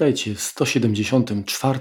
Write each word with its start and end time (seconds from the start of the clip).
Witajcie 0.00 0.34
w 0.34 0.40
174 0.40 1.80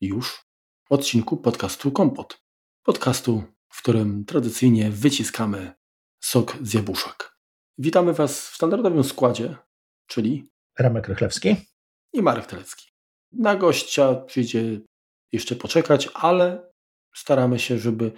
już 0.00 0.44
odcinku 0.90 1.36
podcastu 1.36 1.92
Kompot. 1.92 2.38
Podcastu, 2.82 3.42
w 3.68 3.82
którym 3.82 4.24
tradycyjnie 4.24 4.90
wyciskamy 4.90 5.72
sok 6.20 6.56
z 6.62 6.74
jabłuszek. 6.74 7.36
Witamy 7.78 8.12
Was 8.12 8.48
w 8.48 8.54
standardowym 8.54 9.04
składzie, 9.04 9.56
czyli 10.06 10.48
Ramek 10.78 11.08
Rychlewski 11.08 11.56
i 12.12 12.22
Marek 12.22 12.46
Telecki. 12.46 12.90
Na 13.32 13.56
gościa 13.56 14.14
przyjdzie 14.14 14.80
jeszcze 15.32 15.56
poczekać, 15.56 16.08
ale 16.14 16.70
staramy 17.14 17.58
się, 17.58 17.78
żeby 17.78 18.12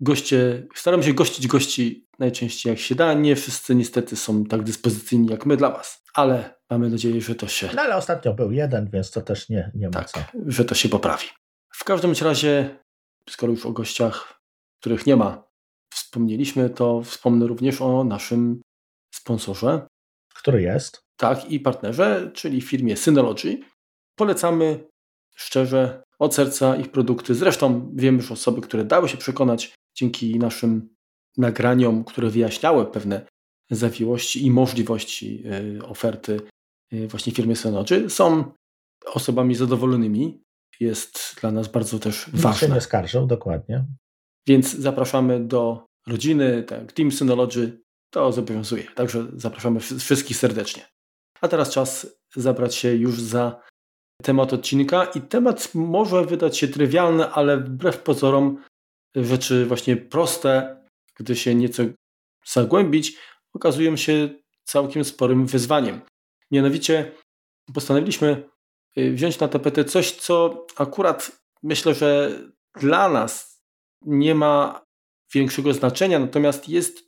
goście, 0.00 0.66
staramy 0.74 1.02
się 1.02 1.14
gościć 1.14 1.46
gości 1.46 2.08
najczęściej 2.18 2.70
jak 2.70 2.78
się 2.78 2.94
da. 2.94 3.14
Nie 3.14 3.36
wszyscy 3.36 3.74
niestety 3.74 4.16
są 4.16 4.44
tak 4.44 4.62
dyspozycyjni 4.62 5.28
jak 5.28 5.46
my 5.46 5.56
dla 5.56 5.70
Was, 5.70 6.02
ale 6.14 6.54
mamy 6.70 6.90
nadzieję, 6.90 7.20
że 7.20 7.34
to 7.34 7.48
się. 7.48 7.70
No 7.76 7.82
ale 7.82 7.96
ostatnio 7.96 8.34
był 8.34 8.52
jeden, 8.52 8.90
więc 8.90 9.10
to 9.10 9.20
też 9.20 9.48
nie, 9.48 9.70
nie 9.74 9.86
ma 9.86 9.92
tak, 9.92 10.10
co. 10.10 10.20
że 10.46 10.64
to 10.64 10.74
się 10.74 10.88
poprawi. 10.88 11.26
W 11.74 11.84
każdym 11.84 12.12
razie, 12.20 12.78
skoro 13.30 13.52
już 13.52 13.66
o 13.66 13.72
gościach, 13.72 14.40
których 14.80 15.06
nie 15.06 15.16
ma, 15.16 15.48
wspomnieliśmy, 15.94 16.70
to 16.70 17.02
wspomnę 17.02 17.46
również 17.46 17.80
o 17.80 18.04
naszym 18.04 18.62
sponsorze. 19.14 19.86
Który 20.34 20.62
jest? 20.62 21.00
Tak, 21.16 21.50
i 21.50 21.60
partnerze, 21.60 22.30
czyli 22.34 22.60
firmie 22.60 22.96
Synology. 22.96 23.58
Polecamy 24.16 24.88
szczerze 25.36 26.02
od 26.18 26.34
serca 26.34 26.76
ich 26.76 26.90
produkty. 26.90 27.34
Zresztą 27.34 27.92
wiemy 27.94 28.18
już 28.18 28.32
osoby, 28.32 28.60
które 28.60 28.84
dały 28.84 29.08
się 29.08 29.16
przekonać 29.16 29.74
dzięki 29.98 30.38
naszym 30.38 30.94
nagraniom, 31.36 32.04
które 32.04 32.30
wyjaśniały 32.30 32.86
pewne 32.86 33.26
zawiłości 33.70 34.46
i 34.46 34.50
możliwości 34.50 35.42
y, 35.78 35.86
oferty 35.86 36.40
y, 36.92 37.08
właśnie 37.08 37.32
firmy 37.32 37.56
Synology, 37.56 38.10
są 38.10 38.52
osobami 39.06 39.54
zadowolonymi. 39.54 40.42
Jest 40.80 41.36
dla 41.40 41.50
nas 41.50 41.68
bardzo 41.68 41.98
też 41.98 42.26
Nikt 42.26 42.40
ważne. 42.40 42.68
się 42.68 42.74
nie 42.74 42.80
skarżył, 42.80 43.26
dokładnie. 43.26 43.84
Więc 44.46 44.74
zapraszamy 44.74 45.44
do 45.44 45.86
rodziny, 46.06 46.62
tak, 46.62 46.92
Team 46.92 47.12
Synology 47.12 47.80
to 48.10 48.32
zobowiązuje. 48.32 48.84
Także 48.84 49.26
zapraszamy 49.32 49.80
wszystkich 49.80 50.36
serdecznie. 50.36 50.82
A 51.40 51.48
teraz 51.48 51.70
czas 51.70 52.06
zabrać 52.36 52.74
się 52.74 52.94
już 52.94 53.20
za 53.20 53.60
temat 54.22 54.52
odcinka 54.52 55.04
i 55.04 55.20
temat 55.20 55.74
może 55.74 56.24
wydać 56.24 56.58
się 56.58 56.68
trywialny, 56.68 57.28
ale 57.28 57.56
wbrew 57.60 58.02
pozorom 58.02 58.62
rzeczy 59.14 59.66
właśnie 59.66 59.96
proste, 59.96 60.82
gdy 61.16 61.36
się 61.36 61.54
nieco 61.54 61.82
zagłębić, 62.46 63.18
okazują 63.54 63.96
się 63.96 64.28
całkiem 64.64 65.04
sporym 65.04 65.46
wyzwaniem. 65.46 66.00
Mianowicie 66.50 67.12
postanowiliśmy 67.74 68.48
y, 68.98 69.12
wziąć 69.12 69.38
na 69.38 69.48
tapetę 69.48 69.84
coś, 69.84 70.12
co 70.12 70.66
akurat 70.76 71.32
myślę, 71.62 71.94
że 71.94 72.38
dla 72.80 73.08
nas 73.08 73.62
nie 74.02 74.34
ma 74.34 74.84
większego 75.34 75.72
znaczenia, 75.72 76.18
natomiast 76.18 76.68
jest 76.68 76.98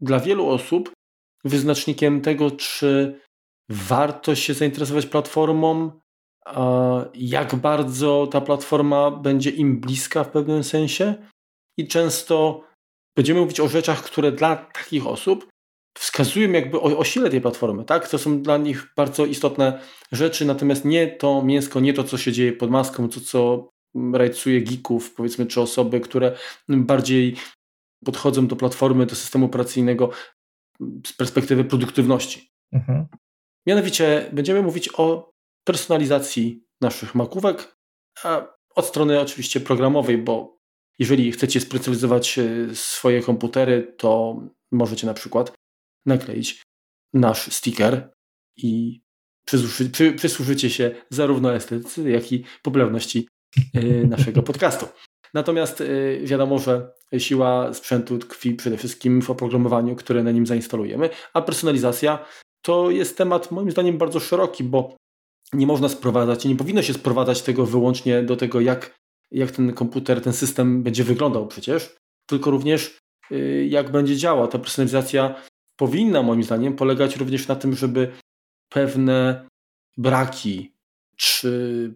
dla 0.00 0.20
wielu 0.20 0.48
osób 0.48 0.92
wyznacznikiem 1.44 2.20
tego, 2.20 2.50
czy 2.50 3.20
warto 3.68 4.34
się 4.34 4.54
zainteresować 4.54 5.06
platformą, 5.06 6.00
jak 7.14 7.54
bardzo 7.54 8.26
ta 8.26 8.40
platforma 8.40 9.10
będzie 9.10 9.50
im 9.50 9.80
bliska 9.80 10.24
w 10.24 10.30
pewnym 10.30 10.64
sensie. 10.64 11.14
I 11.78 11.88
często 11.88 12.64
będziemy 13.16 13.40
mówić 13.40 13.60
o 13.60 13.68
rzeczach, 13.68 14.02
które 14.02 14.32
dla 14.32 14.56
takich 14.56 15.06
osób 15.06 15.48
wskazują 15.98 16.52
jakby 16.52 16.80
o, 16.80 16.98
o 16.98 17.04
sile 17.04 17.30
tej 17.30 17.40
platformy, 17.40 17.84
tak? 17.84 18.08
To 18.08 18.18
są 18.18 18.42
dla 18.42 18.56
nich 18.56 18.92
bardzo 18.96 19.26
istotne 19.26 19.80
rzeczy, 20.12 20.44
natomiast 20.44 20.84
nie 20.84 21.06
to 21.06 21.42
mięsko, 21.42 21.80
nie 21.80 21.92
to, 21.94 22.04
co 22.04 22.18
się 22.18 22.32
dzieje 22.32 22.52
pod 22.52 22.70
maską, 22.70 23.08
to, 23.08 23.20
co 23.20 23.68
rajcuje 24.12 24.62
geeków, 24.62 25.14
powiedzmy, 25.14 25.46
czy 25.46 25.60
osoby, 25.60 26.00
które 26.00 26.36
bardziej 26.68 27.36
podchodzą 28.04 28.46
do 28.46 28.56
platformy, 28.56 29.06
do 29.06 29.14
systemu 29.14 29.46
operacyjnego 29.46 30.10
z 31.06 31.12
perspektywy 31.12 31.64
produktywności. 31.64 32.50
Mhm. 32.72 33.06
Mianowicie 33.66 34.30
będziemy 34.32 34.62
mówić 34.62 34.90
o 34.96 35.30
personalizacji 35.64 36.64
naszych 36.80 37.14
makówek, 37.14 37.76
a 38.24 38.46
od 38.74 38.86
strony 38.86 39.20
oczywiście 39.20 39.60
programowej, 39.60 40.18
bo 40.18 40.57
jeżeli 40.98 41.32
chcecie 41.32 41.60
specjalizować 41.60 42.38
swoje 42.74 43.22
komputery, 43.22 43.94
to 43.98 44.40
możecie 44.72 45.06
na 45.06 45.14
przykład 45.14 45.52
nakleić 46.06 46.62
nasz 47.12 47.52
sticker 47.52 48.12
i 48.56 49.00
przysłuży, 49.46 49.90
przy, 49.90 50.12
przysłużycie 50.12 50.70
się 50.70 50.94
zarówno 51.10 51.54
estetyce, 51.54 52.10
jak 52.10 52.32
i 52.32 52.44
popularności 52.62 53.28
naszego 54.08 54.42
podcastu. 54.42 54.86
Natomiast 55.34 55.82
wiadomo, 56.22 56.58
że 56.58 56.92
siła 57.18 57.74
sprzętu 57.74 58.18
tkwi 58.18 58.54
przede 58.54 58.76
wszystkim 58.76 59.22
w 59.22 59.30
oprogramowaniu, 59.30 59.96
które 59.96 60.22
na 60.22 60.30
nim 60.30 60.46
zainstalujemy, 60.46 61.10
a 61.34 61.42
personalizacja 61.42 62.26
to 62.62 62.90
jest 62.90 63.18
temat 63.18 63.50
moim 63.50 63.70
zdaniem 63.70 63.98
bardzo 63.98 64.20
szeroki, 64.20 64.64
bo 64.64 64.96
nie 65.52 65.66
można 65.66 65.88
sprowadzać, 65.88 66.44
nie 66.44 66.56
powinno 66.56 66.82
się 66.82 66.94
sprowadzać 66.94 67.42
tego 67.42 67.66
wyłącznie 67.66 68.22
do 68.22 68.36
tego, 68.36 68.60
jak, 68.60 68.98
jak 69.30 69.50
ten 69.50 69.72
komputer, 69.72 70.20
ten 70.20 70.32
system 70.32 70.82
będzie 70.82 71.04
wyglądał 71.04 71.46
przecież, 71.46 71.96
tylko 72.26 72.50
również 72.50 72.98
jak 73.68 73.90
będzie 73.90 74.16
działał. 74.16 74.48
Ta 74.48 74.58
personalizacja 74.58 75.42
powinna 75.76 76.22
moim 76.22 76.42
zdaniem 76.42 76.76
polegać 76.76 77.16
również 77.16 77.48
na 77.48 77.56
tym, 77.56 77.74
żeby 77.74 78.12
pewne 78.68 79.46
braki 79.96 80.74
czy 81.16 81.94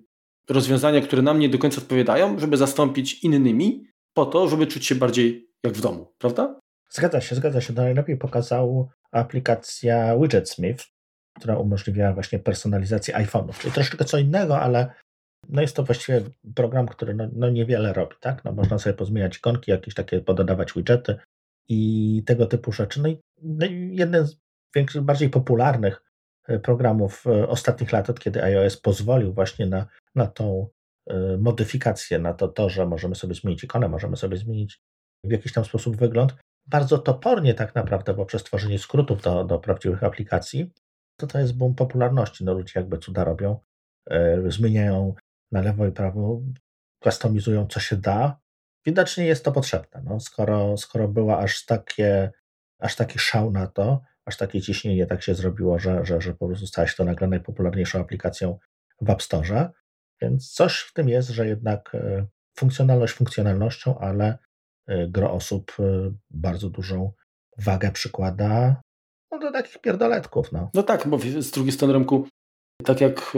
rozwiązania, 0.49 1.01
które 1.01 1.23
nam 1.23 1.39
nie 1.39 1.49
do 1.49 1.59
końca 1.59 1.81
odpowiadają, 1.81 2.39
żeby 2.39 2.57
zastąpić 2.57 3.25
innymi 3.25 3.87
po 4.15 4.27
to, 4.27 4.49
żeby 4.49 4.67
czuć 4.67 4.87
się 4.87 4.95
bardziej 4.95 5.49
jak 5.65 5.75
w 5.75 5.81
domu, 5.81 6.13
prawda? 6.19 6.61
Zgadza 6.91 7.21
się, 7.21 7.35
zgadza 7.35 7.61
się. 7.61 7.73
Najlepiej 7.73 8.17
pokazał 8.17 8.91
aplikacja 9.13 10.17
WidgetSmith, 10.17 10.85
która 11.37 11.57
umożliwiała 11.57 12.13
właśnie 12.13 12.39
personalizację 12.39 13.15
iPhone'ów, 13.15 13.59
czyli 13.59 13.75
troszeczkę 13.75 14.05
co 14.05 14.19
innego, 14.19 14.61
ale 14.61 14.95
no 15.49 15.63
jest 15.63 15.77
to 15.77 15.83
właściwie 15.83 16.23
program, 16.55 16.89
który 16.89 17.15
no, 17.15 17.29
no 17.33 17.51
niewiele 17.51 17.93
robi, 17.93 18.17
tak? 18.21 18.45
No 18.45 18.53
można 18.53 18.79
sobie 18.79 18.95
pozmieniać 18.95 19.37
ikonki, 19.37 19.71
jakieś 19.71 19.95
takie 19.95 20.21
pododawać 20.21 20.73
widgety 20.73 21.19
i 21.69 22.23
tego 22.27 22.47
typu 22.47 22.73
rzeczy. 22.73 23.03
No 23.03 23.09
i 23.09 23.21
no 23.43 23.67
jeden 23.91 24.27
z 24.27 24.37
większych, 24.75 25.03
bardziej 25.03 25.31
popularnych 25.31 26.03
e, 26.49 26.59
programów 26.59 27.27
e, 27.27 27.49
ostatnich 27.49 27.93
lat, 27.93 28.11
od 28.11 28.21
kiedy 28.21 28.43
iOS 28.43 28.77
pozwolił 28.77 29.33
właśnie 29.33 29.67
na, 29.67 29.87
na 30.15 30.27
tą 30.27 30.69
e, 31.07 31.37
modyfikację, 31.37 32.19
na 32.19 32.35
to, 32.35 32.49
to, 32.49 32.69
że 32.69 32.87
możemy 32.87 33.15
sobie 33.15 33.35
zmienić 33.35 33.65
ikonę, 33.65 33.89
możemy 33.89 34.17
sobie 34.17 34.37
zmienić 34.37 34.81
w 35.25 35.31
jakiś 35.31 35.53
tam 35.53 35.65
sposób 35.65 35.97
wygląd, 35.97 36.35
bardzo 36.67 36.99
topornie 36.99 37.55
tak 37.55 37.75
naprawdę 37.75 38.15
poprzez 38.15 38.45
tworzenie 38.45 38.79
skrótów 38.79 39.23
do, 39.23 39.45
do 39.45 39.59
prawdziwych 39.59 40.05
aplikacji, 40.05 40.71
to 41.21 41.27
to 41.27 41.39
jest 41.39 41.57
boom 41.57 41.75
popularności. 41.75 42.45
No 42.45 42.55
ludzie 42.55 42.73
jakby 42.77 42.99
cuda 42.99 43.25
robią, 43.25 43.61
zmieniają 44.49 45.15
na 45.53 45.61
lewo 45.61 45.87
i 45.87 45.93
prawo, 45.93 46.41
kustomizują 47.01 47.67
co 47.67 47.81
się 47.81 47.97
da. 47.97 48.41
Widocznie 48.87 49.25
jest 49.27 49.45
to 49.45 49.53
potrzebne. 49.53 50.03
No, 50.05 50.21
skoro, 50.21 50.77
skoro 50.77 51.09
była 51.09 51.39
aż 51.39 51.65
takie 51.65 52.33
aż 52.83 52.97
taki 52.97 53.19
szał 53.19 53.51
na 53.51 53.67
to, 53.67 54.03
aż 54.25 54.37
takie 54.37 54.61
ciśnienie 54.61 55.07
tak 55.07 55.23
się 55.23 55.35
zrobiło, 55.35 55.79
że, 55.79 56.05
że, 56.05 56.21
że 56.21 56.35
po 56.35 56.47
prostu 56.47 56.67
stała 56.67 56.89
się 56.89 56.95
to 56.97 57.05
nagle 57.05 57.29
najpopularniejszą 57.29 58.01
aplikacją 58.01 58.59
w 59.01 59.11
App 59.11 59.23
Store. 59.23 59.71
Więc 60.21 60.53
coś 60.53 60.81
w 60.81 60.93
tym 60.93 61.09
jest, 61.09 61.29
że 61.29 61.47
jednak 61.47 61.95
e, 61.95 62.27
funkcjonalność 62.59 63.15
funkcjonalnością, 63.15 63.99
ale 63.99 64.39
e, 64.87 65.09
gro 65.09 65.33
osób 65.33 65.73
e, 65.79 66.13
bardzo 66.31 66.71
dużą 66.71 67.13
wagę 67.59 67.93
przykłada 67.93 68.83
no, 69.31 69.39
do 69.39 69.53
takich 69.53 69.79
pierdoletków. 69.79 70.53
No. 70.53 70.71
no 70.75 70.83
tak, 70.83 71.09
bo 71.09 71.19
z 71.19 71.51
drugiej 71.51 71.73
strony 71.73 71.93
rynku, 71.93 72.27
tak 72.85 73.01
jak, 73.01 73.37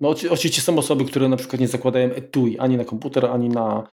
no 0.00 0.08
oczywiście 0.30 0.62
są 0.62 0.78
osoby, 0.78 1.04
które 1.04 1.28
na 1.28 1.36
przykład 1.36 1.60
nie 1.60 1.68
zakładają 1.68 2.10
etui 2.10 2.58
ani 2.58 2.76
na 2.76 2.84
komputer, 2.84 3.26
ani 3.26 3.48
na 3.48 3.88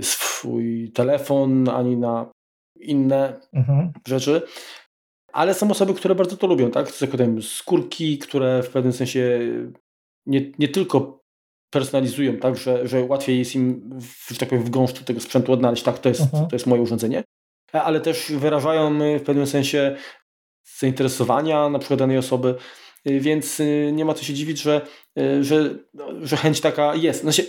swój 0.00 0.92
telefon, 0.92 1.68
ani 1.68 1.96
na 1.96 2.30
inne 2.80 3.40
mhm. 3.52 3.92
rzeczy. 4.06 4.42
Ale 5.32 5.54
są 5.54 5.70
osoby, 5.70 5.94
które 5.94 6.14
bardzo 6.14 6.36
to 6.36 6.46
lubią, 6.46 6.70
tak? 6.70 6.90
Zakładają 6.90 7.42
skórki, 7.42 8.18
które 8.18 8.62
w 8.62 8.68
pewnym 8.68 8.92
sensie 8.92 9.40
nie, 10.26 10.52
nie 10.58 10.68
tylko 10.68 11.24
personalizują, 11.70 12.36
tak, 12.36 12.56
że, 12.56 12.88
że 12.88 13.04
łatwiej 13.04 13.38
jest 13.38 13.54
im, 13.54 13.90
w, 14.00 14.32
że 14.32 14.38
tak 14.38 14.48
powiem, 14.48 14.64
w 14.64 14.70
gąszczu 14.70 15.04
tego 15.04 15.20
sprzętu 15.20 15.52
odnaleźć, 15.52 15.82
tak, 15.82 15.98
to 15.98 16.08
jest, 16.08 16.20
mhm. 16.20 16.48
to 16.48 16.56
jest 16.56 16.66
moje 16.66 16.82
urządzenie, 16.82 17.24
ale 17.72 18.00
też 18.00 18.32
wyrażają 18.32 18.98
w 19.18 19.22
pewnym 19.22 19.46
sensie 19.46 19.96
zainteresowania 20.78 21.68
na 21.68 21.78
przykład 21.78 21.98
danej 21.98 22.18
osoby, 22.18 22.54
więc 23.04 23.62
nie 23.92 24.04
ma 24.04 24.14
co 24.14 24.24
się 24.24 24.34
dziwić, 24.34 24.60
że, 24.60 24.80
że, 25.40 25.78
że 26.22 26.36
chęć 26.36 26.60
taka 26.60 26.94
jest. 26.94 27.20
Znaczy, 27.20 27.46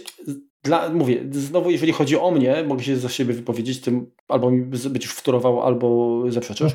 dla, 0.65 0.89
mówię, 0.89 1.25
znowu 1.31 1.71
jeżeli 1.71 1.91
chodzi 1.91 2.17
o 2.17 2.31
mnie, 2.31 2.63
mogę 2.67 2.83
się 2.83 2.97
za 2.97 3.09
siebie 3.09 3.33
wypowiedzieć, 3.33 3.81
tym 3.81 4.11
albo 4.27 4.51
mi 4.51 4.61
być 4.89 5.03
już 5.03 5.13
wtórował, 5.13 5.61
albo 5.61 6.21
zaprzeczysz, 6.29 6.73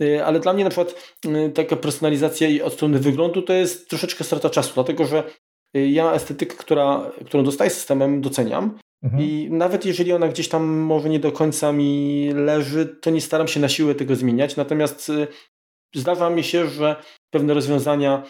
y, 0.00 0.24
ale 0.24 0.40
dla 0.40 0.52
mnie 0.52 0.64
na 0.64 0.70
przykład 0.70 1.14
y, 1.26 1.50
taka 1.50 1.76
personalizacja 1.76 2.48
i 2.48 2.62
od 2.62 2.72
strony 2.72 2.98
wyglądu 2.98 3.42
to 3.42 3.52
jest 3.52 3.88
troszeczkę 3.88 4.24
strata 4.24 4.50
czasu, 4.50 4.70
dlatego 4.74 5.04
że 5.04 5.24
ja 5.74 6.12
estetykę, 6.12 6.56
która, 6.56 7.10
którą 7.26 7.44
dostaję 7.44 7.70
systemem, 7.70 8.20
doceniam. 8.20 8.78
Mhm. 9.02 9.22
I 9.22 9.48
nawet 9.50 9.86
jeżeli 9.86 10.12
ona 10.12 10.28
gdzieś 10.28 10.48
tam 10.48 10.66
może 10.66 11.08
nie 11.08 11.20
do 11.20 11.32
końca 11.32 11.72
mi 11.72 12.30
leży, 12.34 12.86
to 12.86 13.10
nie 13.10 13.20
staram 13.20 13.48
się 13.48 13.60
na 13.60 13.68
siłę 13.68 13.94
tego 13.94 14.16
zmieniać. 14.16 14.56
Natomiast 14.56 15.12
zdarza 15.94 16.30
mi 16.30 16.44
się, 16.44 16.66
że 16.66 16.96
pewne 17.30 17.54
rozwiązania 17.54 18.22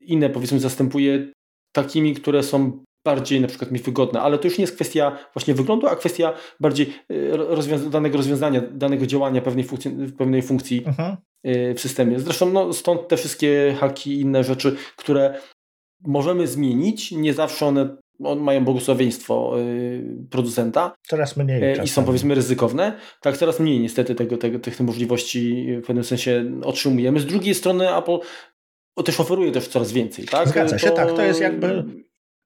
inne 0.00 0.30
powiedzmy 0.30 0.60
zastępuję 0.60 1.32
takimi, 1.72 2.14
które 2.14 2.42
są 2.42 2.84
bardziej 3.06 3.40
na 3.40 3.48
przykład 3.48 3.70
mi 3.70 3.78
wygodne, 3.78 4.20
ale 4.20 4.38
to 4.38 4.48
już 4.48 4.58
nie 4.58 4.62
jest 4.62 4.74
kwestia 4.74 5.18
właśnie 5.34 5.54
wyglądu, 5.54 5.86
a 5.86 5.96
kwestia 5.96 6.32
bardziej 6.60 6.94
rozwiąza 7.28 7.90
danego 7.90 8.16
rozwiązania, 8.16 8.60
danego 8.60 9.06
działania 9.06 9.42
pewnej 9.42 9.64
funkcji, 9.64 9.90
pewnej 10.18 10.42
funkcji 10.42 10.84
mhm. 10.86 11.16
w 11.74 11.80
systemie. 11.80 12.20
Zresztą 12.20 12.52
no, 12.52 12.72
stąd 12.72 13.08
te 13.08 13.16
wszystkie 13.16 13.76
haki 13.78 14.10
i 14.10 14.20
inne 14.20 14.44
rzeczy, 14.44 14.76
które 14.96 15.40
możemy 16.04 16.46
zmienić, 16.46 17.12
nie 17.12 17.34
zawsze 17.34 17.66
one 17.66 17.96
mają 18.20 18.64
błogosławieństwo 18.64 19.54
producenta. 20.30 20.94
Coraz 21.08 21.36
mniej. 21.36 21.84
I 21.84 21.88
są 21.88 22.04
powiedzmy 22.04 22.34
ryzykowne. 22.34 22.98
Tak, 23.20 23.36
coraz 23.36 23.60
mniej 23.60 23.80
niestety 23.80 24.14
tego, 24.14 24.36
tego, 24.36 24.58
tych 24.58 24.80
możliwości 24.80 25.66
w 25.82 25.86
pewnym 25.86 26.04
sensie 26.04 26.44
otrzymujemy. 26.64 27.20
Z 27.20 27.26
drugiej 27.26 27.54
strony 27.54 27.96
Apple 27.96 28.18
też 29.04 29.20
oferuje 29.20 29.52
też 29.52 29.68
coraz 29.68 29.92
więcej. 29.92 30.24
Tak? 30.24 30.48
Zgadza 30.48 30.78
się, 30.78 30.90
to, 30.90 30.96
tak. 30.96 31.12
To 31.12 31.22
jest 31.22 31.40
jakby 31.40 31.84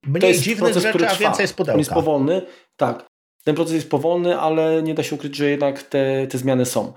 mniej 0.06 0.21
to 0.21 0.26
jest 0.26 0.43
dziwnych 0.43 0.73
proces, 0.73 0.82
rzeczy, 0.82 1.06
a 1.06 1.15
więcej 1.15 1.43
jest 1.44 1.56
pudełka. 1.56 1.75
On 1.75 1.79
jest 1.79 1.91
powolny, 1.91 2.43
tak. 2.76 3.06
Ten 3.44 3.55
proces 3.55 3.75
jest 3.75 3.91
powolny, 3.91 4.38
ale 4.38 4.82
nie 4.82 4.94
da 4.94 5.03
się 5.03 5.15
ukryć, 5.15 5.37
że 5.37 5.50
jednak 5.50 5.82
te, 5.82 6.26
te 6.26 6.38
zmiany 6.38 6.67
są. 6.67 6.93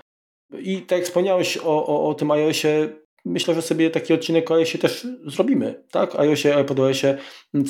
I 0.58 0.82
tak 0.82 0.98
jak 0.98 1.06
wspomniałeś 1.06 1.58
o, 1.58 1.86
o, 1.86 2.08
o 2.08 2.14
tym 2.14 2.30
iOSie, 2.30 2.88
myślę, 3.28 3.54
że 3.54 3.62
sobie 3.62 3.90
taki 3.90 4.14
odcinek 4.14 4.50
o 4.50 4.54
iOSie 4.54 4.78
też 4.78 5.06
zrobimy. 5.26 5.84
Tak? 5.90 6.16
iOSie, 6.16 6.56
iPadOSie, 6.56 7.18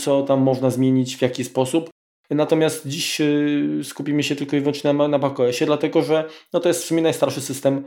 co 0.02 0.22
tam 0.22 0.40
można 0.40 0.70
zmienić, 0.70 1.16
w 1.16 1.22
jaki 1.22 1.44
sposób. 1.44 1.90
Natomiast 2.31 2.87
dziś 2.87 3.20
y, 3.20 3.81
skupimy 3.84 4.22
się 4.22 4.37
tylko 4.37 4.56
i 4.56 4.60
wyłącznie 4.60 4.93
na, 4.93 5.08
na 5.08 5.19
macOSie, 5.19 5.66
dlatego 5.66 6.02
że 6.02 6.25
no 6.52 6.60
to 6.60 6.69
jest 6.69 6.82
w 6.82 6.87
sumie 6.87 7.02
najstarszy 7.02 7.40
system 7.40 7.84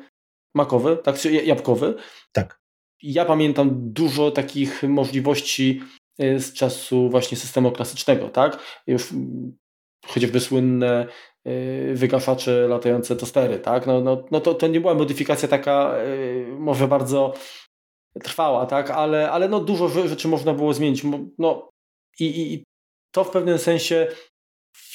makowy, 0.55 0.97
tak, 1.03 1.19
czy 1.19 1.31
jabłkowy. 1.31 1.95
Tak. 2.31 2.61
Ja 3.03 3.25
pamiętam 3.25 3.69
dużo 3.73 4.31
takich 4.31 4.83
możliwości 4.83 5.81
y, 6.23 6.39
z 6.39 6.53
czasu 6.53 7.09
właśnie 7.09 7.37
systemu 7.37 7.71
klasycznego, 7.71 8.29
tak? 8.29 8.81
Już 8.87 9.11
mm, 9.11 9.57
chociażby 10.05 10.39
słynne 10.39 11.07
wygaszacze 11.93 12.67
latające 12.67 13.15
tostery, 13.15 13.59
tak? 13.59 13.87
No, 13.87 14.01
no, 14.01 14.23
no 14.31 14.39
to, 14.39 14.53
to 14.53 14.67
nie 14.67 14.81
była 14.81 14.93
modyfikacja 14.93 15.47
taka 15.47 15.95
może 16.59 16.87
bardzo 16.87 17.33
trwała, 18.23 18.65
tak? 18.65 18.91
Ale, 18.91 19.31
ale 19.31 19.49
no 19.49 19.59
dużo 19.59 19.87
rzeczy 19.87 20.27
można 20.27 20.53
było 20.53 20.73
zmienić. 20.73 21.03
No, 21.37 21.69
i, 22.19 22.53
i 22.53 22.63
to 23.11 23.23
w 23.23 23.29
pewnym 23.29 23.57
sensie 23.57 24.07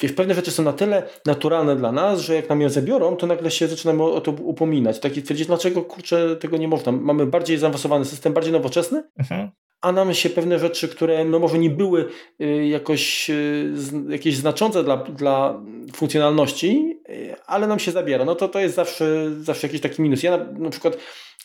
Wiesz, 0.02 0.12
pewne 0.12 0.34
rzeczy 0.34 0.50
są 0.50 0.62
na 0.62 0.72
tyle 0.72 1.08
naturalne 1.26 1.76
dla 1.76 1.92
nas, 1.92 2.20
że 2.20 2.34
jak 2.34 2.48
nam 2.48 2.60
je 2.60 2.70
zabiorą, 2.70 3.16
to 3.16 3.26
nagle 3.26 3.50
się 3.50 3.68
zaczynamy 3.68 4.02
o 4.02 4.20
to 4.20 4.30
upominać. 4.30 5.00
Tak 5.00 5.16
i 5.16 5.22
twierdzić, 5.22 5.46
dlaczego 5.46 5.82
kurczę 5.82 6.36
tego 6.36 6.56
nie 6.56 6.68
można. 6.68 6.92
Mamy 6.92 7.26
bardziej 7.26 7.58
zaawansowany 7.58 8.04
system, 8.04 8.32
bardziej 8.32 8.52
nowoczesny, 8.52 9.02
mhm. 9.18 9.50
A 9.80 9.92
nam 9.92 10.14
się 10.14 10.30
pewne 10.30 10.58
rzeczy, 10.58 10.88
które 10.88 11.24
no 11.24 11.38
może 11.38 11.58
nie 11.58 11.70
były 11.70 12.08
y, 12.40 12.66
jakoś 12.66 13.30
y, 13.30 13.72
jakieś 14.08 14.36
znaczące 14.36 14.84
dla, 14.84 14.96
dla 14.96 15.62
funkcjonalności, 15.94 17.00
y, 17.08 17.36
ale 17.46 17.66
nam 17.66 17.78
się 17.78 17.90
zabiera. 17.90 18.24
No 18.24 18.34
to 18.34 18.48
to 18.48 18.58
jest 18.58 18.74
zawsze, 18.74 19.30
zawsze 19.40 19.66
jakiś 19.66 19.80
taki 19.80 20.02
minus. 20.02 20.22
Ja 20.22 20.36
na, 20.36 20.44
na 20.44 20.70
przykład 20.70 20.96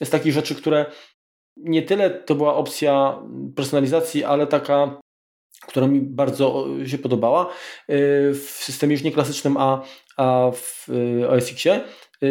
z 0.03 0.09
takich 0.09 0.33
rzeczy, 0.33 0.55
które 0.55 0.85
nie 1.57 1.81
tyle 1.81 2.09
to 2.09 2.35
była 2.35 2.55
opcja 2.55 3.19
personalizacji, 3.55 4.23
ale 4.23 4.47
taka 4.47 5.01
która 5.67 5.87
mi 5.87 6.01
bardzo 6.01 6.65
się 6.85 6.97
podobała 6.97 7.53
w 8.33 8.47
systemie 8.59 8.93
już 8.93 9.03
nie 9.03 9.11
klasycznym, 9.11 9.57
a, 9.57 9.83
a 10.17 10.51
w 10.53 10.87
OS 11.29 11.51
Xie. 11.51 11.75
Y, 11.75 11.81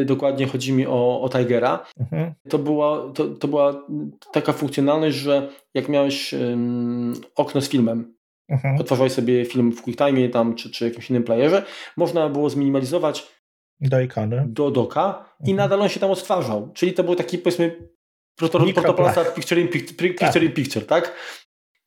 dokładnie 0.05 0.47
chodzi 0.47 0.73
mi 0.73 0.87
o, 0.87 1.21
o 1.21 1.29
Tigera. 1.29 1.87
Mhm. 2.01 2.35
To, 2.49 2.59
była, 2.59 3.13
to, 3.15 3.29
to 3.29 3.49
była 3.49 3.87
taka 4.33 4.53
funkcjonalność, 4.53 5.17
że 5.17 5.49
jak 5.75 5.89
miałeś 5.89 6.33
um, 6.33 7.15
okno 7.37 7.61
z 7.61 7.69
filmem, 7.69 8.15
mhm. 8.49 8.81
otwarzałeś 8.81 9.13
sobie 9.13 9.45
film 9.45 9.73
w 9.73 9.83
QuickTime 9.83 10.29
tam, 10.29 10.55
czy, 10.55 10.71
czy 10.71 10.85
jakimś 10.85 11.11
innym 11.11 11.23
playerze, 11.23 11.63
można 11.97 12.29
było 12.29 12.51
zminimalizować 12.51 13.27
do 13.81 14.01
ikony. 14.01 14.45
Do 14.49 14.71
doka 14.71 15.07
mhm. 15.09 15.27
i 15.47 15.55
nadal 15.55 15.83
on 15.83 15.89
się 15.89 16.01
tam 16.01 16.11
odtwarzał. 16.11 16.71
Czyli 16.75 16.93
to 16.93 17.05
był 17.05 17.15
taki 17.15 17.39
powiedzmy 17.39 17.89
protoplasta 18.75 19.25
picture 19.25 19.59
in 19.59 19.69
picture, 19.69 19.97
picture, 19.97 20.33
tak. 20.33 20.43
in 20.43 20.53
picture, 20.53 20.87
tak? 20.87 21.15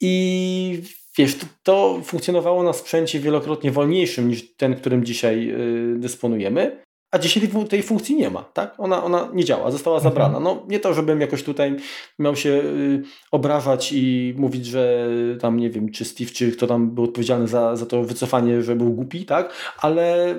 I 0.02 0.82
wiesz, 1.18 1.38
to, 1.38 1.46
to, 1.64 2.02
funkcjonowało 2.04 2.64
na 2.64 2.74
sprzęcie 2.74 3.20
wielokrotnie 3.20 3.72
wolniejszym 3.72 4.28
niż 4.28 4.56
ten, 4.56 4.76
którym 4.76 5.06
dzisiaj 5.06 5.50
y, 5.50 6.00
dysponujemy. 6.00 6.84
A 7.14 7.20
dzisiaj 7.20 7.50
tej 7.70 7.84
funkcji 7.84 8.16
nie 8.16 8.30
ma, 8.30 8.44
tak? 8.44 8.76
Ona, 8.78 9.04
ona 9.04 9.30
nie 9.34 9.46
działa, 9.46 9.72
została 9.72 9.98
mhm. 9.98 10.14
zabrana. 10.14 10.40
No 10.40 10.66
nie 10.68 10.80
to, 10.80 10.94
żebym 10.94 11.22
jakoś 11.22 11.44
tutaj 11.44 11.78
miał 12.20 12.36
się 12.36 12.50
y, 12.50 13.04
obrażać 13.32 13.92
i 13.92 14.34
mówić, 14.38 14.66
że 14.66 15.08
tam 15.42 15.58
nie 15.58 15.70
wiem, 15.70 15.92
czy 15.92 16.06
Steve, 16.06 16.32
czy 16.32 16.52
kto 16.52 16.68
tam 16.68 16.92
był 16.92 17.04
odpowiedzialny 17.04 17.48
za, 17.48 17.76
za 17.76 17.86
to 17.86 18.04
wycofanie, 18.04 18.62
że 18.62 18.76
był 18.76 18.94
głupi, 18.94 19.26
tak? 19.26 19.54
Ale 19.78 20.36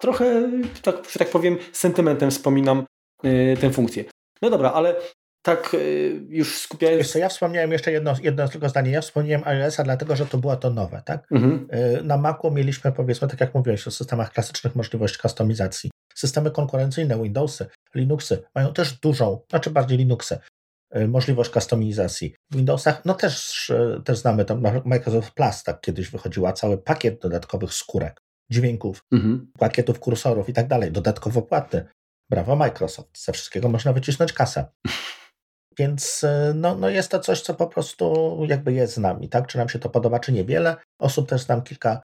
trochę, 0.00 0.50
tak, 0.82 0.96
że 1.10 1.18
tak 1.18 1.30
powiem, 1.30 1.56
sentymentem 1.72 2.30
wspominam 2.30 2.84
y, 3.24 3.56
tę 3.60 3.70
funkcję. 3.70 4.04
No 4.42 4.50
dobra, 4.50 4.72
ale 4.72 4.96
tak 5.42 5.74
y, 5.74 6.26
już 6.28 6.58
skupiając... 6.58 6.98
Wiesz 6.98 7.12
co, 7.12 7.18
ja 7.18 7.28
wspomniałem 7.28 7.72
jeszcze 7.72 7.92
jedno, 7.92 8.14
jedno 8.22 8.48
tylko 8.48 8.68
zdanie. 8.68 8.90
Ja 8.90 9.00
wspomniałem 9.00 9.48
iOS-a 9.48 9.84
dlatego, 9.84 10.16
że 10.16 10.26
to 10.26 10.38
było 10.38 10.56
to 10.56 10.70
nowe, 10.70 11.02
tak? 11.04 11.26
Mhm. 11.32 11.66
Y, 11.98 12.04
na 12.04 12.16
Macu 12.16 12.50
mieliśmy 12.50 12.92
powiedzmy, 12.92 13.28
tak 13.28 13.40
jak 13.40 13.54
mówiłeś, 13.54 13.86
o 13.86 13.90
systemach 13.90 14.32
klasycznych 14.32 14.76
możliwość 14.76 15.18
kustomizacji. 15.18 15.90
Systemy 16.14 16.50
konkurencyjne, 16.50 17.22
Windowsy, 17.22 17.66
Linuxy 17.94 18.42
mają 18.54 18.72
też 18.72 18.92
dużą, 18.92 19.40
znaczy 19.50 19.70
bardziej 19.70 19.98
Linuxy, 19.98 20.38
y, 20.96 21.08
możliwość 21.08 21.50
kustomizacji. 21.50 22.34
W 22.50 22.56
Windowsach, 22.56 23.04
no 23.04 23.14
też, 23.14 23.72
też 24.04 24.18
znamy 24.18 24.44
tam 24.44 24.62
Microsoft 24.84 25.34
Plus, 25.34 25.62
tak 25.62 25.80
kiedyś 25.80 26.10
wychodziła 26.10 26.52
cały 26.52 26.78
pakiet 26.78 27.20
dodatkowych 27.20 27.74
skórek, 27.74 28.20
dźwięków, 28.50 29.00
mhm. 29.12 29.52
pakietów 29.58 30.00
kursorów 30.00 30.48
i 30.48 30.52
tak 30.52 30.68
dalej, 30.68 30.92
dodatkowo 30.92 31.42
płatny. 31.42 31.86
Brawo 32.30 32.56
Microsoft, 32.56 33.24
ze 33.24 33.32
wszystkiego 33.32 33.68
można 33.68 33.92
wycisnąć 33.92 34.32
kasę. 34.32 34.64
Więc 35.78 36.24
e, 36.24 36.52
no, 36.54 36.74
no 36.74 36.88
jest 36.88 37.10
to 37.10 37.20
coś, 37.20 37.40
co 37.40 37.54
po 37.54 37.66
prostu 37.66 38.38
jakby 38.48 38.72
jest 38.72 38.94
z 38.94 38.98
nami, 38.98 39.28
tak? 39.28 39.46
Czy 39.46 39.58
nam 39.58 39.68
się 39.68 39.78
to 39.78 39.90
podoba, 39.90 40.20
czy 40.20 40.32
niewiele. 40.32 40.76
Osób 40.98 41.28
też 41.28 41.42
znam 41.42 41.62
kilka 41.62 42.02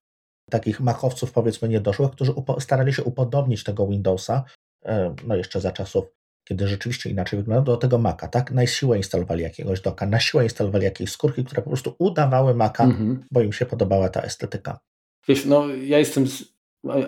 takich 0.49 0.79
machowców, 0.79 1.31
powiedzmy, 1.31 1.69
niedoszłych, 1.69 2.11
którzy 2.11 2.33
starali 2.59 2.93
się 2.93 3.03
upodobnić 3.03 3.63
tego 3.63 3.87
Windowsa, 3.87 4.43
e, 4.85 5.15
no 5.27 5.35
jeszcze 5.35 5.61
za 5.61 5.71
czasów, 5.71 6.05
kiedy 6.47 6.67
rzeczywiście 6.67 7.09
inaczej 7.09 7.39
wyglądał, 7.39 7.75
do 7.75 7.77
tego 7.77 7.97
Maca, 7.97 8.27
tak? 8.27 8.51
Na 8.51 8.67
siłę 8.67 8.97
instalowali 8.97 9.43
jakiegoś 9.43 9.81
doka, 9.81 10.05
na 10.05 10.19
siłę 10.19 10.43
instalowali 10.43 10.83
jakieś 10.83 11.11
skórki, 11.11 11.43
które 11.43 11.61
po 11.61 11.69
prostu 11.69 11.95
udawały 11.99 12.55
Maca, 12.55 12.83
mhm. 12.83 13.25
bo 13.31 13.41
im 13.41 13.53
się 13.53 13.65
podobała 13.65 14.09
ta 14.09 14.21
estetyka. 14.21 14.79
Wiesz, 15.27 15.45
no 15.45 15.67
ja 15.69 15.99
jestem 15.99 16.25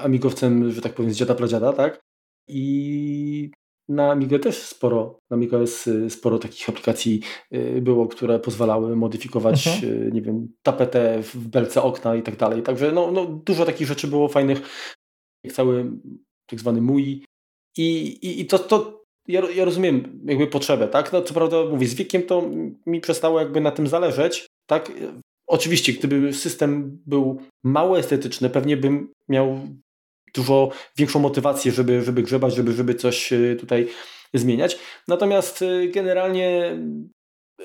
amigowcem, 0.02 0.72
że 0.72 0.82
tak 0.82 0.94
powiem, 0.94 1.12
z 1.14 1.16
dziada 1.16 1.36
pradziada, 1.36 1.74
tak? 1.74 2.02
I 2.48 3.52
na 3.90 4.12
Amigę 4.12 4.40
też 4.40 4.58
sporo, 4.58 5.20
na 5.30 5.38
macOS 5.38 5.88
y, 5.88 6.10
sporo 6.10 6.40
takich 6.40 6.70
aplikacji 6.70 7.22
y, 7.54 7.82
było, 7.82 8.08
które 8.08 8.40
pozwalały 8.40 8.96
modyfikować, 8.96 9.68
mhm. 9.68 10.08
Y, 10.08 10.12
nie 10.12 10.22
wiem, 10.22 10.48
tapetę 10.64 11.24
w 11.24 11.48
belce 11.48 11.82
okna 11.82 12.16
i 12.16 12.24
tak 12.24 12.36
dalej. 12.36 12.64
Także 12.64 12.92
no, 12.92 13.12
no, 13.12 13.26
dużo 13.26 13.66
takich 13.66 13.88
rzeczy 13.88 14.08
było 14.08 14.28
fajnych, 14.28 14.62
jak 15.44 15.54
cały 15.54 15.92
tak 16.46 16.60
zwany 16.60 16.82
MUI. 16.82 17.26
I, 17.78 18.08
i, 18.08 18.42
i 18.42 18.46
to, 18.46 18.60
to 18.60 19.04
ja, 19.28 19.50
ja 19.50 19.66
rozumiem 19.66 20.20
jakby 20.26 20.48
potrzebę, 20.48 20.88
tak? 20.88 21.14
No 21.14 21.22
co 21.22 21.34
prawda 21.34 21.66
mówię, 21.66 21.88
z 21.88 21.94
wiekiem 21.94 22.24
to 22.24 22.50
mi 22.86 23.02
przestało 23.02 23.40
jakby 23.40 23.62
na 23.62 23.72
tym 23.72 23.88
zależeć, 23.88 24.48
tak? 24.68 24.92
Oczywiście, 25.48 25.94
gdyby 25.94 26.34
system 26.34 27.02
był 27.06 27.42
mało 27.64 28.00
estetyczny, 28.00 28.50
pewnie 28.50 28.78
bym 28.78 29.10
miał 29.30 29.60
dużo 30.34 30.70
większą 30.98 31.20
motywację, 31.20 31.72
żeby, 31.72 32.02
żeby 32.02 32.24
grzebać, 32.24 32.56
żeby, 32.56 32.74
żeby 32.74 32.96
coś 32.96 33.34
e, 33.34 33.56
tutaj 33.56 33.88
zmieniać. 34.34 34.80
Natomiast 35.08 35.62
e, 35.62 35.88
generalnie 35.88 36.78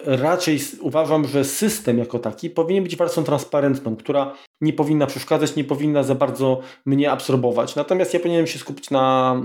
raczej 0.05 0.59
uważam, 0.81 1.29
że 1.29 1.45
system 1.45 1.99
jako 1.99 2.19
taki 2.19 2.51
powinien 2.51 2.85
być 2.85 2.97
warstwą 2.97 3.25
transparentną, 3.25 3.97
która 3.97 4.35
nie 4.61 4.73
powinna 4.73 5.07
przeszkadzać, 5.07 5.57
nie 5.57 5.65
powinna 5.65 6.03
za 6.03 6.15
bardzo 6.15 6.61
mnie 6.87 7.11
absorbować. 7.11 7.77
Natomiast 7.77 8.15
ja 8.15 8.21
powinienem 8.21 8.47
się 8.47 8.59
skupić 8.59 8.91
na, 8.91 9.37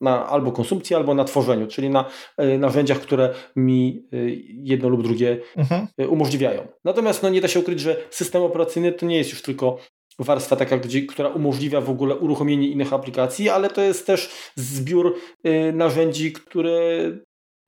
na 0.00 0.26
albo 0.28 0.52
konsumpcji, 0.52 0.96
albo 0.96 1.14
na 1.14 1.24
tworzeniu, 1.24 1.66
czyli 1.66 1.90
na 1.90 2.04
e, 2.36 2.58
narzędziach, 2.58 3.00
które 3.00 3.34
mi 3.56 4.08
jedno 4.48 4.88
lub 4.88 5.02
drugie 5.02 5.40
mhm. 5.56 5.86
umożliwiają. 6.08 6.68
Natomiast 6.84 7.22
no, 7.22 7.28
nie 7.28 7.40
da 7.40 7.48
się 7.48 7.60
ukryć, 7.60 7.80
że 7.80 7.96
system 8.10 8.42
operacyjny 8.42 8.92
to 8.92 9.06
nie 9.06 9.16
jest 9.16 9.30
już 9.30 9.42
tylko 9.42 9.78
warstwa 10.18 10.56
taka, 10.56 10.78
gdzie, 10.78 11.02
która 11.02 11.28
umożliwia 11.28 11.80
w 11.80 11.90
ogóle 11.90 12.16
uruchomienie 12.16 12.68
innych 12.68 12.92
aplikacji, 12.92 13.48
ale 13.48 13.70
to 13.70 13.80
jest 13.80 14.06
też 14.06 14.30
zbiór 14.56 15.16
y, 15.46 15.72
narzędzi, 15.72 16.32
które 16.32 16.80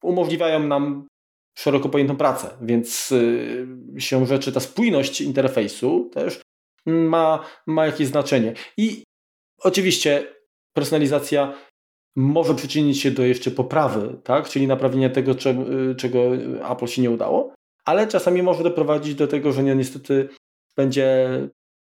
umożliwiają 0.02 0.61
nam 0.61 1.07
szeroko 1.59 1.88
pojętą 1.88 2.16
pracę, 2.16 2.50
więc 2.62 3.11
yy, 3.11 4.00
się 4.00 4.26
rzeczy, 4.26 4.52
ta 4.52 4.61
spójność 4.61 5.21
interfejsu 5.21 6.11
też 6.12 6.40
ma, 6.87 7.45
ma 7.66 7.87
jakieś 7.87 8.07
znaczenie. 8.07 8.54
I 8.76 9.02
oczywiście 9.62 10.35
personalizacja 10.73 11.54
może 12.16 12.54
przyczynić 12.54 13.00
się 13.00 13.11
do 13.11 13.23
jeszcze 13.23 13.50
poprawy, 13.50 14.21
tak? 14.25 14.49
czyli 14.49 14.66
naprawienia 14.66 15.11
tego, 15.11 15.35
czego 15.97 16.21
Apple 16.71 16.87
się 16.87 17.02
nie 17.02 17.11
udało, 17.11 17.54
ale 17.85 18.07
czasami 18.07 18.42
może 18.42 18.62
doprowadzić 18.62 19.14
do 19.14 19.26
tego, 19.26 19.52
że 19.52 19.62
niestety 19.62 20.28
będzie 20.76 21.28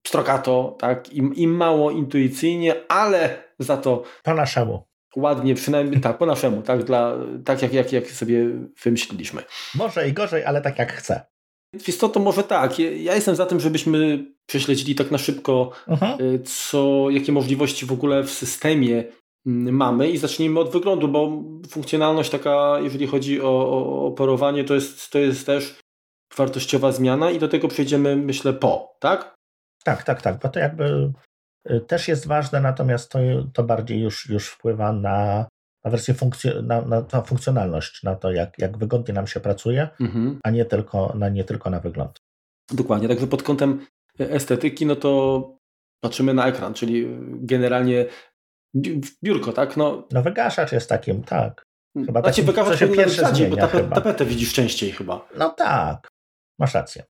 strokato, 0.07 0.75
tak? 0.79 1.13
I, 1.13 1.21
i 1.35 1.47
mało 1.47 1.91
intuicyjnie, 1.91 2.75
ale 2.87 3.43
za 3.59 3.77
to 3.77 4.03
po 4.23 4.33
naszemu. 4.33 4.83
Ładnie, 5.15 5.55
przynajmniej 5.55 6.01
tak, 6.01 6.17
po 6.17 6.25
naszemu, 6.25 6.61
tak, 6.61 6.83
dla, 6.83 7.17
tak 7.45 7.61
jak, 7.61 7.73
jak, 7.73 7.91
jak 7.91 8.07
sobie 8.07 8.49
wymyśliliśmy. 8.83 9.43
Może 9.75 10.09
i 10.09 10.13
gorzej, 10.13 10.45
ale 10.45 10.61
tak 10.61 10.79
jak 10.79 10.93
chcę. 10.93 11.25
Wiesz 11.73 11.97
co, 11.97 12.09
to 12.09 12.19
może 12.19 12.43
tak. 12.43 12.79
Ja 12.79 13.15
jestem 13.15 13.35
za 13.35 13.45
tym, 13.45 13.59
żebyśmy 13.59 14.25
prześledzili 14.45 14.95
tak 14.95 15.11
na 15.11 15.17
szybko, 15.17 15.71
uh-huh. 15.87 16.43
co, 16.45 17.09
jakie 17.09 17.31
możliwości 17.31 17.85
w 17.85 17.91
ogóle 17.91 18.23
w 18.23 18.31
systemie 18.31 19.03
mm, 19.45 19.75
mamy 19.75 20.09
i 20.09 20.17
zacznijmy 20.17 20.59
od 20.59 20.71
wyglądu, 20.71 21.07
bo 21.07 21.43
funkcjonalność 21.69 22.29
taka, 22.29 22.79
jeżeli 22.79 23.07
chodzi 23.07 23.41
o, 23.41 23.47
o 23.47 24.05
operowanie, 24.05 24.63
to 24.63 24.73
jest, 24.75 25.09
to 25.09 25.19
jest 25.19 25.45
też 25.45 25.79
wartościowa 26.37 26.91
zmiana 26.91 27.31
i 27.31 27.39
do 27.39 27.47
tego 27.47 27.67
przejdziemy, 27.67 28.15
myślę, 28.15 28.53
po, 28.53 28.97
tak? 28.99 29.35
Tak, 29.85 30.03
tak, 30.03 30.21
tak, 30.21 30.39
bo 30.39 30.49
to 30.49 30.59
jakby 30.59 31.11
y, 31.71 31.79
też 31.79 32.07
jest 32.07 32.27
ważne, 32.27 32.61
natomiast 32.61 33.11
to, 33.11 33.19
to 33.53 33.63
bardziej 33.63 34.01
już, 34.01 34.29
już 34.29 34.49
wpływa 34.49 34.93
na, 34.93 35.47
na 35.85 35.91
wersję 35.91 36.13
funkcjo- 36.13 36.63
na, 36.63 36.81
na, 36.81 37.05
na 37.13 37.21
funkcjonalność, 37.21 38.03
na 38.03 38.15
to, 38.15 38.31
jak, 38.31 38.59
jak 38.59 38.77
wygodnie 38.77 39.13
nam 39.13 39.27
się 39.27 39.39
pracuje, 39.39 39.89
mhm. 39.99 40.39
a 40.43 40.49
nie 40.49 40.65
tylko, 40.65 41.13
na, 41.15 41.29
nie 41.29 41.43
tylko 41.43 41.69
na 41.69 41.79
wygląd. 41.79 42.21
Dokładnie, 42.71 43.07
także 43.07 43.27
pod 43.27 43.43
kątem 43.43 43.85
estetyki, 44.19 44.85
no 44.85 44.95
to 44.95 45.41
patrzymy 46.03 46.33
na 46.33 46.47
ekran, 46.47 46.73
czyli 46.73 47.07
generalnie 47.21 48.05
biurko, 49.23 49.53
tak? 49.53 49.77
No, 49.77 50.07
no 50.11 50.21
wygaszacz 50.21 50.71
jest 50.71 50.89
takim, 50.89 51.23
tak. 51.23 51.63
Chyba 52.05 52.21
znaczy, 52.21 52.35
takim, 52.35 52.45
wygaszacz 52.45 52.79
się 52.79 52.87
pierwszy 52.87 53.21
rzadziej, 53.21 53.49
bo 53.49 53.55
tapet, 53.55 53.89
tapetę 53.89 54.25
widzisz 54.25 54.53
częściej 54.53 54.91
chyba. 54.91 55.27
No 55.37 55.49
tak, 55.49 56.07
masz 56.59 56.73
rację. 56.73 57.03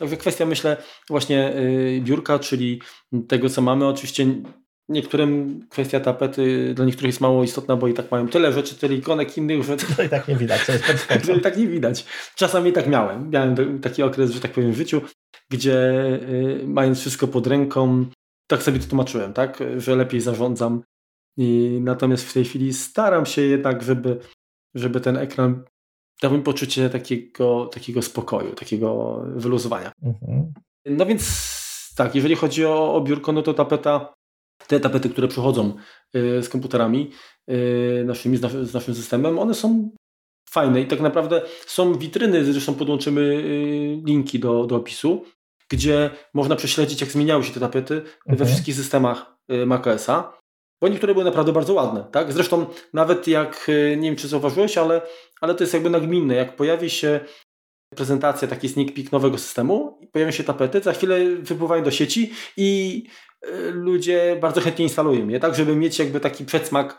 Także 0.00 0.16
kwestia, 0.16 0.46
myślę, 0.46 0.76
właśnie 1.08 1.56
y, 1.56 2.00
biurka, 2.04 2.38
czyli 2.38 2.80
tego, 3.28 3.48
co 3.48 3.62
mamy. 3.62 3.86
Oczywiście 3.86 4.26
niektórym 4.88 5.60
kwestia 5.70 6.00
tapety 6.00 6.74
dla 6.74 6.84
niektórych 6.84 7.08
jest 7.08 7.20
mało 7.20 7.44
istotna, 7.44 7.76
bo 7.76 7.88
i 7.88 7.94
tak 7.94 8.10
mają 8.10 8.28
tyle 8.28 8.52
rzeczy, 8.52 8.74
tyle 8.74 8.94
ikonek 8.94 9.36
innych, 9.36 9.64
że 9.64 9.76
to 9.76 10.02
i 10.02 10.08
tak 10.08 10.28
nie 10.28 10.36
widać. 10.36 10.60
Że 11.26 11.36
i 11.36 11.40
tak 11.40 11.56
nie 11.56 11.66
widać. 11.66 12.06
Czasami 12.34 12.72
tak 12.72 12.86
miałem. 12.86 13.30
Miałem 13.30 13.80
taki 13.80 14.02
okres, 14.02 14.30
że 14.30 14.40
tak 14.40 14.52
powiem, 14.52 14.72
w 14.72 14.76
życiu, 14.76 15.00
gdzie 15.50 15.78
y, 16.22 16.64
mając 16.66 17.00
wszystko 17.00 17.28
pod 17.28 17.46
ręką, 17.46 18.06
tak 18.46 18.62
sobie 18.62 18.78
to 18.78 18.86
tłumaczyłem, 18.86 19.32
tak, 19.32 19.62
że 19.76 19.96
lepiej 19.96 20.20
zarządzam. 20.20 20.82
I 21.36 21.78
natomiast 21.82 22.24
w 22.24 22.32
tej 22.32 22.44
chwili 22.44 22.72
staram 22.74 23.26
się 23.26 23.42
jednak, 23.42 23.82
żeby, 23.82 24.20
żeby 24.74 25.00
ten 25.00 25.16
ekran 25.16 25.64
dał 26.22 26.32
mi 26.32 26.42
poczucie 26.42 26.90
takiego, 26.90 27.66
takiego 27.66 28.02
spokoju, 28.02 28.54
takiego 28.54 29.20
wyluzowania. 29.36 29.92
Mhm. 30.02 30.52
No 30.86 31.06
więc 31.06 31.50
tak, 31.96 32.14
jeżeli 32.14 32.36
chodzi 32.36 32.66
o, 32.66 32.94
o 32.94 33.00
biurko, 33.00 33.32
no 33.32 33.42
to 33.42 33.54
tapeta, 33.54 34.14
te 34.66 34.80
tapety, 34.80 35.10
które 35.10 35.28
przychodzą 35.28 35.74
y, 36.16 36.42
z 36.42 36.48
komputerami 36.48 37.10
y, 37.50 38.04
naszymi, 38.06 38.36
z, 38.36 38.40
z, 38.40 38.74
naszym 38.74 38.94
systemem, 38.94 39.38
one 39.38 39.54
są 39.54 39.90
fajne 40.50 40.80
i 40.80 40.86
tak 40.86 41.00
naprawdę 41.00 41.42
są 41.66 41.94
witryny, 41.94 42.44
zresztą 42.44 42.74
podłączymy 42.74 43.20
y, 43.20 44.02
linki 44.06 44.38
do, 44.38 44.66
do 44.66 44.76
opisu, 44.76 45.24
gdzie 45.68 46.10
można 46.34 46.56
prześledzić, 46.56 47.00
jak 47.00 47.10
zmieniały 47.10 47.44
się 47.44 47.52
te 47.52 47.60
tapety 47.60 47.94
mhm. 47.94 48.36
we 48.38 48.46
wszystkich 48.46 48.74
systemach 48.74 49.36
macOSa. 49.66 50.39
Bo 50.80 50.88
niektóre 50.88 51.12
były 51.12 51.24
naprawdę 51.24 51.52
bardzo 51.52 51.74
ładne, 51.74 52.04
tak? 52.12 52.32
Zresztą 52.32 52.66
nawet 52.92 53.28
jak, 53.28 53.66
e, 53.68 53.96
nie 53.96 54.08
wiem 54.08 54.16
czy 54.16 54.28
zauważyłeś, 54.28 54.78
ale, 54.78 55.02
ale 55.40 55.54
to 55.54 55.64
jest 55.64 55.74
jakby 55.74 55.90
nagminne. 55.90 56.34
Jak 56.34 56.56
pojawi 56.56 56.90
się 56.90 57.20
prezentacja, 57.94 58.48
taki 58.48 58.68
sneak 58.68 58.94
peek 58.94 59.12
nowego 59.12 59.38
systemu, 59.38 59.98
pojawią 60.12 60.30
się 60.30 60.44
tapety, 60.44 60.80
za 60.80 60.92
chwilę 60.92 61.18
wypływają 61.36 61.82
do 61.82 61.90
sieci 61.90 62.32
i 62.56 63.02
e, 63.42 63.70
ludzie 63.70 64.36
bardzo 64.40 64.60
chętnie 64.60 64.84
instalują 64.84 65.28
je, 65.28 65.40
tak? 65.40 65.54
Żeby 65.54 65.76
mieć 65.76 65.98
jakby 65.98 66.20
taki 66.20 66.44
przedsmak 66.44 66.98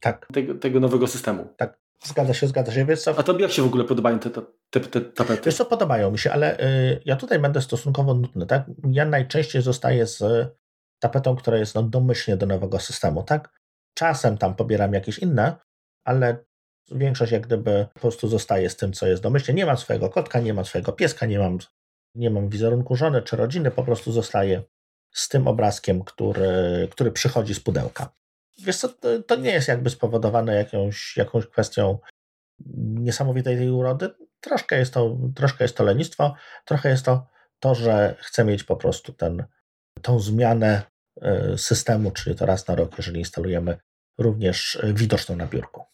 tak. 0.00 0.26
tego, 0.32 0.54
tego 0.54 0.80
nowego 0.80 1.06
systemu. 1.06 1.54
Tak. 1.56 1.82
Zgadza 2.04 2.34
się, 2.34 2.46
zgadza 2.46 2.72
się. 2.72 2.84
Wiesz 2.84 3.02
co? 3.02 3.18
A 3.18 3.22
tobie 3.22 3.42
jak 3.42 3.52
się 3.52 3.62
w 3.62 3.66
ogóle 3.66 3.84
podobają 3.84 4.18
te, 4.18 4.30
te, 4.70 4.80
te 4.80 5.00
tapety? 5.00 5.42
Wiesz 5.44 5.54
co, 5.54 5.64
podobają 5.64 6.10
mi 6.10 6.18
się, 6.18 6.32
ale 6.32 6.60
y, 6.60 7.00
ja 7.04 7.16
tutaj 7.16 7.38
będę 7.38 7.62
stosunkowo 7.62 8.14
nudny, 8.14 8.46
tak? 8.46 8.64
Ja 8.90 9.04
najczęściej 9.04 9.62
zostaję 9.62 10.06
z 10.06 10.22
tapetą, 11.02 11.36
która 11.36 11.58
jest 11.58 11.74
no, 11.74 11.82
domyślnie 11.82 12.36
do 12.36 12.46
nowego 12.46 12.78
systemu, 12.78 13.22
tak? 13.22 13.60
Czasem 13.94 14.38
tam 14.38 14.54
pobieram 14.54 14.92
jakieś 14.92 15.18
inne, 15.18 15.56
ale 16.04 16.44
większość 16.90 17.32
jak 17.32 17.46
gdyby 17.46 17.86
po 17.94 18.00
prostu 18.00 18.28
zostaje 18.28 18.70
z 18.70 18.76
tym, 18.76 18.92
co 18.92 19.06
jest 19.06 19.22
domyślnie. 19.22 19.56
Nie 19.56 19.66
mam 19.66 19.76
swojego 19.76 20.10
kotka, 20.10 20.40
nie 20.40 20.54
mam 20.54 20.64
swojego 20.64 20.92
pieska, 20.92 21.26
nie 21.26 21.38
mam, 21.38 21.58
nie 22.14 22.30
mam 22.30 22.48
wizerunku 22.48 22.96
żony 22.96 23.22
czy 23.22 23.36
rodziny, 23.36 23.70
po 23.70 23.84
prostu 23.84 24.12
zostaje 24.12 24.62
z 25.12 25.28
tym 25.28 25.48
obrazkiem, 25.48 26.04
który, 26.04 26.88
który 26.90 27.10
przychodzi 27.12 27.54
z 27.54 27.60
pudełka. 27.60 28.12
Wiesz 28.58 28.76
co, 28.76 28.88
to 29.26 29.36
nie 29.36 29.50
jest 29.50 29.68
jakby 29.68 29.90
spowodowane 29.90 30.54
jakąś, 30.54 31.16
jakąś 31.16 31.46
kwestią 31.46 31.98
niesamowitej 32.76 33.56
tej 33.56 33.70
urody. 33.70 34.10
Troszkę 34.40 34.78
jest, 34.78 34.94
to, 34.94 35.18
troszkę 35.34 35.64
jest 35.64 35.76
to 35.76 35.84
lenistwo, 35.84 36.34
trochę 36.64 36.88
jest 36.88 37.04
to 37.04 37.26
to, 37.60 37.74
że 37.74 38.16
chcę 38.18 38.44
mieć 38.44 38.64
po 38.64 38.76
prostu 38.76 39.12
ten, 39.12 39.44
tą 40.02 40.20
zmianę 40.20 40.82
systemu, 41.56 42.10
czyli 42.10 42.36
to 42.36 42.46
raz 42.46 42.68
na 42.68 42.74
rok, 42.74 42.94
jeżeli 42.98 43.18
instalujemy 43.18 43.78
również 44.18 44.78
e, 44.82 44.92
widoczną 44.94 45.36
na 45.36 45.46
biurku. 45.46 45.84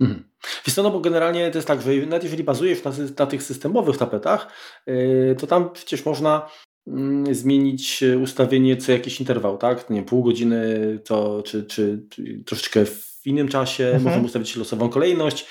Mhm. 0.00 0.28
Wiesz 0.66 0.76
no 0.76 0.90
bo 0.90 1.00
generalnie 1.00 1.50
to 1.50 1.58
jest 1.58 1.68
tak, 1.68 1.82
że 1.82 1.90
nawet 1.94 2.22
jeżeli 2.22 2.44
bazujesz 2.44 2.84
na, 2.84 2.92
na 3.18 3.26
tych 3.26 3.42
systemowych 3.42 3.96
tapetach, 3.96 4.52
e, 4.86 5.34
to 5.34 5.46
tam 5.46 5.72
przecież 5.72 6.04
można 6.04 6.50
mm, 6.86 7.34
zmienić 7.34 8.04
ustawienie 8.22 8.76
co 8.76 8.92
jakiś 8.92 9.20
interwał, 9.20 9.58
tak? 9.58 9.90
Nie 9.90 9.96
wiem, 9.96 10.04
pół 10.04 10.24
godziny 10.24 10.98
to, 11.04 11.42
czy, 11.42 11.64
czy, 11.64 12.06
czy 12.10 12.42
troszeczkę 12.46 12.84
w 12.84 13.20
innym 13.24 13.48
czasie, 13.48 13.84
mhm. 13.84 14.04
możemy 14.04 14.24
ustawić 14.24 14.56
losową 14.56 14.88
kolejność. 14.88 15.46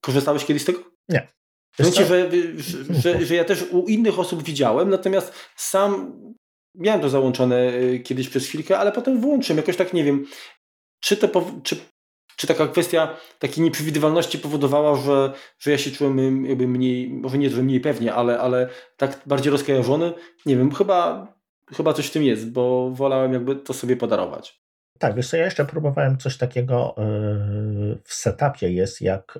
Korzystałeś 0.00 0.44
kiedyś 0.44 0.62
z 0.62 0.64
tego? 0.64 0.78
Nie. 1.08 1.28
Znaczy, 1.78 2.06
że, 2.06 2.30
że, 2.56 3.00
że, 3.00 3.26
że 3.26 3.34
ja 3.34 3.44
też 3.44 3.64
u 3.70 3.86
innych 3.86 4.18
osób 4.18 4.42
widziałem, 4.42 4.90
natomiast 4.90 5.32
sam 5.56 6.12
miałem 6.74 7.00
to 7.00 7.08
załączone 7.08 7.74
y, 7.74 8.00
kiedyś 8.00 8.28
przez 8.28 8.46
chwilkę, 8.46 8.78
ale 8.78 8.92
potem 8.92 9.20
włączyłem. 9.20 9.56
Jakoś 9.56 9.76
tak 9.76 9.92
nie 9.92 10.04
wiem, 10.04 10.26
czy, 11.00 11.16
to, 11.16 11.50
czy, 11.62 11.76
czy 12.36 12.46
taka 12.46 12.66
kwestia 12.68 13.16
takiej 13.38 13.64
nieprzewidywalności 13.64 14.38
powodowała, 14.38 14.96
że, 14.96 15.32
że 15.58 15.70
ja 15.70 15.78
się 15.78 15.90
czułem 15.90 16.46
jakby 16.46 16.68
mniej, 16.68 17.10
może 17.10 17.38
nie, 17.38 17.50
że 17.50 17.62
mniej 17.62 17.80
pewnie, 17.80 18.14
ale, 18.14 18.38
ale 18.38 18.68
tak 18.96 19.20
bardziej 19.26 19.52
rozkojarzony. 19.52 20.12
Nie 20.46 20.56
wiem, 20.56 20.74
chyba, 20.74 21.26
chyba 21.72 21.92
coś 21.92 22.06
w 22.06 22.12
tym 22.12 22.22
jest, 22.22 22.52
bo 22.52 22.90
wolałem 22.90 23.32
jakby 23.32 23.56
to 23.56 23.72
sobie 23.72 23.96
podarować. 23.96 24.64
Tak, 24.98 25.14
wiesz 25.14 25.30
co, 25.30 25.36
ja 25.36 25.44
jeszcze 25.44 25.64
próbowałem 25.64 26.18
coś 26.18 26.36
takiego 26.36 26.94
yy, 26.98 27.98
w 28.04 28.14
setupie 28.14 28.72
jest 28.72 29.00
jak 29.00 29.38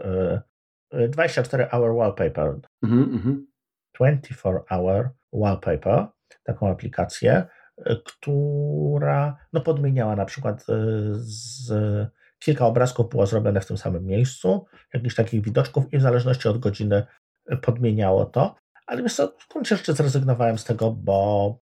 yy, 0.92 1.08
24 1.08 1.66
hour 1.66 1.96
wallpaper. 1.96 2.60
Mhm, 2.82 3.02
mhm. 3.02 3.46
24 3.94 4.58
hour 4.70 5.10
wallpaper 5.32 6.06
taką 6.44 6.70
aplikację, 6.70 7.46
e, 7.76 7.96
która 8.04 9.36
no, 9.52 9.60
podmieniała 9.60 10.16
na 10.16 10.24
przykład 10.24 10.60
e, 10.60 10.64
z, 11.14 11.72
kilka 12.38 12.66
obrazków 12.66 13.08
było 13.08 13.26
zrobione 13.26 13.60
w 13.60 13.66
tym 13.66 13.78
samym 13.78 14.06
miejscu, 14.06 14.66
jakichś 14.94 15.14
takich 15.14 15.42
widoczków 15.42 15.92
i 15.92 15.98
w 15.98 16.02
zależności 16.02 16.48
od 16.48 16.58
godziny 16.58 17.06
podmieniało 17.62 18.24
to. 18.24 18.54
Ale 18.86 19.02
wiesz 19.02 19.14
co, 19.14 19.34
w 19.38 19.48
gruncie 19.48 19.76
rzeczy 19.76 19.92
zrezygnowałem 19.92 20.58
z 20.58 20.64
tego, 20.64 20.90
bo 20.90 21.58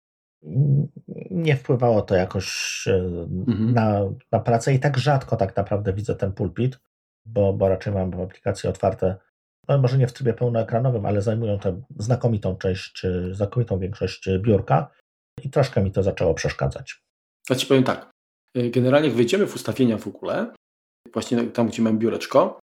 nie 1.31 1.55
wpływało 1.55 2.01
to 2.01 2.15
jakoś 2.15 2.83
e, 2.87 2.95
mhm. 3.47 3.73
na, 3.73 4.01
na 4.31 4.39
pracę 4.39 4.73
i 4.73 4.79
tak 4.79 4.97
rzadko 4.97 5.35
tak 5.35 5.57
naprawdę 5.57 5.93
widzę 5.93 6.15
ten 6.15 6.33
pulpit, 6.33 6.79
bo, 7.25 7.53
bo 7.53 7.69
raczej 7.69 7.93
mam 7.93 8.21
aplikacje 8.21 8.69
otwarte 8.69 9.15
może 9.69 9.97
nie 9.97 10.07
w 10.07 10.13
trybie 10.13 10.33
pełnoekranowym, 10.33 11.05
ale 11.05 11.21
zajmują 11.21 11.59
tę 11.59 11.81
znakomitą 11.99 12.55
część, 12.55 13.01
znakomitą 13.31 13.79
większość 13.79 14.29
biurka 14.39 14.91
i 15.43 15.49
troszkę 15.49 15.83
mi 15.83 15.91
to 15.91 16.03
zaczęło 16.03 16.33
przeszkadzać. 16.33 17.01
Ja 17.49 17.55
Ci 17.55 17.67
powiem 17.67 17.83
tak, 17.83 18.11
y, 18.57 18.69
generalnie 18.69 19.07
jak 19.07 19.17
wejdziemy 19.17 19.47
w 19.47 19.55
ustawienia 19.55 19.97
w 19.97 20.07
ogóle, 20.07 20.53
właśnie 21.13 21.43
tam, 21.43 21.67
gdzie 21.67 21.81
mam 21.81 21.99
biureczko, 21.99 22.59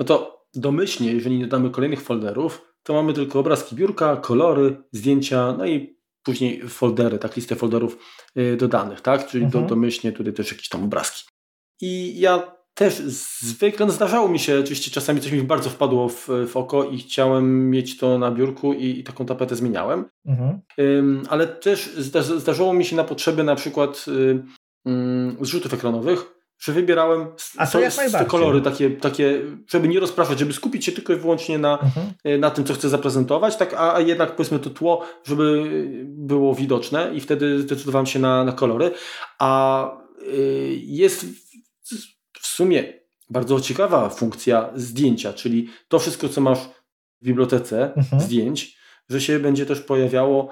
no 0.00 0.06
to 0.06 0.44
domyślnie, 0.54 1.12
jeżeli 1.12 1.38
nie 1.38 1.44
dodamy 1.44 1.70
kolejnych 1.70 2.02
folderów, 2.02 2.72
to 2.82 2.94
mamy 2.94 3.12
tylko 3.12 3.38
obrazki 3.38 3.76
biurka, 3.76 4.16
kolory, 4.16 4.82
zdjęcia, 4.92 5.52
no 5.52 5.66
i 5.66 5.96
później 6.22 6.68
foldery, 6.68 7.18
tak, 7.18 7.36
listę 7.36 7.56
folderów 7.56 7.98
y, 8.38 8.56
dodanych, 8.56 9.00
tak, 9.00 9.26
czyli 9.26 9.44
mhm. 9.44 9.64
do, 9.64 9.68
domyślnie 9.68 10.12
tutaj 10.12 10.32
też 10.32 10.52
jakieś 10.52 10.68
tam 10.68 10.84
obrazki. 10.84 11.28
I 11.80 12.20
ja 12.20 12.56
też 12.74 12.94
zwykle, 13.40 13.86
no 13.86 13.92
zdarzało 13.92 14.28
mi 14.28 14.38
się, 14.38 14.60
oczywiście 14.60 14.90
czasami 14.90 15.20
coś 15.20 15.32
mi 15.32 15.42
bardzo 15.42 15.70
wpadło 15.70 16.08
w, 16.08 16.28
w 16.48 16.56
oko 16.56 16.84
i 16.84 16.98
chciałem 16.98 17.70
mieć 17.70 17.98
to 17.98 18.18
na 18.18 18.30
biurku 18.30 18.72
i, 18.72 18.98
i 18.98 19.04
taką 19.04 19.26
tapetę 19.26 19.56
zmieniałem. 19.56 20.04
Mhm. 20.26 20.60
Ale 21.28 21.46
też 21.46 21.94
zdarzało 22.36 22.74
mi 22.74 22.84
się 22.84 22.96
na 22.96 23.04
potrzeby 23.04 23.44
na 23.44 23.54
przykład 23.54 24.06
um, 24.84 25.36
zrzutów 25.40 25.74
ekranowych, 25.74 26.42
że 26.58 26.72
wybierałem 26.72 27.26
A 27.56 27.66
to 27.66 27.90
so, 27.90 28.18
te 28.18 28.24
kolory 28.24 28.60
takie, 28.60 28.90
takie, 28.90 29.40
żeby 29.68 29.88
nie 29.88 30.00
rozpraszać, 30.00 30.38
żeby 30.38 30.52
skupić 30.52 30.84
się 30.84 30.92
tylko 30.92 31.12
i 31.12 31.16
wyłącznie 31.16 31.58
na, 31.58 31.78
mhm. 31.78 32.06
E, 32.24 32.38
na 32.38 32.50
tym, 32.50 32.64
co 32.64 32.74
chcę 32.74 32.88
zaprezentować, 32.88 33.56
tak, 33.56 33.74
a, 33.74 33.94
a 33.94 34.00
jednak 34.00 34.36
powiedzmy 34.36 34.58
to 34.58 34.70
tło, 34.70 35.04
żeby 35.24 35.64
było 36.04 36.54
widoczne 36.54 37.10
i 37.14 37.20
wtedy 37.20 37.60
zdecydowałem 37.60 38.06
się 38.06 38.18
na, 38.18 38.44
na 38.44 38.52
kolory. 38.52 38.90
A 39.38 39.90
y, 40.22 40.80
jest 40.82 41.26
sumie 42.52 43.02
bardzo 43.30 43.60
ciekawa 43.60 44.08
funkcja 44.08 44.70
zdjęcia, 44.74 45.32
czyli 45.32 45.68
to 45.88 45.98
wszystko, 45.98 46.28
co 46.28 46.40
masz 46.40 46.58
w 47.22 47.24
bibliotece 47.24 47.94
mhm. 47.94 48.22
zdjęć, 48.22 48.78
że 49.08 49.20
się 49.20 49.38
będzie 49.38 49.66
też 49.66 49.80
pojawiało, 49.80 50.48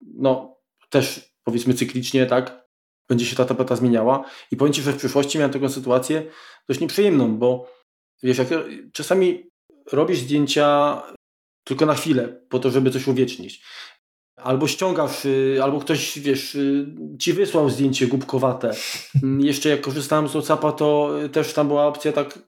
no 0.00 0.56
też 0.90 1.34
powiedzmy 1.44 1.74
cyklicznie, 1.74 2.26
tak, 2.26 2.66
będzie 3.08 3.26
się 3.26 3.36
ta 3.36 3.44
tapeta 3.44 3.76
zmieniała 3.76 4.24
i 4.50 4.56
powiem 4.56 4.72
Ci, 4.72 4.82
że 4.82 4.92
w 4.92 4.96
przyszłości 4.96 5.38
miałem 5.38 5.52
taką 5.52 5.68
sytuację 5.68 6.22
dość 6.68 6.80
nieprzyjemną, 6.80 7.36
bo 7.36 7.72
wiesz, 8.22 8.38
jak 8.38 8.48
czasami 8.92 9.50
robisz 9.92 10.18
zdjęcia 10.18 11.02
tylko 11.64 11.86
na 11.86 11.94
chwilę, 11.94 12.40
po 12.48 12.58
to, 12.58 12.70
żeby 12.70 12.90
coś 12.90 13.08
uwiecznić 13.08 13.62
albo 14.42 14.68
ściągasz, 14.68 15.24
y, 15.24 15.58
albo 15.62 15.80
ktoś, 15.80 16.18
wiesz, 16.18 16.54
y, 16.54 16.86
ci 17.18 17.32
wysłał 17.32 17.70
zdjęcie 17.70 18.06
głupkowate. 18.06 18.70
Mm, 19.22 19.40
jeszcze 19.40 19.68
jak 19.68 19.80
korzystałem 19.80 20.28
z 20.28 20.30
WhatsAppa, 20.30 20.72
to 20.72 21.10
też 21.32 21.52
tam 21.52 21.68
była 21.68 21.86
opcja, 21.86 22.12
tak 22.12 22.38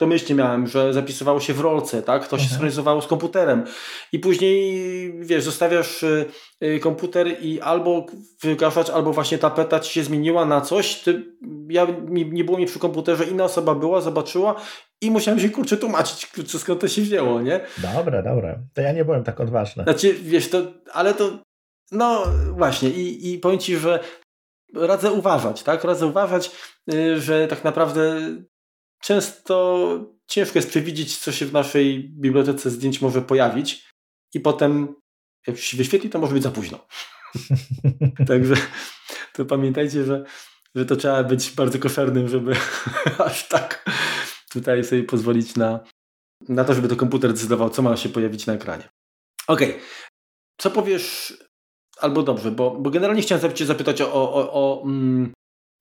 domyślnie 0.00 0.34
miałem, 0.34 0.66
że 0.66 0.92
zapisywało 0.92 1.40
się 1.40 1.54
w 1.54 1.60
rolce, 1.60 2.02
tak? 2.02 2.22
To 2.22 2.36
się 2.36 2.42
mhm. 2.42 2.50
synchronizowało 2.50 3.02
z 3.02 3.06
komputerem. 3.06 3.64
I 4.12 4.18
później, 4.18 5.12
wiesz, 5.20 5.44
zostawiasz 5.44 6.02
y, 6.02 6.24
komputer 6.80 7.26
i 7.40 7.60
albo 7.60 8.06
wygaszacz, 8.42 8.90
albo 8.90 9.12
właśnie 9.12 9.38
tapeta 9.38 9.80
ci 9.80 9.92
się 9.92 10.04
zmieniła 10.04 10.44
na 10.44 10.60
coś. 10.60 11.02
Ty, 11.02 11.36
ja, 11.68 11.86
nie 12.10 12.44
było 12.44 12.58
mi 12.58 12.66
przy 12.66 12.78
komputerze, 12.78 13.24
inna 13.24 13.44
osoba 13.44 13.74
była, 13.74 14.00
zobaczyła 14.00 14.60
i 15.00 15.10
musiałem 15.10 15.40
się 15.40 15.50
kurczę 15.50 15.76
tłumaczyć, 15.76 16.26
kurczę, 16.26 16.58
skąd 16.58 16.80
to 16.80 16.88
się 16.88 17.02
wzięło, 17.02 17.42
nie? 17.42 17.60
Dobra, 17.78 18.22
dobra. 18.22 18.58
To 18.74 18.80
ja 18.80 18.92
nie 18.92 19.04
byłem 19.04 19.24
tak 19.24 19.40
odważny. 19.40 19.82
Znaczy, 19.82 20.14
wiesz, 20.14 20.50
to, 20.50 20.58
ale 20.92 21.14
to, 21.14 21.38
no 21.92 22.24
właśnie 22.50 22.90
i, 22.90 23.32
i 23.32 23.38
powiem 23.38 23.58
Ci, 23.58 23.76
że 23.76 24.00
radzę 24.74 25.12
uważać, 25.12 25.62
tak? 25.62 25.84
Radzę 25.84 26.06
uważać, 26.06 26.50
y, 26.94 27.20
że 27.20 27.48
tak 27.48 27.64
naprawdę 27.64 28.20
często 29.02 29.88
ciężko 30.26 30.58
jest 30.58 30.68
przewidzieć, 30.68 31.18
co 31.18 31.32
się 31.32 31.46
w 31.46 31.52
naszej 31.52 32.08
bibliotece 32.08 32.70
zdjęć 32.70 33.02
może 33.02 33.22
pojawić 33.22 33.88
i 34.34 34.40
potem 34.40 34.94
jak 35.46 35.58
się 35.58 35.76
wyświetli, 35.76 36.10
to 36.10 36.18
może 36.18 36.34
być 36.34 36.42
za 36.42 36.50
późno. 36.50 36.86
Także 38.28 38.54
to 39.32 39.44
pamiętajcie, 39.44 40.04
że, 40.04 40.24
że 40.74 40.86
to 40.86 40.96
trzeba 40.96 41.24
być 41.24 41.50
bardzo 41.50 41.78
koszernym, 41.78 42.28
żeby 42.28 42.56
aż 43.26 43.48
tak 43.48 43.84
tutaj 44.52 44.84
sobie 44.84 45.02
pozwolić 45.02 45.56
na, 45.56 45.80
na 46.48 46.64
to, 46.64 46.74
żeby 46.74 46.88
to 46.88 46.96
komputer 46.96 47.32
decydował, 47.32 47.70
co 47.70 47.82
ma 47.82 47.96
się 47.96 48.08
pojawić 48.08 48.46
na 48.46 48.52
ekranie. 48.52 48.88
Okej. 49.48 49.68
Okay. 49.70 49.80
Co 50.58 50.70
powiesz, 50.70 51.34
albo 52.00 52.22
dobrze, 52.22 52.50
bo, 52.50 52.70
bo 52.70 52.90
generalnie 52.90 53.22
chciałem 53.22 53.54
Cię 53.54 53.66
zapytać 53.66 54.00
o, 54.02 54.12
o, 54.12 54.52
o 54.52 54.82
mm, 54.84 55.32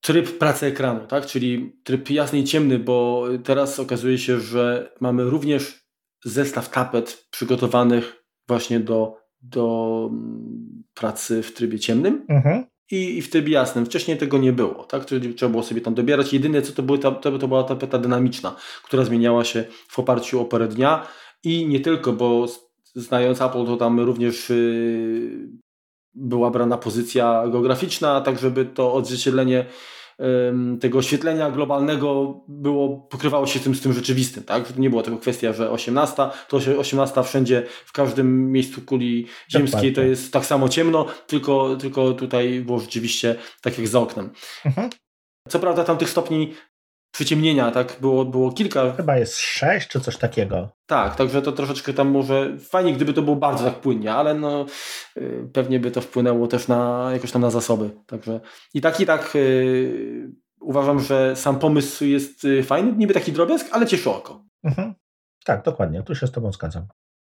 tryb 0.01 0.37
pracy 0.37 0.65
ekranu, 0.65 1.07
tak? 1.07 1.25
czyli 1.25 1.79
tryb 1.83 2.09
jasny 2.09 2.39
i 2.39 2.43
ciemny, 2.43 2.79
bo 2.79 3.25
teraz 3.43 3.79
okazuje 3.79 4.17
się, 4.17 4.39
że 4.39 4.93
mamy 4.99 5.23
również 5.23 5.79
zestaw 6.25 6.69
tapet 6.69 7.27
przygotowanych 7.31 8.23
właśnie 8.47 8.79
do, 8.79 9.20
do 9.41 10.09
mm, 10.11 10.83
pracy 10.93 11.43
w 11.43 11.53
trybie 11.53 11.79
ciemnym. 11.79 12.25
Mhm 12.29 12.71
i, 12.91 13.17
i 13.17 13.21
w 13.21 13.29
trybie 13.29 13.53
jasnym. 13.53 13.85
Wcześniej 13.85 14.17
tego 14.17 14.37
nie 14.37 14.53
było, 14.53 14.83
tak? 14.83 15.05
Trzeba 15.35 15.51
było 15.51 15.63
sobie 15.63 15.81
tam 15.81 15.93
dobierać. 15.93 16.33
Jedyne 16.33 16.61
co 16.61 16.73
to, 16.73 16.83
były 16.83 16.99
ta, 16.99 17.11
to, 17.11 17.39
to 17.39 17.47
była 17.47 17.63
tapeta 17.63 17.97
dynamiczna, 17.97 18.55
która 18.83 19.05
zmieniała 19.05 19.43
się 19.43 19.63
w 19.87 19.99
oparciu 19.99 20.41
o 20.41 20.45
porę 20.45 20.67
dnia 20.67 21.07
i 21.43 21.67
nie 21.67 21.79
tylko, 21.79 22.13
bo 22.13 22.45
znając 22.95 23.41
Apple 23.41 23.65
to 23.65 23.77
tam 23.77 23.99
również 23.99 24.49
yy, 24.49 25.49
była 26.13 26.51
brana 26.51 26.77
pozycja 26.77 27.43
geograficzna, 27.51 28.21
tak 28.21 28.39
żeby 28.39 28.65
to 28.65 28.93
odzwierciedlenie 28.93 29.65
tego 30.79 30.97
oświetlenia 30.97 31.51
globalnego 31.51 32.39
było, 32.47 32.89
pokrywało 32.97 33.47
się 33.47 33.59
tym 33.59 33.75
z 33.75 33.81
tym 33.81 33.93
rzeczywistym, 33.93 34.43
tak? 34.43 34.77
nie 34.77 34.89
była 34.89 35.03
tylko 35.03 35.19
kwestia, 35.19 35.53
że 35.53 35.71
18, 35.71 36.15
to 36.47 36.57
18 36.77 37.23
wszędzie, 37.23 37.63
w 37.85 37.91
każdym 37.91 38.51
miejscu 38.51 38.81
kuli 38.81 39.27
ziemskiej 39.51 39.93
to 39.93 40.01
jest 40.01 40.33
tak 40.33 40.45
samo 40.45 40.69
ciemno, 40.69 41.05
tylko, 41.27 41.75
tylko 41.75 42.13
tutaj 42.13 42.61
było 42.61 42.79
rzeczywiście 42.79 43.35
tak 43.61 43.77
jak 43.77 43.87
za 43.87 43.99
oknem. 43.99 44.29
Mhm. 44.65 44.89
Co 45.49 45.59
prawda 45.59 45.83
tam 45.83 45.97
tych 45.97 46.09
stopni 46.09 46.53
przyciemnienia, 47.11 47.71
tak? 47.71 47.97
Było, 48.01 48.25
było 48.25 48.51
kilka. 48.51 48.91
Chyba 48.91 49.17
jest 49.17 49.37
sześć 49.37 49.87
czy 49.87 49.99
coś 49.99 50.17
takiego. 50.17 50.69
Tak, 50.85 51.15
także 51.15 51.41
to 51.41 51.51
troszeczkę 51.51 51.93
tam 51.93 52.09
może 52.09 52.57
fajnie, 52.57 52.93
gdyby 52.93 53.13
to 53.13 53.21
było 53.21 53.35
bardzo 53.35 53.63
tak 53.63 53.75
płynnie, 53.75 54.13
ale 54.13 54.33
no 54.33 54.65
yy, 55.15 55.49
pewnie 55.53 55.79
by 55.79 55.91
to 55.91 56.01
wpłynęło 56.01 56.47
też 56.47 56.67
na 56.67 57.09
jakoś 57.13 57.31
tam 57.31 57.41
na 57.41 57.49
zasoby. 57.49 57.89
Także 58.05 58.39
i 58.73 58.81
tak 58.81 58.99
i 58.99 59.05
tak 59.05 59.35
yy, 59.35 60.31
uważam, 60.61 60.99
że 60.99 61.35
sam 61.35 61.59
pomysł 61.59 62.05
jest 62.05 62.43
yy, 62.43 62.63
fajny, 62.63 62.93
niby 62.97 63.13
taki 63.13 63.31
drobiazg, 63.31 63.67
ale 63.71 63.87
cieszy 63.87 64.09
oko. 64.09 64.43
Mhm. 64.63 64.93
Tak, 65.45 65.63
dokładnie, 65.63 66.03
tu 66.03 66.15
się 66.15 66.27
z 66.27 66.31
Tobą 66.31 66.51
zgadzam. 66.51 66.87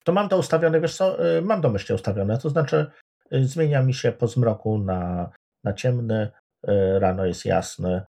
To 0.05 0.13
mam 0.13 0.29
to 0.29 0.39
ustawione, 0.39 0.81
wiesz 0.81 0.97
co, 0.97 1.37
y, 1.39 1.43
mam 1.43 1.61
domyślnie 1.61 1.95
ustawione, 1.95 2.39
to 2.39 2.51
znaczy 2.51 2.87
y, 3.33 3.45
zmienia 3.45 3.83
mi 3.83 3.95
się 3.95 4.13
po 4.13 4.27
zmroku 4.27 4.79
na, 4.79 5.31
na 5.65 5.73
ciemny, 5.73 6.31
y, 6.69 6.99
rano 6.99 7.27
jest 7.27 7.45
jasny, 7.45 8.03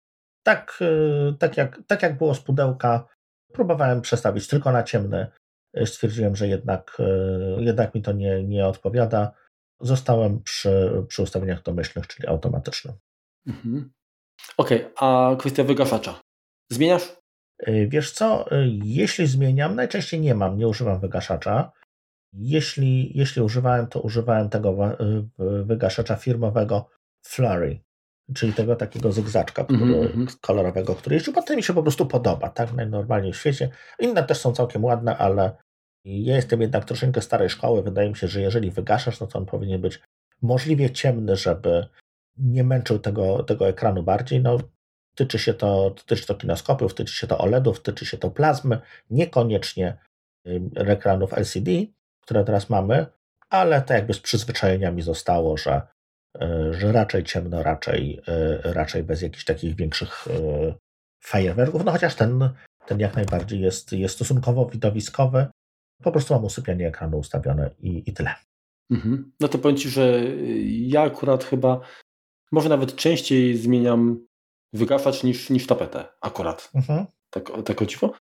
tak, 0.44 0.80
y, 0.82 1.38
tak, 1.40 1.58
jak, 1.58 1.82
tak 1.88 2.04
jak 2.04 2.18
było 2.18 2.36
z 2.36 2.40
pudełka, 2.40 3.08
próbowałem 3.54 4.02
przestawić 4.02 4.48
tylko 4.48 4.72
na 4.72 4.84
ciemny. 4.84 5.28
Y, 5.78 5.86
stwierdziłem, 5.86 6.36
że 6.36 6.48
jednak, 6.48 6.98
y, 7.00 7.64
jednak 7.64 7.96
mi 7.96 8.02
to 8.02 8.12
nie, 8.12 8.44
nie 8.44 8.68
odpowiada. 8.68 9.32
Zostałem 9.82 10.44
przy, 10.44 11.04
przy 11.08 11.22
ustawieniach 11.22 11.64
domyślnych, 11.64 12.08
czyli 12.08 12.28
automatycznym. 12.28 12.96
Mhm. 13.48 13.92
Okej, 14.58 14.86
okay, 14.86 14.94
a 14.96 15.36
kwestia 15.36 15.64
wygaszacza. 15.64 16.22
Zmieniasz? 16.72 17.20
Wiesz 17.88 18.12
co, 18.12 18.46
jeśli 18.84 19.28
zmieniam, 19.28 19.76
najczęściej 19.76 20.20
nie 20.20 20.36
mam, 20.36 20.58
nie 20.58 20.68
używam 20.68 21.00
wygaszacza. 21.00 21.72
Jeśli, 22.34 23.18
jeśli 23.18 23.42
używałem, 23.42 23.88
to 23.88 24.02
używałem 24.02 24.50
tego 24.50 24.98
wygaszacza 25.66 26.16
firmowego 26.16 26.90
Flurry 27.26 27.80
czyli 28.34 28.54
tego 28.54 28.76
takiego 28.76 29.12
zygzaczka 29.12 29.64
który, 29.64 29.84
mm 29.84 30.08
-hmm. 30.08 30.38
kolorowego, 30.42 30.96
który 30.96 31.16
jeździł, 31.16 31.34
bo 31.34 31.42
to 31.42 31.56
mi 31.56 31.64
się 31.64 31.74
po 31.74 31.84
prostu 31.84 32.06
podoba, 32.06 32.50
tak, 32.50 32.74
najnormalniej 32.74 33.34
w 33.34 33.38
świecie. 33.38 33.70
Inne 34.00 34.24
też 34.24 34.38
są 34.38 34.54
całkiem 34.54 34.86
ładne, 34.86 35.18
ale 35.18 35.52
ja 36.06 36.36
jestem 36.36 36.62
jednak 36.62 36.86
troszeczkę 36.86 37.22
starej 37.22 37.50
szkoły, 37.50 37.84
wydaje 37.84 38.10
mi 38.10 38.16
się, 38.16 38.28
że 38.28 38.42
jeżeli 38.42 38.72
wygaszasz, 38.72 39.20
no 39.20 39.28
to 39.28 39.40
on 39.40 39.46
powinien 39.46 39.82
być 39.82 40.00
możliwie 40.42 40.90
ciemny, 40.90 41.36
żeby 41.36 41.88
nie 42.38 42.64
męczył 42.64 43.00
tego, 43.00 43.44
tego 43.44 43.68
ekranu 43.68 44.04
bardziej, 44.04 44.42
no 44.42 44.58
tyczy 45.16 45.40
się 45.40 45.54
to, 45.54 45.96
tyczy 46.06 46.28
to 46.28 46.36
kinoskopów, 46.36 46.94
tyczy 46.94 47.14
się 47.14 47.28
to 47.28 47.38
OLEDów, 47.38 47.82
tyczy 47.82 48.06
się 48.06 48.18
to 48.18 48.32
plazmy, 48.32 48.80
niekoniecznie 49.10 49.98
ekranów 50.76 51.34
LCD, 51.34 51.72
które 52.22 52.44
teraz 52.44 52.70
mamy, 52.70 53.06
ale 53.50 53.82
to 53.82 53.94
jakby 53.94 54.14
z 54.14 54.20
przyzwyczajeniami 54.20 55.02
zostało, 55.02 55.58
że 55.58 55.82
że 56.72 56.92
raczej 56.92 57.24
ciemno, 57.24 57.64
raczej, 57.64 58.22
e, 58.28 58.74
raczej 58.74 59.04
bez 59.04 59.22
jakichś 59.22 59.46
takich 59.46 59.76
większych 59.76 60.28
e, 60.28 60.74
fajerwerków, 61.24 61.86
no 61.86 61.92
chociaż 61.92 62.16
ten, 62.16 62.50
ten 62.86 63.00
jak 63.00 63.16
najbardziej 63.16 63.62
jest, 63.62 63.92
jest 63.92 64.16
stosunkowo 64.16 64.66
widowiskowy. 64.66 65.48
Po 66.04 66.12
prostu 66.12 66.34
mam 66.34 66.46
usypianie 66.46 66.88
ekranu 66.88 67.18
ustawione 67.18 67.72
i, 67.80 68.10
i 68.10 68.14
tyle. 68.14 68.36
Mhm. 68.92 69.32
No 69.40 69.48
to 69.48 69.58
powiem 69.58 69.78
Ci, 69.78 69.90
że 69.90 70.22
ja 70.68 71.02
akurat 71.02 71.44
chyba 71.44 71.80
może 72.52 72.70
nawet 72.70 72.96
częściej 72.96 73.58
zmieniam 73.58 74.28
wygaszacz 74.74 75.24
niż, 75.24 75.50
niż 75.50 75.68
tapetę 75.68 76.06
akurat. 76.22 76.70
Mhm. 76.76 77.06
Tak, 77.30 77.52
tak 77.66 77.82
o 77.82 77.86
dziwo. 77.86 78.14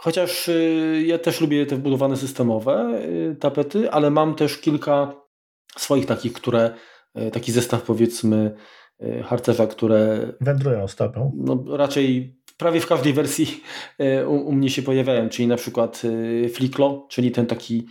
Chociaż 0.00 0.48
y, 0.48 1.02
ja 1.06 1.18
też 1.18 1.40
lubię 1.40 1.66
te 1.66 1.76
wbudowane 1.76 2.16
systemowe 2.16 3.00
y, 3.04 3.36
tapety, 3.40 3.90
ale 3.90 4.10
mam 4.10 4.34
też 4.34 4.58
kilka 4.58 5.14
swoich 5.76 6.06
takich, 6.06 6.32
które 6.32 6.74
E, 6.74 6.89
taki 7.32 7.52
zestaw 7.52 7.82
powiedzmy 7.82 8.54
e, 9.00 9.22
harcerza, 9.22 9.66
które 9.66 10.32
wędrują 10.40 10.88
stopą. 10.88 11.32
No, 11.36 11.76
raczej 11.76 12.36
prawie 12.56 12.80
w 12.80 12.86
każdej 12.86 13.12
wersji 13.12 13.62
e, 13.98 14.28
u, 14.28 14.48
u, 14.48 14.52
mnie 14.52 14.70
się 14.70 14.82
pojawiają, 14.82 15.28
czyli 15.28 15.48
na 15.48 15.56
przykład 15.56 16.02
Fliklo, 16.54 17.06
czyli 17.10 17.30
ten 17.30 17.46
taki 17.46 17.86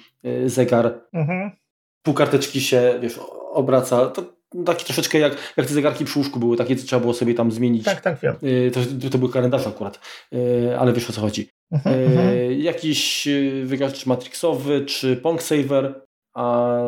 zegar. 0.46 1.02
Mhm. 1.14 1.52
Pół 2.04 2.14
karteczki 2.14 2.62
się 2.62 3.00
wiesz, 3.02 3.20
obraca. 3.52 4.06
To 4.08 4.40
taki 4.66 4.86
troszeczkę 4.86 5.20
jak, 5.20 5.54
jak 5.58 5.68
te 5.68 5.74
zegarki 5.74 6.06
przy 6.06 6.20
łóżku 6.20 6.40
były, 6.40 6.58
takie 6.58 6.76
co 6.76 6.88
trzeba 6.88 7.00
było 7.00 7.14
sobie 7.14 7.34
tam 7.34 7.52
zmienić. 7.52 7.86
Tak, 7.86 8.02
tak, 8.02 8.20
wiem. 8.20 8.36
To, 8.74 9.10
to 9.10 9.18
był 9.18 9.30
kalendarz 9.30 9.68
akurat, 9.68 10.00
ale 10.80 10.94
wiesz 10.94 11.10
o 11.10 11.14
co 11.14 11.22
chodzi. 11.22 11.50
Mhm, 11.72 12.04
mhm. 12.04 12.60
jakiś 12.60 13.28
wygaszacz 13.64 14.06
matrixowy 14.06 14.86
czy 14.86 15.16
Pong 15.18 15.44
Saver, 15.44 16.02
a 16.34 16.80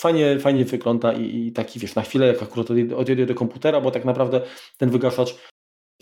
fajnie, 0.00 0.38
fajnie 0.38 0.64
wygląda 0.64 1.12
i, 1.12 1.46
i, 1.46 1.52
taki, 1.52 1.78
wiesz, 1.78 1.94
na 1.94 2.02
chwilę, 2.02 2.26
jak 2.26 2.42
akurat 2.42 2.66
odjedę 2.96 3.26
do 3.26 3.34
komputera, 3.34 3.80
bo 3.80 3.90
tak 3.90 4.04
naprawdę 4.04 4.40
ten 4.78 4.90
wygaszacz 4.90 5.38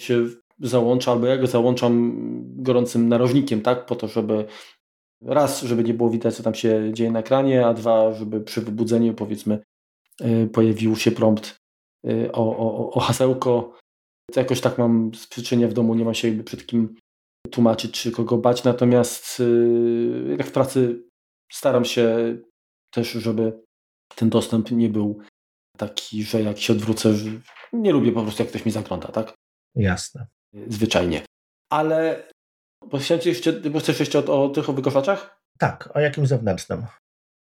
się 0.00 0.26
załącza, 0.60 1.12
albo 1.12 1.26
ja 1.26 1.36
go 1.36 1.46
załączam 1.46 2.14
gorącym 2.62 3.08
narożnikiem, 3.08 3.60
tak, 3.60 3.86
po 3.86 3.96
to, 3.96 4.08
żeby 4.08 4.44
raz, 5.22 5.62
żeby 5.62 5.84
nie 5.84 5.94
było 5.94 6.10
widać, 6.10 6.34
co 6.34 6.42
tam 6.42 6.54
się 6.54 6.90
dzieje 6.92 7.10
na 7.10 7.18
ekranie, 7.18 7.66
a 7.66 7.74
dwa, 7.74 8.12
żeby 8.12 8.40
przy 8.40 8.60
wybudzeniu, 8.60 9.14
powiedzmy, 9.14 9.58
y, 10.20 10.48
pojawił 10.52 10.96
się 10.96 11.10
prompt 11.10 11.56
y, 12.06 12.32
o, 12.32 12.56
o, 12.56 12.90
o 12.92 13.00
hasełko. 13.00 13.76
To 14.32 14.40
jakoś 14.40 14.60
tak 14.60 14.78
mam 14.78 15.14
z 15.14 15.26
przyczynie 15.26 15.68
w 15.68 15.72
domu, 15.72 15.94
nie 15.94 16.04
ma 16.04 16.14
się 16.14 16.28
jakby 16.28 16.44
przed 16.44 16.66
kim 16.66 16.94
tłumaczyć, 17.50 18.02
czy 18.02 18.12
kogo 18.12 18.38
bać, 18.38 18.64
natomiast 18.64 19.40
y, 19.40 20.36
jak 20.38 20.46
w 20.46 20.52
pracy 20.52 21.02
staram 21.52 21.84
się 21.84 22.36
też, 22.90 23.12
żeby 23.12 23.67
ten 24.14 24.30
dostęp 24.30 24.70
nie 24.70 24.88
był 24.88 25.18
taki, 25.76 26.24
że 26.24 26.42
jak 26.42 26.58
się 26.58 26.72
odwrócę, 26.72 27.14
nie 27.72 27.92
lubię 27.92 28.12
po 28.12 28.22
prostu, 28.22 28.42
jak 28.42 28.50
ktoś 28.50 28.64
mi 28.64 28.72
zagląda, 28.72 29.08
tak? 29.08 29.34
Jasne. 29.74 30.26
Zwyczajnie. 30.68 31.22
Ale 31.72 32.28
bo 32.86 32.98
chciałem 32.98 33.22
jeszcze, 33.26 33.52
bo 33.52 33.78
chcesz 33.78 34.00
jeszcze 34.00 34.18
o, 34.18 34.44
o 34.44 34.48
tych 34.48 34.70
wygoszaczach? 34.70 35.40
Tak, 35.58 35.96
o 35.96 36.00
jakim 36.00 36.26
zewnętrznym? 36.26 36.86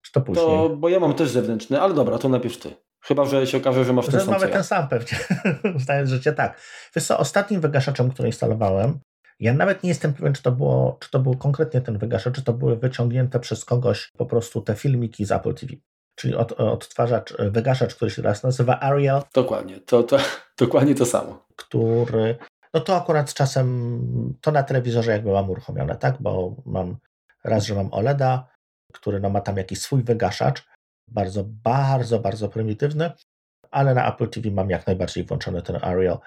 Czy 0.02 0.12
to 0.12 0.22
później? 0.22 0.46
To, 0.46 0.70
bo 0.70 0.90
ja 0.90 1.00
mam 1.00 1.14
też 1.14 1.30
zewnętrzny, 1.30 1.82
ale 1.82 1.94
dobra, 1.94 2.18
to 2.18 2.30
najpierw 2.30 2.58
ty. 2.58 2.76
Chyba, 3.04 3.26
że 3.26 3.48
się 3.48 3.58
okaże, 3.58 3.86
że 3.86 3.94
masz 3.94 4.06
ten 4.06 4.20
sam. 4.20 4.30
Mamy 4.30 4.48
ten 4.48 4.64
sam 4.64 4.88
pewnie, 4.88 5.20
zdając 5.84 6.10
życie 6.10 6.34
tak. 6.34 6.62
Wiesz 6.96 7.06
co, 7.06 7.18
ostatnim 7.18 7.62
wygaszaczem, 7.62 8.12
który 8.12 8.30
instalowałem, 8.30 9.00
ja 9.40 9.54
nawet 9.54 9.84
nie 9.84 9.90
jestem 9.90 10.14
pewien, 10.14 10.34
czy 10.34 10.44
to, 10.44 10.52
było, 10.52 10.98
czy 11.00 11.12
to 11.12 11.20
był 11.20 11.38
konkretnie 11.38 11.82
ten 11.82 11.98
wygaszacz, 11.98 12.36
czy 12.36 12.44
to 12.44 12.54
były 12.54 12.78
wyciągnięte 12.78 13.40
przez 13.40 13.66
kogoś 13.66 14.12
po 14.18 14.26
prostu 14.26 14.62
te 14.62 14.76
filmiki 14.76 15.26
z 15.26 15.32
Apple 15.32 15.54
TV 15.54 15.74
czyli 16.18 16.36
od, 16.36 16.52
odtwarzacz, 16.52 17.34
wygaszacz, 17.40 17.96
który 17.96 18.12
się 18.12 18.22
teraz 18.22 18.44
nazywa 18.44 18.80
Ariel. 18.80 19.22
Dokładnie, 19.34 19.80
to, 19.80 20.04
to, 20.04 20.18
dokładnie 20.60 20.96
to 20.96 21.06
samo. 21.06 21.46
Który, 21.56 22.38
no 22.74 22.80
to 22.80 22.96
akurat 22.96 23.34
czasem, 23.34 24.38
to 24.42 24.52
na 24.52 24.64
telewizorze 24.64 25.12
jakby 25.12 25.32
mam 25.32 25.50
uruchomione, 25.50 25.96
tak, 25.96 26.16
bo 26.20 26.56
mam, 26.66 26.98
raz, 27.44 27.66
że 27.66 27.76
mam 27.76 27.94
OLEDa, 27.94 28.48
który 28.94 29.20
no 29.20 29.30
ma 29.30 29.42
tam 29.42 29.58
jakiś 29.58 29.82
swój 29.82 30.04
wygaszacz, 30.04 30.66
bardzo, 31.08 31.44
bardzo, 31.44 32.20
bardzo 32.20 32.50
prymitywny, 32.50 33.12
ale 33.72 33.94
na 33.94 34.14
Apple 34.14 34.30
TV 34.30 34.52
mam 34.52 34.70
jak 34.70 34.88
najbardziej 34.88 35.24
włączony 35.24 35.62
ten 35.62 35.76
Ariel 35.82 36.18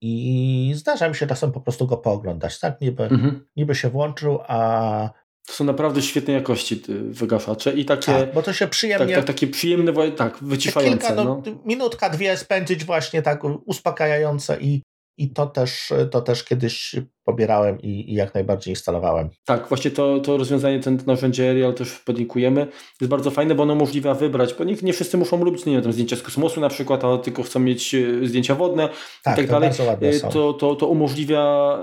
i 0.00 0.72
zdarza 0.76 1.08
mi 1.08 1.14
się 1.14 1.26
czasem 1.26 1.52
po 1.52 1.60
prostu 1.60 1.86
go 1.86 1.96
pooglądać, 1.96 2.60
tak, 2.60 2.80
niby, 2.80 3.02
mhm. 3.02 3.46
niby 3.56 3.74
się 3.74 3.90
włączył, 3.90 4.38
a 4.48 5.10
to 5.48 5.54
są 5.54 5.64
naprawdę 5.64 6.02
świetnej 6.02 6.34
jakości 6.34 6.82
wygaszacze 7.10 7.72
i 7.72 7.84
takie. 7.84 8.12
Tak, 8.12 8.34
bo 8.34 8.42
to 8.42 8.52
się 8.52 8.68
przyjemnie. 8.68 9.06
Tak, 9.06 9.16
tak, 9.16 9.24
takie 9.24 9.46
przyjemne, 9.46 9.92
tak, 10.16 10.38
wyciszające. 10.42 11.08
Kilka, 11.08 11.14
no, 11.14 11.24
no. 11.24 11.42
Minutka, 11.64 12.10
dwie 12.10 12.36
spędzić 12.36 12.84
właśnie 12.84 13.22
tak 13.22 13.40
uspokajające 13.44 14.60
i 14.60 14.82
i 15.18 15.30
to 15.30 15.46
też, 15.46 15.92
to 16.10 16.20
też 16.20 16.44
kiedyś 16.44 16.96
pobierałem 17.24 17.80
i, 17.82 18.12
i, 18.12 18.14
jak 18.14 18.34
najbardziej 18.34 18.72
instalowałem. 18.72 19.30
Tak, 19.44 19.68
właśnie 19.68 19.90
to, 19.90 20.20
to 20.20 20.36
rozwiązanie, 20.36 20.80
ten 20.80 20.98
narzędzie 21.06 21.50
Arial 21.50 21.74
też 21.74 21.98
podziękujemy. 21.98 22.66
Jest 23.00 23.10
bardzo 23.10 23.30
fajne, 23.30 23.54
bo 23.54 23.62
ono 23.62 23.72
umożliwia 23.72 24.14
wybrać, 24.14 24.54
bo 24.54 24.64
nie, 24.64 24.74
nie 24.82 24.92
wszyscy 24.92 25.18
muszą 25.18 25.44
lubić 25.44 25.66
nie 25.66 25.72
wiem, 25.72 25.82
tam 25.82 25.92
zdjęcia 25.92 26.16
z 26.16 26.22
kosmosu 26.22 26.60
na 26.60 26.68
przykład, 26.68 27.04
a 27.04 27.18
tylko 27.18 27.42
chcą 27.42 27.60
mieć 27.60 27.94
e, 27.94 28.26
zdjęcia 28.26 28.54
wodne 28.54 28.88
tak, 29.24 29.38
i 29.38 29.40
tak 29.40 29.50
dalej. 29.50 29.70
E, 30.00 30.20
to, 30.20 30.52
to, 30.52 30.74
to 30.76 30.86
umożliwia 30.86 31.78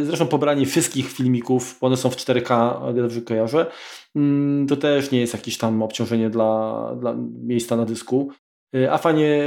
e, 0.00 0.04
zresztą 0.04 0.26
pobranie 0.26 0.66
wszystkich 0.66 1.12
filmików, 1.12 1.78
bo 1.80 1.86
one 1.86 1.96
są 1.96 2.10
w 2.10 2.16
4K, 2.16 2.76
dobrze 2.94 3.22
kojarzę. 3.22 3.66
To 4.68 4.76
też 4.76 5.10
nie 5.10 5.20
jest 5.20 5.34
jakieś 5.34 5.58
tam 5.58 5.82
obciążenie 5.82 6.30
dla, 6.30 6.94
dla 7.00 7.14
miejsca 7.42 7.76
na 7.76 7.84
dysku, 7.84 8.30
a 8.90 8.98
fajnie, 8.98 9.42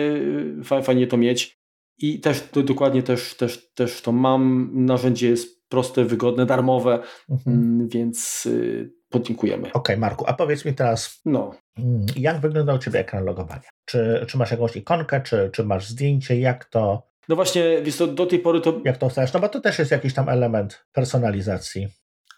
fajnie 0.83 1.07
to 1.07 1.17
mieć. 1.17 1.62
I 1.97 2.19
też 2.19 2.41
to, 2.51 2.63
dokładnie 2.63 3.03
też, 3.03 3.35
też, 3.35 3.73
też 3.73 4.01
to 4.01 4.11
mam. 4.11 4.69
Narzędzie 4.73 5.29
jest 5.29 5.69
proste, 5.69 6.05
wygodne, 6.05 6.45
darmowe, 6.45 6.99
mhm. 7.29 7.57
Mm, 7.57 7.87
więc 7.87 8.45
y, 8.45 8.93
podziękujemy. 9.09 9.63
Okej, 9.67 9.73
okay, 9.73 9.97
Marku, 9.97 10.25
a 10.27 10.33
powiedz 10.33 10.65
mi 10.65 10.73
teraz, 10.73 11.21
no. 11.25 11.51
Mm, 11.77 12.05
jak 12.15 12.41
wygląda 12.41 12.73
u 12.73 12.77
Ciebie 12.77 12.99
ekran 12.99 13.25
logowania? 13.25 13.69
Czy, 13.85 14.25
czy 14.27 14.37
masz 14.37 14.51
jakąś 14.51 14.75
ikonkę, 14.75 15.21
czy, 15.21 15.49
czy 15.53 15.63
masz 15.63 15.89
zdjęcie? 15.89 16.39
Jak 16.39 16.65
to. 16.65 17.07
No 17.29 17.35
właśnie, 17.35 17.81
wiesz 17.81 17.97
to 17.97 18.07
do 18.07 18.25
tej 18.25 18.39
pory 18.39 18.61
to. 18.61 18.81
Jak 18.85 18.97
to 18.97 19.09
chcesz? 19.09 19.33
No 19.33 19.39
bo 19.39 19.49
to 19.49 19.61
też 19.61 19.79
jest 19.79 19.91
jakiś 19.91 20.13
tam 20.13 20.29
element 20.29 20.85
personalizacji. 20.91 21.87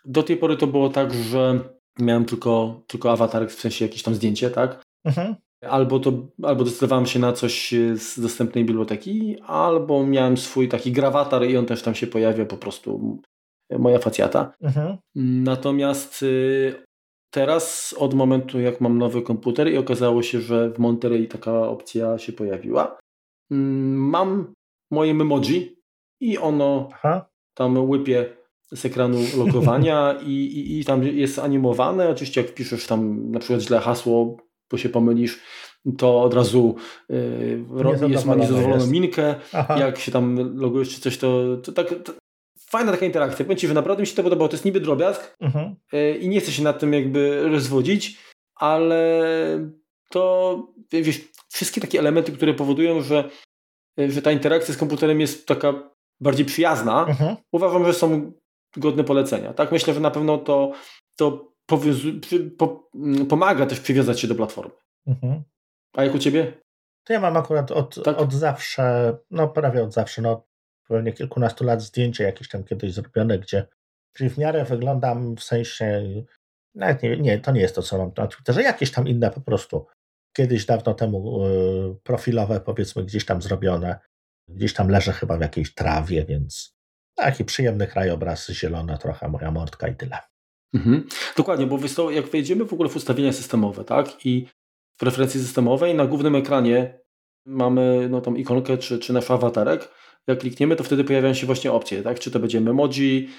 Do 0.06 0.24
tej 0.24 0.38
pory 0.38 0.58
to 0.58 0.68
było 0.68 0.90
tak, 0.90 1.14
że 1.14 1.60
miałem 2.00 2.26
tylko, 2.26 2.84
tylko 2.88 3.12
awatar, 3.12 3.50
w 3.50 3.60
sensie 3.60 3.86
jakieś 3.86 4.04
tam 4.04 4.16
zdjęcie, 4.16 4.50
tak? 4.50 4.82
Mhm. 5.06 5.36
Albo, 5.62 6.00
to, 6.00 6.14
albo 6.44 6.64
decydowałem 6.64 7.06
się 7.06 7.20
na 7.20 7.34
coś 7.34 7.74
z 7.96 8.20
dostępnej 8.20 8.66
biblioteki, 8.66 9.38
albo 9.46 10.06
miałem 10.06 10.38
swój 10.38 10.68
taki 10.68 10.92
grawatar 10.92 11.46
i 11.46 11.58
on 11.58 11.66
też 11.66 11.82
tam 11.82 11.96
się 11.96 12.08
pojawia 12.08 12.46
po 12.46 12.58
prostu 12.58 13.20
moja 13.80 14.00
facjata. 14.00 14.54
Mhm. 14.62 14.98
Natomiast 15.16 16.24
y, 16.24 16.74
teraz 17.30 17.96
od 17.98 18.14
momentu 18.14 18.60
jak 18.60 18.82
mam 18.82 18.98
nowy 18.98 19.22
komputer 19.22 19.72
i 19.72 19.78
okazało 19.78 20.24
się, 20.24 20.42
że 20.42 20.70
w 20.70 20.80
Monterey 20.80 21.28
taka 21.28 21.68
opcja 21.68 22.18
się 22.18 22.34
pojawiła, 22.34 22.98
mm, 23.52 24.10
mam 24.10 24.54
moje 24.92 25.14
memoji 25.14 25.76
i 26.20 26.38
ono 26.38 26.90
Aha. 26.94 27.26
tam 27.54 27.90
łypie 27.90 28.30
z 28.74 28.86
ekranu 28.86 29.18
logowania 29.38 30.14
i, 30.28 30.32
i, 30.32 30.80
i 30.80 30.86
tam 30.86 31.04
jest 31.04 31.40
animowane. 31.40 32.10
Oczywiście 32.10 32.42
jak 32.42 32.50
wpiszesz 32.50 32.88
tam 32.88 33.32
na 33.32 33.40
przykład 33.40 33.62
źle 33.62 33.80
hasło, 33.80 34.38
bo 34.72 34.78
się 34.78 34.90
pomylisz, 34.90 35.40
to 35.98 36.22
od 36.22 36.34
razu 36.34 36.76
yy, 37.10 38.10
jest, 38.10 38.26
ma 38.26 38.36
niezadowoloną 38.36 38.88
minkę. 38.88 39.36
Aha. 39.54 39.78
Jak 39.80 40.00
się 40.00 40.12
tam 40.12 40.58
logujesz 40.60 40.96
czy 40.96 41.02
coś, 41.02 41.18
to, 41.18 41.58
to 41.58 41.72
tak 41.72 41.88
to, 42.04 42.14
fajna 42.70 42.92
taka 42.92 43.06
interakcja. 43.06 43.46
Powiem 43.46 43.58
Ci, 43.58 43.68
że 43.68 43.74
naprawdę 43.74 44.02
mi 44.02 44.08
się 44.08 44.16
to 44.16 44.24
podobało. 44.24 44.50
To 44.50 44.56
jest 44.56 44.66
niby 44.66 44.80
drobiazg 44.80 45.36
mhm. 45.40 45.76
yy, 45.94 46.18
i 46.18 46.30
nie 46.30 46.40
chcę 46.40 46.52
się 46.52 46.64
nad 46.64 46.80
tym 46.80 46.94
jakby 46.94 47.50
rozwodzić, 47.50 48.18
ale 48.56 49.32
to 50.10 50.58
wiesz, 50.92 51.22
wszystkie 51.50 51.82
takie 51.82 52.00
elementy, 52.00 52.32
które 52.32 52.54
powodują, 52.54 53.02
że, 53.02 53.30
yy, 53.98 54.12
że 54.12 54.22
ta 54.22 54.32
interakcja 54.32 54.74
z 54.74 54.78
komputerem 54.78 55.22
jest 55.22 55.48
taka 55.48 55.90
bardziej 56.20 56.46
przyjazna, 56.46 57.06
mhm. 57.06 57.36
uważam, 57.52 57.86
że 57.86 57.94
są 57.94 58.32
godne 58.78 59.04
polecenia. 59.04 59.54
Tak 59.54 59.72
myślę, 59.72 59.94
że 59.94 60.00
na 60.00 60.12
pewno 60.12 60.38
to, 60.38 60.72
to 61.16 61.55
po, 62.58 62.90
mm, 62.96 63.26
pomaga 63.26 63.66
też 63.66 63.80
przywiązać 63.80 64.20
się 64.20 64.28
do 64.28 64.36
platformy. 64.36 64.74
Mhm. 65.08 65.44
A 65.94 66.04
jak 66.04 66.16
u 66.16 66.20
Ciebie? 66.20 66.54
To 67.04 67.14
ja 67.14 67.20
mam 67.20 67.38
akurat 67.38 67.72
od, 67.72 68.04
tak? 68.04 68.18
od 68.18 68.34
zawsze, 68.34 69.18
no 69.32 69.48
prawie 69.48 69.84
od 69.84 69.94
zawsze, 69.94 70.22
no 70.22 70.48
pewnie 70.88 71.14
kilkunastu 71.14 71.64
lat 71.64 71.82
zdjęcie 71.82 72.24
jakieś 72.24 72.50
tam 72.50 72.64
kiedyś 72.64 72.94
zrobione, 72.94 73.40
gdzie 73.40 73.68
czyli 74.16 74.30
w 74.30 74.38
miarę 74.38 74.66
wyglądam 74.66 75.36
w 75.36 75.44
sensie, 75.44 76.04
nawet 76.76 77.04
nie, 77.04 77.18
nie 77.18 77.40
to 77.40 77.52
nie 77.52 77.62
jest 77.62 77.76
to, 77.76 77.82
co 77.82 77.98
mam 77.98 78.12
na 78.18 78.28
Twitterze, 78.28 78.62
jakieś 78.62 78.92
tam 78.92 79.08
inne 79.08 79.32
po 79.32 79.42
prostu. 79.42 79.88
Kiedyś 80.34 80.66
dawno 80.66 80.94
temu 80.94 81.46
y, 81.46 81.96
profilowe 82.04 82.60
powiedzmy 82.60 83.04
gdzieś 83.04 83.26
tam 83.26 83.42
zrobione, 83.42 84.00
gdzieś 84.48 84.74
tam 84.74 84.90
leżę 84.90 85.14
chyba 85.14 85.38
w 85.38 85.42
jakiejś 85.42 85.74
trawie, 85.74 86.26
więc 86.26 86.76
taki 87.16 87.46
przyjemny 87.46 87.88
krajobraz, 87.88 88.50
zielona 88.50 88.98
trochę 88.98 89.28
moja 89.28 89.52
mordka 89.52 89.88
i 89.88 89.96
tyle. 89.96 90.20
Mhm. 90.76 91.08
Dokładnie, 91.38 91.68
bo 91.68 91.80
jak 92.12 92.30
wejdziemy 92.30 92.66
w 92.66 92.74
ogóle 92.74 92.90
w 92.90 92.96
ustawienia 92.96 93.34
systemowe, 93.34 93.84
tak, 93.84 94.26
i 94.26 94.46
w 94.96 95.00
preferencji 95.00 95.42
systemowej 95.42 95.96
na 95.96 96.06
głównym 96.06 96.36
ekranie 96.36 97.00
mamy 97.46 98.08
no, 98.10 98.22
tą 98.22 98.36
ikonkę 98.36 98.78
czy, 98.78 99.00
czy 99.00 99.14
nasz 99.14 99.32
awatarek. 99.32 99.90
Jak 100.28 100.40
klikniemy, 100.40 100.76
to 100.76 100.84
wtedy 100.84 101.04
pojawiają 101.04 101.34
się 101.34 101.46
właśnie 101.46 101.72
opcje, 101.72 102.04
tak? 102.04 102.20
Czy 102.20 102.32
to 102.32 102.40
będzie 102.40 102.58
emoji, 102.58 103.30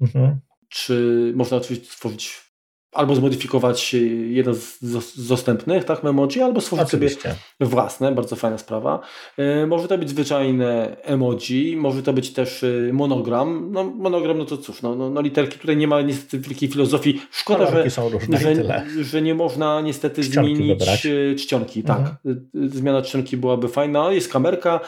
mhm. 0.00 0.40
czy 0.68 1.32
można 1.36 1.56
oczywiście 1.56 1.92
stworzyć 1.92 2.49
albo 2.92 3.14
zmodyfikować 3.14 3.94
jeden 4.28 4.54
z, 4.54 4.80
z 4.80 5.28
dostępnych, 5.28 5.84
tak, 5.84 6.02
memoji, 6.02 6.42
albo 6.42 6.60
stworzyć 6.60 6.86
Oczywiście. 6.86 7.22
sobie 7.22 7.70
własne, 7.70 8.12
bardzo 8.12 8.36
fajna 8.36 8.58
sprawa. 8.58 9.00
E, 9.38 9.66
może 9.66 9.88
to 9.88 9.98
być 9.98 10.10
zwyczajne 10.10 10.96
emoji, 11.02 11.76
może 11.76 12.02
to 12.02 12.12
być 12.12 12.32
też 12.32 12.64
e, 12.64 12.92
monogram. 12.92 13.68
No, 13.72 13.84
monogram, 13.84 14.38
no 14.38 14.44
to 14.44 14.56
cóż, 14.56 14.82
no, 14.82 14.94
no, 14.94 15.10
no 15.10 15.20
literki 15.20 15.58
tutaj 15.58 15.76
nie 15.76 15.86
ma 15.86 16.02
niestety 16.02 16.38
wielkiej 16.38 16.68
filozofii. 16.68 17.20
Szkoda, 17.30 17.70
że, 17.70 17.90
że, 18.38 19.04
że, 19.04 19.22
nie 19.22 19.34
można 19.34 19.80
niestety 19.80 20.22
czcionki 20.22 20.56
zmienić 20.56 20.78
wybrać. 20.78 21.06
E, 21.06 21.34
czcionki. 21.34 21.82
Tak, 21.82 21.98
mhm. 21.98 22.70
zmiana 22.70 23.02
czcionki 23.02 23.36
byłaby 23.36 23.68
fajna. 23.68 24.12
Jest 24.12 24.32
kamerka, 24.32 24.80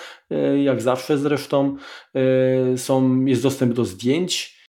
jak 0.62 0.82
zawsze 0.82 1.18
zresztą. 1.18 1.76
Są, 2.76 3.24
jest 3.24 3.42
dostęp 3.42 3.72
do 3.72 3.84
zdjęć. 3.84 4.62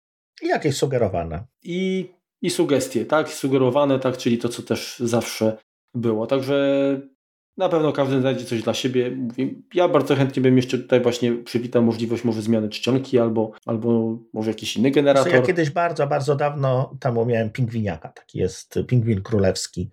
I 0.42 0.48
jakieś 0.48 0.78
sugerowane. 0.78 1.44
I 1.64 2.10
i 2.42 2.50
sugestie, 2.50 3.06
tak? 3.06 3.30
Sugerowane, 3.30 4.00
tak? 4.00 4.18
Czyli 4.18 4.38
to, 4.38 4.50
co 4.50 4.64
też 4.64 5.00
zawsze 5.00 5.58
było. 5.94 6.28
Także 6.28 7.00
Na 7.58 7.70
pewno 7.70 7.92
każdy 7.94 8.20
znajdzie 8.22 8.46
coś 8.46 8.64
dla 8.64 8.74
siebie. 8.74 9.12
Mówię, 9.12 9.50
ja 9.74 9.88
bardzo 9.88 10.16
chętnie 10.16 10.42
bym 10.42 10.58
jeszcze 10.58 10.78
tutaj 10.78 11.02
właśnie 11.02 11.34
przywitał 11.34 11.84
możliwość 11.84 12.24
może 12.24 12.42
zmiany 12.42 12.70
czcionki 12.70 13.20
albo, 13.20 13.52
albo 13.66 14.18
może 14.34 14.50
jakiś 14.50 14.78
inny 14.78 14.92
generator. 14.92 15.34
Ja 15.34 15.42
kiedyś 15.42 15.70
bardzo, 15.70 16.08
bardzo 16.08 16.36
dawno 16.36 16.98
temu 17.00 17.26
miałem 17.26 17.50
pingwiniaka. 17.50 18.10
Taki 18.10 18.38
jest 18.38 18.80
pingwin 18.88 19.22
królewski. 19.22 19.90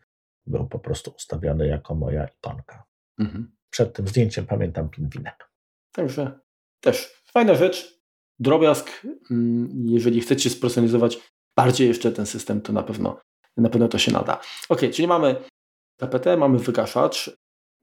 Był 0.46 0.66
po 0.66 0.78
prostu 0.78 1.12
ustawiony 1.16 1.66
jako 1.66 1.94
moja 1.94 2.26
ikonka. 2.38 2.84
Mhm. 3.18 3.52
Przed 3.70 3.92
tym 3.92 4.08
zdjęciem 4.08 4.46
pamiętam 4.46 4.88
pingwinek. 4.88 5.50
Także 5.92 6.40
też 6.80 7.22
fajna 7.32 7.54
rzecz. 7.54 7.98
Drobiazg. 8.38 9.06
Mm, 9.30 9.84
jeżeli 9.86 10.20
chcecie 10.20 10.50
spersonalizować 10.50 11.18
bardziej 11.58 11.88
jeszcze 11.88 12.12
ten 12.12 12.26
system, 12.26 12.60
to 12.60 12.72
na 12.72 12.82
pewno, 12.82 13.20
na 13.56 13.70
pewno 13.70 13.88
to 13.88 13.98
się 13.98 14.12
nada. 14.12 14.40
Ok, 14.68 14.80
czyli 14.92 15.08
mamy 15.08 15.36
TPT, 15.96 16.36
mamy 16.36 16.58
wygaszacz, 16.58 17.30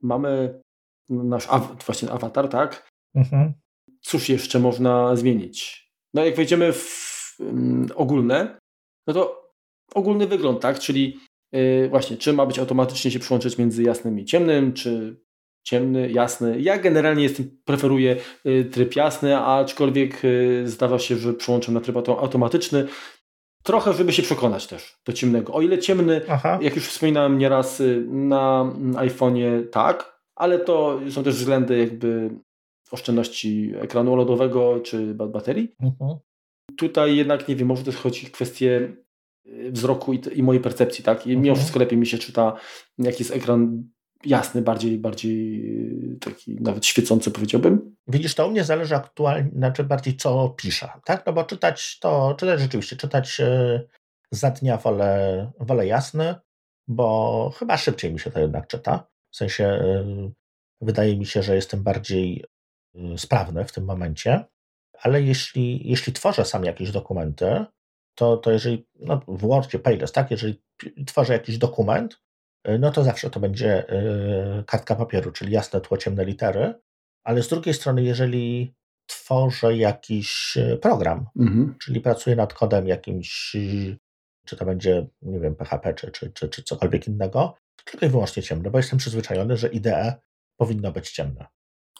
mamy 0.02 0.60
nasz 1.08 1.46
aw 1.50 1.84
właśnie 1.86 2.10
awatar, 2.10 2.48
tak? 2.48 2.90
Mhm. 3.14 3.52
Cóż 4.00 4.28
jeszcze 4.28 4.58
można 4.58 5.16
zmienić? 5.16 5.88
No 6.14 6.24
jak 6.24 6.36
wejdziemy 6.36 6.72
w 6.72 7.36
um, 7.38 7.86
ogólne, 7.94 8.58
no 9.06 9.14
to 9.14 9.50
ogólny 9.94 10.26
wygląd, 10.26 10.60
tak? 10.60 10.78
Czyli 10.78 11.18
yy, 11.52 11.88
właśnie, 11.88 12.16
czy 12.16 12.32
ma 12.32 12.46
być 12.46 12.58
automatycznie 12.58 13.10
się 13.10 13.18
przyłączyć 13.18 13.58
między 13.58 13.82
jasnym 13.82 14.18
i 14.18 14.24
ciemnym, 14.24 14.72
czy 14.72 15.20
ciemny, 15.66 16.10
jasny. 16.10 16.60
Ja 16.60 16.78
generalnie 16.78 17.22
jestem, 17.22 17.58
preferuję 17.64 18.16
yy, 18.44 18.64
tryb 18.64 18.96
jasny, 18.96 19.38
aczkolwiek 19.38 20.24
yy, 20.24 20.68
zdawa 20.68 20.98
się, 20.98 21.16
że 21.16 21.34
przyłączam 21.34 21.74
na 21.74 21.80
tryb 21.80 21.96
automatyczny. 21.96 22.86
Trochę, 23.66 23.92
żeby 23.92 24.12
się 24.12 24.22
przekonać 24.22 24.66
też 24.66 24.98
do 25.06 25.12
ciemnego. 25.12 25.52
O 25.52 25.60
ile 25.60 25.78
ciemny, 25.78 26.20
Aha. 26.28 26.58
jak 26.62 26.76
już 26.76 26.86
wspominałem 26.86 27.38
nieraz 27.38 27.80
y, 27.80 28.06
na 28.08 28.72
iPhone'ie, 28.92 29.68
tak, 29.70 30.20
ale 30.34 30.58
to 30.58 31.00
są 31.10 31.24
też 31.24 31.34
względy 31.34 31.78
jakby 31.78 32.30
oszczędności 32.90 33.72
ekranu 33.76 34.12
OLEDowego 34.12 34.80
czy 34.80 35.14
baterii. 35.14 35.74
Mhm. 35.80 36.18
Tutaj 36.76 37.16
jednak, 37.16 37.48
nie 37.48 37.56
wiem, 37.56 37.68
może 37.68 37.84
to 37.84 37.92
chodzi 37.92 38.26
o 38.26 38.30
kwestię 38.30 38.92
y, 39.46 39.72
wzroku 39.72 40.12
i, 40.12 40.20
i 40.34 40.42
mojej 40.42 40.62
percepcji, 40.62 41.04
tak? 41.04 41.26
I 41.26 41.30
mhm. 41.30 41.42
mimo 41.42 41.56
wszystko 41.56 41.78
lepiej 41.78 41.98
mi 41.98 42.06
się 42.06 42.18
czyta, 42.18 42.56
jak 42.98 43.18
jest 43.18 43.30
ekran 43.30 43.88
jasny, 44.24 44.62
bardziej, 44.62 44.98
bardziej 44.98 45.66
y, 46.14 46.18
taki 46.20 46.54
nawet 46.60 46.86
świecący 46.86 47.30
powiedziałbym. 47.30 47.85
Widzisz, 48.08 48.34
to 48.34 48.46
u 48.46 48.50
mnie 48.50 48.64
zależy 48.64 48.96
aktualnie, 48.96 49.50
znaczy 49.50 49.84
bardziej 49.84 50.16
co 50.16 50.48
piszę, 50.48 50.88
tak? 51.04 51.26
No 51.26 51.32
bo 51.32 51.44
czytać 51.44 51.98
to, 51.98 52.34
czytać 52.38 52.60
rzeczywiście, 52.60 52.96
czytać 52.96 53.38
yy, 53.38 53.88
za 54.30 54.50
dnia 54.50 54.76
wolę, 54.76 55.52
wolę 55.60 55.86
jasny, 55.86 56.34
bo 56.88 57.50
chyba 57.58 57.76
szybciej 57.76 58.12
mi 58.12 58.20
się 58.20 58.30
to 58.30 58.40
jednak 58.40 58.66
czyta. 58.66 59.06
W 59.30 59.36
sensie 59.36 59.64
yy, 59.64 60.32
wydaje 60.80 61.16
mi 61.16 61.26
się, 61.26 61.42
że 61.42 61.54
jestem 61.54 61.82
bardziej 61.82 62.44
yy, 62.94 63.18
sprawny 63.18 63.64
w 63.64 63.72
tym 63.72 63.84
momencie, 63.84 64.44
ale 65.02 65.22
jeśli, 65.22 65.88
jeśli 65.88 66.12
tworzę 66.12 66.44
sam 66.44 66.64
jakieś 66.64 66.90
dokumenty, 66.90 67.64
to, 68.14 68.36
to 68.36 68.52
jeżeli, 68.52 68.86
no 68.94 69.20
w 69.28 69.40
Wordzie, 69.40 69.78
Pages, 69.78 70.12
tak, 70.12 70.30
jeżeli 70.30 70.62
tworzę 71.06 71.32
jakiś 71.32 71.58
dokument, 71.58 72.26
E, 72.66 72.78
no 72.78 72.90
to 72.90 73.04
zawsze 73.04 73.30
to 73.30 73.40
będzie 73.40 73.88
e, 73.88 74.64
kartka 74.66 74.96
papieru, 74.96 75.32
czyli 75.32 75.52
jasne 75.52 75.80
tło, 75.80 75.96
ciemne 75.96 76.24
litery. 76.24 76.74
Ale 77.26 77.42
z 77.42 77.48
drugiej 77.48 77.74
strony, 77.74 78.02
jeżeli 78.02 78.74
tworzę 79.06 79.76
jakiś 79.76 80.56
e, 80.56 80.76
program, 80.76 81.26
mhm. 81.38 81.74
czyli 81.82 82.00
pracuję 82.00 82.36
nad 82.36 82.54
kodem 82.54 82.86
jakimś, 82.86 83.56
czy 84.46 84.56
to 84.56 84.64
będzie, 84.64 85.06
nie 85.22 85.40
wiem, 85.40 85.54
PHP, 85.54 85.94
czy, 85.94 86.10
czy, 86.10 86.32
czy, 86.32 86.48
czy 86.48 86.62
cokolwiek 86.62 87.08
innego, 87.08 87.54
tylko 87.84 88.06
i 88.06 88.08
wyłącznie 88.08 88.42
ciemne, 88.42 88.70
bo 88.70 88.78
jestem 88.78 88.98
przyzwyczajony, 88.98 89.56
że 89.56 89.68
IDE 89.68 90.14
powinno 90.56 90.92
być 90.92 91.10
ciemne. 91.10 91.46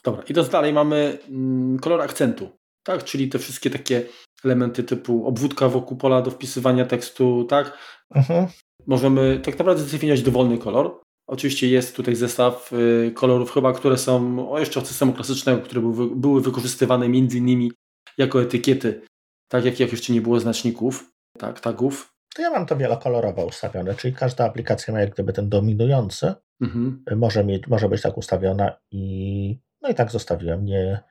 Dobra, 0.03 0.23
idąc 0.29 0.49
dalej, 0.49 0.73
mamy 0.73 1.17
mm, 1.29 1.79
kolor 1.79 2.01
akcentu, 2.01 2.49
tak? 2.83 3.03
Czyli 3.03 3.29
te 3.29 3.39
wszystkie 3.39 3.69
takie 3.69 4.03
elementy 4.43 4.83
typu 4.83 5.27
obwódka 5.27 5.69
wokół 5.69 5.97
pola 5.97 6.21
do 6.21 6.31
wpisywania 6.31 6.85
tekstu, 6.85 7.43
tak? 7.43 7.77
Mhm 8.15 8.47
możemy 8.87 9.39
tak 9.39 9.59
naprawdę 9.59 9.83
zdefiniować 9.83 10.21
dowolny 10.21 10.57
kolor. 10.57 11.01
Oczywiście 11.27 11.67
jest 11.67 11.95
tutaj 11.95 12.15
zestaw 12.15 12.73
y, 12.73 13.11
kolorów 13.15 13.51
chyba, 13.51 13.73
które 13.73 13.97
są 13.97 14.59
jeszcze 14.59 14.79
od 14.79 14.87
systemu 14.87 15.13
klasycznego, 15.13 15.61
które 15.61 15.81
były, 15.81 16.15
były 16.15 16.41
wykorzystywane 16.41 17.09
między 17.09 17.37
innymi 17.37 17.71
jako 18.17 18.41
etykiety, 18.41 19.01
tak 19.47 19.65
jak, 19.65 19.79
jak 19.79 19.91
jeszcze 19.91 20.13
nie 20.13 20.21
było 20.21 20.39
znaczników, 20.39 21.11
tak, 21.37 21.59
tagów. 21.59 22.13
To 22.35 22.41
ja 22.41 22.49
mam 22.49 22.65
to 22.65 22.77
wielokolorowo 22.77 23.45
ustawione, 23.45 23.95
czyli 23.95 24.13
każda 24.13 24.45
aplikacja 24.45 24.93
ma 24.93 24.99
jak 24.99 25.13
gdyby 25.13 25.33
ten 25.33 25.49
dominujący, 25.49 26.33
mhm. 26.61 27.03
może, 27.15 27.43
mieć, 27.43 27.67
może 27.67 27.89
być 27.89 28.01
tak 28.01 28.17
ustawiona 28.17 28.71
i 28.91 29.59
no 29.81 29.89
i 29.89 29.95
tak 29.95 30.11
zostawiłem. 30.11 30.65
Nie, 30.65 31.03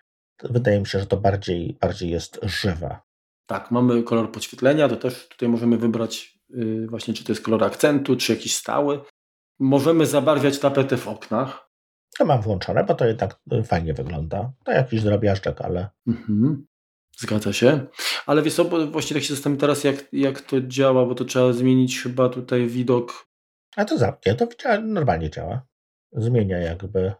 wydaje 0.43 0.81
mi 0.81 0.87
się, 0.87 0.99
że 0.99 1.07
to 1.07 1.17
bardziej, 1.17 1.77
bardziej 1.81 2.11
jest 2.11 2.39
żywe. 2.43 2.97
Tak, 3.47 3.71
mamy 3.71 4.03
kolor 4.03 4.33
podświetlenia, 4.33 4.89
to 4.89 4.97
też 4.97 5.29
tutaj 5.29 5.49
możemy 5.49 5.79
wybrać 5.79 6.37
Y, 6.55 6.87
właśnie 6.91 7.15
czy 7.15 7.25
to 7.25 7.33
jest 7.33 7.45
kolor 7.45 7.65
akcentu, 7.65 8.17
czy 8.17 8.33
jakiś 8.33 8.57
stały. 8.57 9.01
Możemy 9.59 10.07
zabarwiać 10.07 10.59
tapetę 10.59 10.97
w 10.97 11.09
oknach. 11.09 11.71
To 12.19 12.25
mam 12.25 12.43
włączone, 12.43 12.85
bo 12.85 12.95
to 12.95 13.07
jednak 13.07 13.41
y, 13.53 13.63
fajnie 13.63 13.95
wygląda. 13.95 14.53
To 14.65 14.73
jakiś 14.73 15.03
drobiażdżek, 15.03 15.61
ale... 15.61 15.89
Mhm. 16.07 16.67
Zgadza 17.19 17.53
się. 17.53 17.87
Ale 18.27 18.43
wiesz 18.43 18.55
co, 18.55 18.65
bo 18.65 18.87
właśnie 18.87 19.15
tak 19.15 19.23
się 19.23 19.35
zastanawiam 19.35 19.61
teraz, 19.61 19.85
jak, 19.85 20.05
jak 20.13 20.41
to 20.41 20.61
działa, 20.61 21.07
bo 21.07 21.15
to 21.15 21.25
trzeba 21.25 21.53
zmienić 21.53 22.03
chyba 22.03 22.29
tutaj 22.29 22.67
widok. 22.67 23.29
A 23.77 23.85
to 23.85 23.99
zamknie, 23.99 24.35
to 24.35 24.47
normalnie 24.83 25.31
działa. 25.31 25.67
Zmienia 26.13 26.59
jakby 26.59 27.13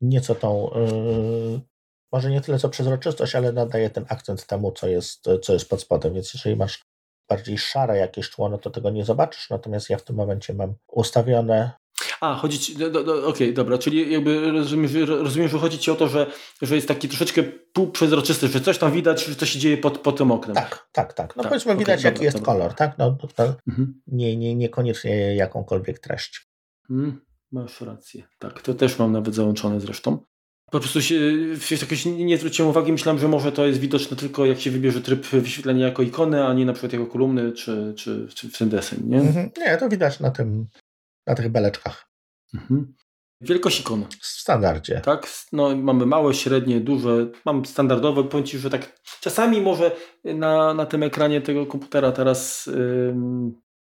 nieco 0.00 0.34
tą, 0.34 0.70
yy, 0.74 1.60
może 2.12 2.30
nie 2.30 2.40
tyle 2.40 2.58
co 2.58 2.68
przezroczystość, 2.68 3.34
ale 3.34 3.52
nadaje 3.52 3.90
ten 3.90 4.04
akcent 4.08 4.46
temu, 4.46 4.72
co 4.72 4.88
jest, 4.88 5.24
co 5.42 5.52
jest 5.52 5.68
pod 5.68 5.80
spodem. 5.80 6.14
Więc 6.14 6.34
jeżeli 6.34 6.56
masz 6.56 6.84
bardziej 7.28 7.58
szare 7.58 7.98
jakieś 7.98 8.30
tło, 8.30 8.48
no 8.48 8.58
to 8.58 8.70
tego 8.70 8.90
nie 8.90 9.04
zobaczysz, 9.04 9.50
natomiast 9.50 9.90
ja 9.90 9.98
w 9.98 10.04
tym 10.04 10.16
momencie 10.16 10.54
mam 10.54 10.74
ustawione 10.86 11.81
a, 12.22 12.34
chodzi 12.34 12.58
ci, 12.58 12.76
do, 12.76 12.90
do, 12.90 13.00
okej, 13.00 13.26
okay, 13.28 13.52
dobra, 13.52 13.78
czyli 13.78 14.12
jakby 14.12 14.50
rozumiem, 14.50 14.90
rozumiem, 15.08 15.48
że 15.48 15.58
chodzi 15.58 15.78
ci 15.78 15.90
o 15.90 15.94
to, 15.94 16.08
że, 16.08 16.26
że 16.62 16.74
jest 16.74 16.88
taki 16.88 17.08
troszeczkę 17.08 17.42
półprzezroczysty, 17.72 18.48
że 18.48 18.60
coś 18.60 18.78
tam 18.78 18.92
widać, 18.92 19.26
że 19.26 19.34
coś 19.34 19.50
się 19.50 19.58
dzieje 19.58 19.76
pod, 19.76 19.98
pod 19.98 20.18
tym 20.18 20.30
oknem. 20.30 20.54
Tak, 20.54 20.88
tak, 20.92 21.12
tak. 21.12 21.36
No 21.36 21.42
tak, 21.42 21.50
powiedzmy 21.50 21.72
okay, 21.72 21.78
widać 21.78 21.96
dobra, 21.96 22.10
jaki 22.10 22.24
jest 22.24 22.36
dobra. 22.36 22.52
kolor, 22.52 22.74
tak? 22.74 22.98
No, 22.98 23.16
mhm. 23.68 24.00
nie, 24.06 24.36
nie, 24.36 24.54
niekoniecznie 24.54 25.34
jakąkolwiek 25.34 25.98
treść. 25.98 26.48
Hmm, 26.88 27.20
masz 27.52 27.80
rację. 27.80 28.22
Tak, 28.38 28.62
to 28.62 28.74
też 28.74 28.98
mam 28.98 29.12
nawet 29.12 29.34
załączone 29.34 29.80
zresztą. 29.80 30.18
Po 30.70 30.80
prostu 30.80 31.02
się, 31.02 31.20
jakoś 31.80 32.04
nie 32.04 32.38
zwróciłem 32.38 32.70
uwagi, 32.70 32.92
myślałem, 32.92 33.18
że 33.18 33.28
może 33.28 33.52
to 33.52 33.66
jest 33.66 33.80
widoczne 33.80 34.16
tylko 34.16 34.46
jak 34.46 34.60
się 34.60 34.70
wybierze 34.70 35.00
tryb 35.00 35.26
wyświetlenia 35.26 35.86
jako 35.86 36.02
ikony, 36.02 36.44
a 36.44 36.54
nie 36.54 36.66
na 36.66 36.72
przykład 36.72 36.92
jako 36.92 37.06
kolumny 37.06 37.52
czy, 37.52 37.94
czy, 37.96 38.28
czy 38.34 38.48
w 38.48 38.58
ten 38.58 38.68
deseń, 38.68 39.00
nie? 39.04 39.20
Mhm. 39.20 39.50
Nie, 39.58 39.76
to 39.76 39.88
widać 39.88 40.20
na 40.20 40.30
tym, 40.30 40.66
na 41.26 41.34
tych 41.34 41.48
beleczkach. 41.48 42.11
Mhm. 42.54 42.94
Wielkość 43.40 43.80
ikon. 43.80 44.04
W 44.20 44.26
standardzie. 44.26 45.00
Tak, 45.04 45.28
no 45.52 45.76
mamy 45.76 46.06
małe, 46.06 46.34
średnie, 46.34 46.80
duże, 46.80 47.30
mam 47.44 47.64
standardowe, 47.64 48.24
powiem 48.24 48.46
Ci, 48.46 48.58
że 48.58 48.70
tak 48.70 49.00
czasami 49.20 49.60
może 49.60 49.96
na, 50.24 50.74
na 50.74 50.86
tym 50.86 51.02
ekranie 51.02 51.40
tego 51.40 51.66
komputera 51.66 52.12
teraz 52.12 52.70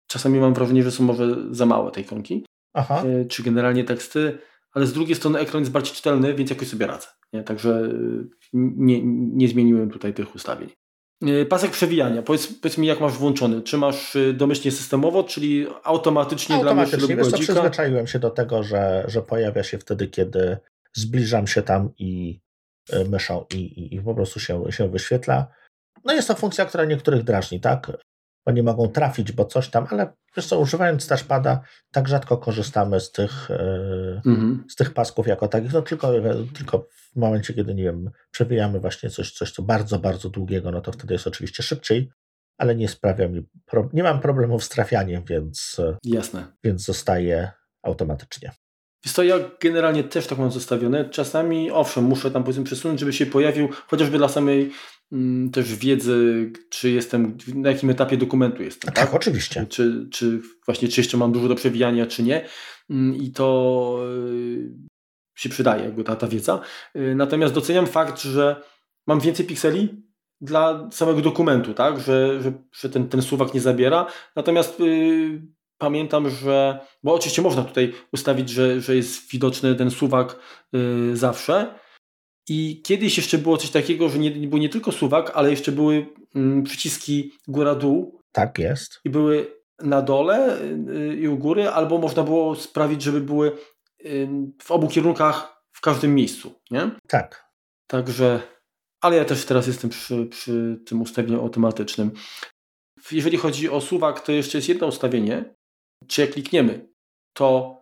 czasami 0.08 0.39
mam 0.39 0.54
wrażenie, 0.54 0.84
że 0.84 0.91
są 0.91 1.04
może 1.04 1.36
za 1.52 1.65
małe 1.65 1.91
te 1.91 2.02
ikonki. 2.02 2.46
Aha. 2.74 3.04
Y, 3.06 3.26
czy 3.26 3.43
generalnie 3.43 3.84
teksty 3.84 4.38
ale 4.78 4.88
z 4.88 4.93
drugiej 4.93 5.15
strony 5.15 5.39
ekran 5.39 5.62
jest 5.62 5.72
bardziej 5.72 5.96
czytelny, 5.96 6.34
więc 6.34 6.50
jakoś 6.50 6.67
sobie 6.67 6.88
radzę. 6.88 7.08
Nie? 7.34 7.43
Także 7.43 7.82
y, 7.82 8.28
nie, 8.54 9.02
nie 9.04 9.48
zmieniłem 9.48 9.89
tutaj 9.89 10.13
tych 10.13 10.36
ustawień. 10.36 10.70
Y, 11.23 11.45
pasek 11.45 11.71
przewijania. 11.71 12.21
Powiedz, 12.21 12.47
powiedz 12.47 12.77
mi, 12.77 12.88
jak 12.88 12.99
masz 12.99 13.13
włączony. 13.13 13.62
Czy 13.62 13.77
masz 13.77 14.15
y, 14.15 14.34
domyślnie 14.34 14.71
systemowo, 14.71 15.23
czyli 15.23 15.67
automatycznie, 15.84 16.56
automatycznie 16.56 17.15
dla 17.15 17.25
myszy 17.25 17.39
przyzwyczaiłem 17.39 18.08
się 18.08 18.19
do 18.19 18.30
tego, 18.30 18.63
że, 18.63 19.03
że 19.08 19.21
pojawia 19.21 19.63
się 19.63 19.77
wtedy, 19.77 20.08
kiedy 20.08 20.58
zbliżam 20.93 21.47
się 21.47 21.62
tam 21.62 21.89
i 21.97 22.39
myszą 23.10 23.45
i, 23.53 23.58
i, 23.58 23.95
i 23.95 24.01
po 24.01 24.15
prostu 24.15 24.39
się, 24.39 24.63
się 24.69 24.89
wyświetla. 24.89 25.47
No 26.06 26.13
jest 26.13 26.27
to 26.27 26.36
funkcja, 26.36 26.65
która 26.65 26.86
niektórych 26.86 27.23
drażni, 27.23 27.60
tak? 27.60 27.91
Bo 28.48 28.54
nie 28.54 28.64
mogą 28.64 28.88
trafić, 28.88 29.32
bo 29.32 29.46
coś 29.46 29.70
tam, 29.70 29.88
ale 29.90 30.14
wiesz 30.38 30.48
co, 30.48 30.60
używając 30.60 31.08
touchpada 31.08 31.62
tak 31.92 32.08
rzadko 32.08 32.38
korzystamy 32.38 33.00
z 33.00 33.12
tych, 33.12 33.50
mm 34.26 34.64
z 34.70 34.76
tych 34.76 34.94
pasków 34.94 35.28
jako 35.28 35.48
takich, 35.48 35.74
no 35.74 35.82
tylko, 35.82 36.12
tylko 36.54 36.88
w 37.14 37.16
momencie, 37.16 37.54
kiedy, 37.54 37.76
nie 37.76 37.84
wiem, 37.84 38.12
przewijamy 38.32 38.80
właśnie 38.80 39.10
coś, 39.10 39.32
coś 39.32 39.52
co 39.52 39.62
bardzo, 39.64 40.00
bardzo 40.00 40.30
długiego, 40.30 40.72
no 40.72 40.82
to 40.82 40.92
wtedy 40.92 41.14
jest 41.14 41.28
oczywiście 41.28 41.64
szybciej, 41.64 42.10
ale 42.58 42.76
nie 42.76 42.88
sprawia 42.88 43.28
mi, 43.28 43.48
nie 43.94 44.04
mam 44.04 44.20
problemów 44.20 44.64
z 44.64 44.70
trafianiem, 44.70 45.24
więc, 45.30 45.82
Jasne. 46.04 46.48
więc 46.64 46.86
zostaje 46.86 47.52
automatycznie. 47.84 48.52
Wiesz 49.06 49.14
to 49.14 49.24
ja 49.24 49.36
generalnie 49.62 50.04
też 50.04 50.28
tak 50.28 50.38
mam 50.38 50.52
zostawione. 50.52 51.10
Czasami, 51.10 51.72
owszem, 51.72 52.04
muszę 52.04 52.32
tam 52.32 52.44
powiedzmy 52.44 52.64
przesunąć, 52.64 53.00
żeby 53.00 53.14
się 53.14 53.26
pojawił, 53.26 53.70
chociażby 53.88 54.18
dla 54.18 54.28
samej 54.28 54.72
też 55.52 55.76
wiedzy, 55.76 56.52
czy 56.70 56.91
jestem, 56.91 57.38
na 57.56 57.70
jakim 57.72 57.89
etapie 57.89 58.17
dokumentu 58.17 58.63
jestem. 58.63 58.93
Tak, 58.93 59.06
tak? 59.06 59.15
oczywiście. 59.15 59.65
Czy, 59.70 60.08
czy 60.12 60.41
właśnie, 60.65 60.88
czy 60.88 61.02
jeszcze 61.02 61.17
mam 61.17 61.32
dużo 61.32 61.48
do 61.48 61.56
przewijania, 61.56 62.06
czy 62.06 62.24
nie. 62.24 62.46
Mm, 62.89 63.15
I 63.15 63.32
to 63.32 64.00
się 65.36 65.50
przydaje 65.50 65.84
jakby 65.84 66.04
ta, 66.04 66.15
ta 66.15 66.28
wiedza. 66.28 66.62
Natomiast 66.96 67.54
doceniam 67.54 67.88
fakt, 67.88 68.22
że 68.22 68.62
mam 69.08 69.20
więcej 69.20 69.46
pikseli 69.46 70.08
dla 70.41 70.89
samego 70.91 71.22
dokumentu, 71.22 71.74
tak? 71.74 72.00
że, 72.00 72.41
że, 72.41 72.54
że 72.72 72.89
ten, 72.89 73.10
ten 73.10 73.22
suwak 73.22 73.54
nie 73.54 73.62
zabiera. 73.62 74.08
Natomiast 74.36 74.80
yy, 74.80 75.41
pamiętam, 75.78 76.30
że, 76.30 76.80
bo 77.04 77.13
oczywiście 77.13 77.41
można 77.41 77.63
tutaj 77.63 77.93
ustawić, 78.13 78.50
że, 78.50 78.82
że 78.82 78.96
jest 78.96 79.32
widoczny 79.32 79.76
ten 79.76 79.91
suwak 79.91 80.39
yy, 80.74 81.17
zawsze. 81.17 81.80
I 82.48 82.82
kiedyś 82.82 83.18
jeszcze 83.18 83.38
było 83.38 83.58
coś 83.58 83.70
takiego, 83.70 84.10
że 84.10 84.20
nie, 84.20 84.32
był 84.32 84.60
nie 84.60 84.70
tylko 84.70 84.92
suwak, 84.92 85.32
ale 85.36 85.50
jeszcze 85.50 85.72
były 85.72 86.06
yy, 86.36 86.64
przyciski 86.64 87.32
góra-dół. 87.48 88.22
Tak 88.32 88.60
jest. 88.60 89.00
I 89.06 89.10
były 89.10 89.58
na 89.84 90.02
dole 90.02 90.62
y, 90.62 91.16
i 91.16 91.28
u 91.28 91.38
góry, 91.38 91.70
albo 91.70 91.98
można 91.98 92.24
było 92.24 92.56
sprawić, 92.56 93.02
żeby 93.02 93.22
były 93.22 93.58
w 94.62 94.72
obu 94.72 94.88
kierunkach 94.88 95.64
w 95.72 95.82
każdym 95.82 96.16
miejscu, 96.16 96.62
nie? 96.72 96.92
Tak. 97.08 97.46
Także 97.88 98.42
ale 99.02 99.16
ja 99.18 99.26
też 99.26 99.46
teraz 99.46 99.68
jestem 99.68 99.90
przy, 99.90 100.26
przy 100.26 100.84
tym 100.86 101.02
ustawieniu 101.02 101.42
automatycznym. 101.42 102.12
Jeżeli 103.12 103.38
chodzi 103.38 103.70
o 103.70 103.82
suwak, 103.82 104.22
to 104.22 104.32
jeszcze 104.32 104.58
jest 104.58 104.70
jedno 104.70 104.88
ustawienie. 104.88 105.56
Czy 106.08 106.22
jak 106.22 106.32
klikniemy, 106.32 106.90
to 107.34 107.78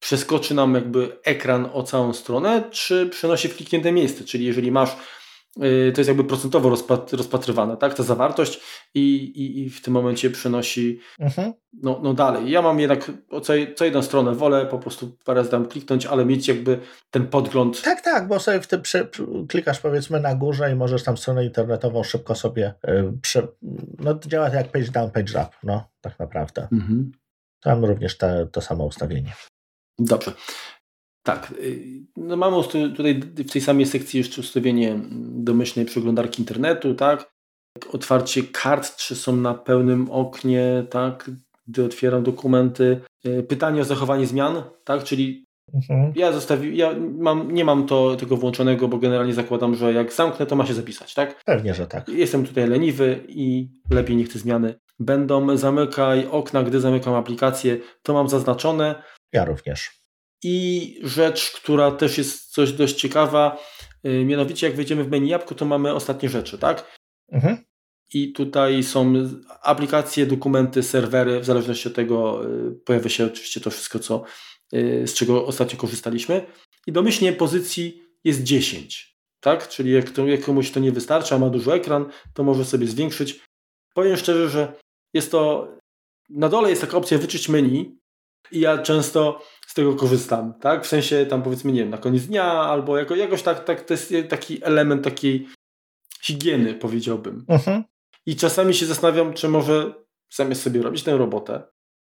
przeskoczy 0.00 0.54
nam 0.54 0.74
jakby 0.74 1.18
ekran 1.24 1.70
o 1.72 1.82
całą 1.82 2.12
stronę, 2.12 2.62
czy 2.70 3.06
przenosi 3.06 3.48
w 3.48 3.56
kliknięte 3.56 3.92
miejsce. 3.92 4.24
Czyli 4.24 4.44
jeżeli 4.44 4.72
masz 4.72 4.96
Y, 5.56 5.92
to 5.92 6.00
jest 6.00 6.08
jakby 6.08 6.24
procentowo 6.24 6.76
rozpatrywane, 7.12 7.76
tak, 7.76 7.94
ta 7.94 8.02
zawartość 8.02 8.60
i, 8.94 9.14
i, 9.16 9.60
i 9.60 9.70
w 9.70 9.82
tym 9.82 9.94
momencie 9.94 10.30
przenosi 10.30 11.00
mhm. 11.18 11.52
no, 11.72 12.00
no 12.02 12.14
dalej. 12.14 12.50
Ja 12.50 12.62
mam 12.62 12.80
jednak 12.80 13.12
co, 13.42 13.52
co 13.76 13.84
jedną 13.84 14.02
stronę 14.02 14.34
wolę 14.34 14.66
po 14.66 14.78
prostu 14.78 15.16
parę 15.24 15.40
razy 15.40 15.50
tam 15.50 15.66
kliknąć, 15.66 16.06
ale 16.06 16.24
mieć 16.24 16.48
jakby 16.48 16.78
ten 17.10 17.26
podgląd. 17.26 17.82
Tak, 17.82 18.00
tak, 18.00 18.28
bo 18.28 18.40
sobie 18.40 18.60
w 18.60 18.66
tym 18.66 18.82
przy, 18.82 19.08
klikasz 19.48 19.80
powiedzmy 19.80 20.20
na 20.20 20.34
górze 20.34 20.72
i 20.72 20.74
możesz 20.74 21.02
tam 21.02 21.16
stronę 21.16 21.44
internetową 21.44 22.02
szybko 22.02 22.34
sobie 22.34 22.74
yy, 22.86 23.12
przy, 23.22 23.48
no 23.98 24.18
działa 24.26 24.48
jak 24.48 24.68
page 24.68 24.90
down, 24.90 25.10
page 25.10 25.32
up, 25.42 25.56
no 25.62 25.88
tak 26.00 26.18
naprawdę. 26.18 26.68
Mhm. 26.72 27.12
Tam 27.60 27.84
również 27.84 28.18
te, 28.18 28.46
to 28.52 28.60
samo 28.60 28.84
ustawienie. 28.84 29.32
Dobrze. 30.00 30.32
Tak. 31.22 31.52
Y, 31.62 32.02
no 32.16 32.36
mamy 32.36 32.56
tutaj 32.96 33.20
w 33.20 33.52
tej 33.52 33.62
samej 33.62 33.86
sekcji 33.86 34.18
jeszcze 34.18 34.40
ustawienie 34.40 35.00
domyślnej 35.20 35.86
przeglądarki 35.86 36.42
internetu, 36.42 36.94
tak? 36.94 37.32
Otwarcie 37.92 38.42
kart, 38.42 38.96
czy 38.96 39.16
są 39.16 39.36
na 39.36 39.54
pełnym 39.54 40.10
oknie, 40.10 40.86
tak? 40.90 41.30
Gdy 41.68 41.84
otwieram 41.84 42.22
dokumenty. 42.22 43.00
Y, 43.26 43.42
pytanie 43.42 43.80
o 43.80 43.84
zachowanie 43.84 44.26
zmian, 44.26 44.62
tak? 44.84 45.04
Czyli 45.04 45.44
mhm. 45.74 46.12
ja 46.16 46.32
zostawi, 46.32 46.76
ja 46.76 46.94
mam, 47.18 47.50
nie 47.50 47.64
mam 47.64 47.86
to, 47.86 48.16
tego 48.16 48.36
włączonego, 48.36 48.88
bo 48.88 48.98
generalnie 48.98 49.34
zakładam, 49.34 49.74
że 49.74 49.92
jak 49.92 50.12
zamknę, 50.12 50.46
to 50.46 50.56
ma 50.56 50.66
się 50.66 50.74
zapisać, 50.74 51.14
tak? 51.14 51.44
Pewnie, 51.44 51.74
że 51.74 51.86
tak. 51.86 52.08
Jestem 52.08 52.46
tutaj 52.46 52.68
leniwy 52.68 53.24
i 53.28 53.68
lepiej 53.90 54.16
niech 54.16 54.32
te 54.32 54.38
zmiany 54.38 54.74
będą. 54.98 55.56
Zamykaj 55.56 56.26
okna, 56.30 56.62
gdy 56.62 56.80
zamykam 56.80 57.14
aplikację, 57.14 57.78
to 58.02 58.14
mam 58.14 58.28
zaznaczone. 58.28 59.02
Ja 59.32 59.44
również. 59.44 60.00
I 60.42 60.98
rzecz, 61.02 61.50
która 61.50 61.90
też 61.90 62.18
jest 62.18 62.52
coś 62.52 62.72
dość 62.72 62.94
ciekawa, 62.94 63.58
yy, 64.02 64.24
mianowicie 64.24 64.66
jak 64.66 64.76
wejdziemy 64.76 65.04
w 65.04 65.10
menu 65.10 65.28
jabłko, 65.28 65.54
to 65.54 65.64
mamy 65.64 65.94
ostatnie 65.94 66.28
rzeczy, 66.28 66.58
tak? 66.58 66.98
Mhm. 67.32 67.64
I 68.14 68.32
tutaj 68.32 68.82
są 68.82 69.14
aplikacje, 69.62 70.26
dokumenty, 70.26 70.82
serwery, 70.82 71.40
w 71.40 71.44
zależności 71.44 71.88
od 71.88 71.94
tego 71.94 72.42
yy, 72.48 72.72
pojawia 72.84 73.08
się 73.08 73.26
oczywiście 73.26 73.60
to 73.60 73.70
wszystko, 73.70 73.98
co, 73.98 74.24
yy, 74.72 75.06
z 75.06 75.14
czego 75.14 75.46
ostatnio 75.46 75.78
korzystaliśmy. 75.78 76.46
I 76.86 76.92
domyślnie 76.92 77.32
pozycji 77.32 78.02
jest 78.24 78.42
10, 78.42 79.16
tak? 79.40 79.68
Czyli 79.68 79.92
jak, 79.92 80.10
to, 80.10 80.26
jak 80.26 80.44
komuś 80.44 80.70
to 80.70 80.80
nie 80.80 80.92
wystarcza, 80.92 81.38
ma 81.38 81.50
duży 81.50 81.72
ekran, 81.72 82.10
to 82.34 82.44
może 82.44 82.64
sobie 82.64 82.86
zwiększyć. 82.86 83.40
Powiem 83.94 84.16
szczerze, 84.16 84.48
że 84.48 84.72
jest 85.14 85.30
to, 85.30 85.68
na 86.30 86.48
dole 86.48 86.70
jest 86.70 86.80
taka 86.80 86.96
opcja 86.96 87.18
wyczyść 87.18 87.48
menu 87.48 87.99
i 88.52 88.60
ja 88.60 88.78
często 88.78 89.42
z 89.66 89.74
tego 89.74 89.94
korzystam, 89.94 90.54
tak? 90.60 90.84
W 90.84 90.88
sensie 90.88 91.26
tam 91.26 91.42
powiedzmy, 91.42 91.72
nie 91.72 91.80
wiem, 91.80 91.90
na 91.90 91.98
koniec 91.98 92.26
dnia 92.26 92.44
albo 92.44 92.98
jako, 92.98 93.16
jakoś 93.16 93.42
tak, 93.42 93.64
tak 93.64 93.84
to 93.84 93.94
jest 93.94 94.14
taki 94.28 94.64
element 94.64 95.04
takiej 95.04 95.48
higieny, 96.22 96.74
powiedziałbym. 96.74 97.44
Uh-huh. 97.48 97.82
I 98.26 98.36
czasami 98.36 98.74
się 98.74 98.86
zastanawiam, 98.86 99.34
czy 99.34 99.48
może 99.48 99.94
zamiast 100.32 100.62
sobie 100.62 100.82
robić 100.82 101.02
tę 101.02 101.16
robotę, 101.16 101.62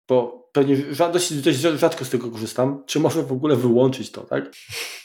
bo 0.10 0.50
pewnie 0.54 0.78
dość, 1.14 1.34
dość 1.34 1.58
rzadko 1.60 2.06
z 2.06 2.10
tego 2.10 2.32
korzystam, 2.32 2.84
czy 2.86 3.00
może 3.00 3.24
w 3.24 3.32
ogóle 3.32 3.56
wyłączyć 3.56 4.12
to, 4.12 4.22
tak? 4.22 4.56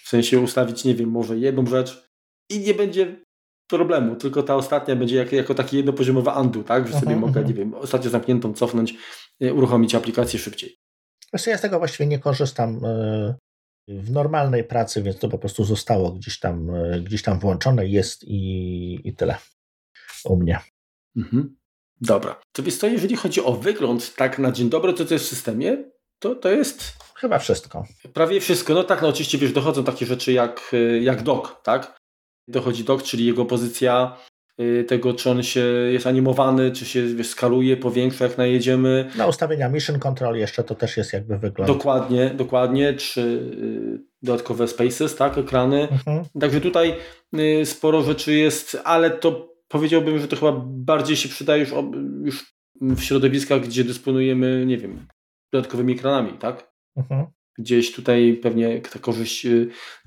W 0.04 0.08
sensie 0.08 0.40
ustawić, 0.40 0.84
nie 0.84 0.94
wiem, 0.94 1.10
może 1.10 1.38
jedną 1.38 1.66
rzecz 1.66 2.08
i 2.50 2.58
nie 2.60 2.74
będzie 2.74 3.24
problemu, 3.70 4.16
tylko 4.16 4.42
ta 4.42 4.56
ostatnia 4.56 4.96
będzie 4.96 5.16
jak, 5.16 5.32
jako 5.32 5.54
taki 5.54 5.76
jednopoziomowy 5.76 6.30
undo, 6.40 6.62
tak? 6.62 6.88
Że 6.88 6.94
sobie 7.00 7.16
uh-huh, 7.16 7.20
mogę, 7.20 7.40
uh-huh. 7.40 7.46
nie 7.46 7.54
wiem, 7.54 7.74
ostatnio 7.74 8.10
zamkniętą 8.10 8.52
cofnąć, 8.52 8.94
y, 9.42 9.54
uruchomić 9.54 9.94
aplikację 9.94 10.38
szybciej. 10.38 10.78
Ja 11.32 11.58
z 11.58 11.60
tego 11.60 11.78
właściwie 11.78 12.06
nie 12.06 12.18
korzystam 12.18 12.84
e, 12.84 13.34
w 13.88 14.10
normalnej 14.10 14.64
pracy, 14.64 15.02
więc 15.02 15.18
to 15.18 15.28
po 15.28 15.38
prostu 15.38 15.64
zostało 15.64 16.12
gdzieś 16.12 16.38
tam, 16.38 16.70
e, 16.74 17.00
gdzieś 17.00 17.22
tam 17.22 17.38
włączone 17.38 17.86
jest 17.86 18.24
i, 18.24 19.00
i 19.04 19.14
tyle 19.14 19.36
u 20.24 20.36
mnie. 20.36 20.60
Mhm. 21.16 21.56
Dobra. 22.00 22.40
To 22.52 22.62
więc 22.62 22.78
to 22.78 22.86
jeżeli 22.86 23.16
chodzi 23.16 23.40
o 23.40 23.52
wygląd 23.52 24.14
tak 24.14 24.38
na 24.38 24.52
dzień 24.52 24.70
dobry, 24.70 24.92
to 24.92 25.04
co 25.04 25.14
jest 25.14 25.26
w 25.26 25.28
systemie, 25.28 25.84
to 26.18 26.34
to 26.34 26.48
jest... 26.48 26.98
Chyba 27.14 27.38
wszystko. 27.38 27.86
Prawie 28.14 28.40
wszystko. 28.40 28.74
No 28.74 28.84
tak, 28.84 29.02
no 29.02 29.08
oczywiście 29.08 29.38
wiesz, 29.38 29.52
dochodzą 29.52 29.84
takie 29.84 30.06
rzeczy 30.06 30.32
jak, 30.32 30.70
e, 30.72 30.98
jak 30.98 31.22
dock, 31.22 31.62
tak? 31.62 31.98
Dochodzi 32.48 32.84
dock, 32.84 33.04
czyli 33.04 33.26
jego 33.26 33.44
pozycja 33.44 34.16
tego, 34.88 35.14
czy 35.14 35.30
on 35.30 35.42
się 35.42 35.60
jest 35.92 36.06
animowany, 36.06 36.72
czy 36.72 36.84
się 36.84 37.06
wiesz, 37.06 37.28
skaluje, 37.28 37.76
powiększa, 37.76 38.24
jak 38.24 38.38
najedziemy. 38.38 39.10
Na 39.16 39.26
ustawienia 39.26 39.68
Mission 39.68 39.98
Control 39.98 40.36
jeszcze 40.36 40.64
to 40.64 40.74
też 40.74 40.96
jest 40.96 41.12
jakby 41.12 41.38
wygląd. 41.38 41.72
Dokładnie, 41.72 42.30
dokładnie, 42.30 42.94
czy 42.94 43.20
y, 43.20 44.00
dodatkowe 44.22 44.68
spaces, 44.68 45.16
tak, 45.16 45.38
ekrany. 45.38 45.88
Mhm. 45.88 46.24
Także 46.40 46.60
tutaj 46.60 46.94
y, 47.38 47.66
sporo 47.66 48.02
rzeczy 48.02 48.34
jest, 48.34 48.78
ale 48.84 49.10
to 49.10 49.54
powiedziałbym, 49.68 50.18
że 50.18 50.28
to 50.28 50.36
chyba 50.36 50.52
bardziej 50.66 51.16
się 51.16 51.28
przydaje 51.28 51.60
już, 51.60 51.72
już 52.24 52.46
w 52.80 53.00
środowiskach, 53.00 53.60
gdzie 53.60 53.84
dysponujemy, 53.84 54.64
nie 54.66 54.78
wiem, 54.78 55.06
dodatkowymi 55.52 55.92
ekranami, 55.92 56.38
tak? 56.38 56.72
Mhm. 56.96 57.26
Gdzieś 57.58 57.92
tutaj 57.92 58.38
pewnie 58.42 58.80
ta 58.80 58.98
korzyść 58.98 59.46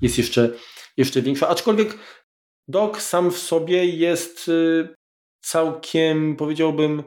jest 0.02 0.18
jeszcze, 0.18 0.50
jeszcze 0.96 1.22
większa, 1.22 1.48
aczkolwiek 1.48 1.98
Dock 2.68 3.00
sam 3.00 3.30
w 3.30 3.38
sobie 3.38 3.86
jest 3.86 4.48
y, 4.48 4.88
całkiem, 5.40 6.36
powiedziałbym, 6.36 7.02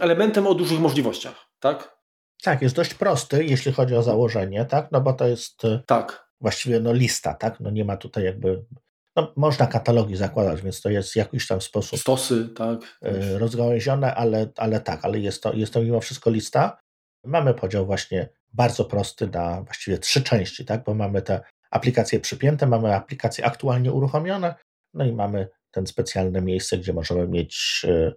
elementem 0.00 0.46
o 0.46 0.54
dużych 0.54 0.80
możliwościach, 0.80 1.46
tak? 1.60 2.00
Tak, 2.42 2.62
jest 2.62 2.76
dość 2.76 2.94
prosty, 2.94 3.44
jeśli 3.44 3.72
chodzi 3.72 3.94
o 3.94 4.02
założenie, 4.02 4.64
tak? 4.64 4.92
No 4.92 5.00
bo 5.00 5.12
to 5.12 5.26
jest 5.26 5.64
y, 5.64 5.82
tak. 5.86 6.28
właściwie 6.40 6.80
no 6.80 6.92
lista, 6.92 7.34
tak? 7.34 7.60
No 7.60 7.70
nie 7.70 7.84
ma 7.84 7.96
tutaj 7.96 8.24
jakby 8.24 8.64
no, 9.16 9.32
można 9.36 9.66
katalogi 9.66 10.16
zakładać, 10.16 10.62
więc 10.62 10.80
to 10.80 10.90
jest 10.90 11.12
w 11.12 11.16
jakiś 11.16 11.46
tam 11.46 11.60
sposób. 11.60 12.00
Stosy, 12.00 12.48
tak. 12.48 12.98
Y, 13.04 13.38
rozgałęzione, 13.38 14.14
ale, 14.14 14.52
ale 14.56 14.80
tak, 14.80 15.04
ale 15.04 15.18
jest 15.18 15.42
to, 15.42 15.52
jest 15.52 15.72
to 15.72 15.82
mimo 15.82 16.00
wszystko 16.00 16.30
lista. 16.30 16.78
Mamy 17.24 17.54
podział 17.54 17.86
właśnie 17.86 18.28
bardzo 18.52 18.84
prosty 18.84 19.26
na 19.26 19.62
właściwie 19.62 19.98
trzy 19.98 20.22
części, 20.22 20.64
tak? 20.64 20.84
Bo 20.84 20.94
mamy 20.94 21.22
te 21.22 21.40
aplikacje 21.70 22.20
przypięte, 22.20 22.66
mamy 22.66 22.94
aplikacje 22.94 23.44
aktualnie 23.44 23.92
uruchomione 23.92 24.54
no 24.94 25.04
i 25.04 25.12
mamy 25.12 25.48
ten 25.70 25.86
specjalne 25.86 26.42
miejsce, 26.42 26.78
gdzie 26.78 26.92
możemy 26.92 27.28
mieć 27.28 27.82
y, 27.84 28.12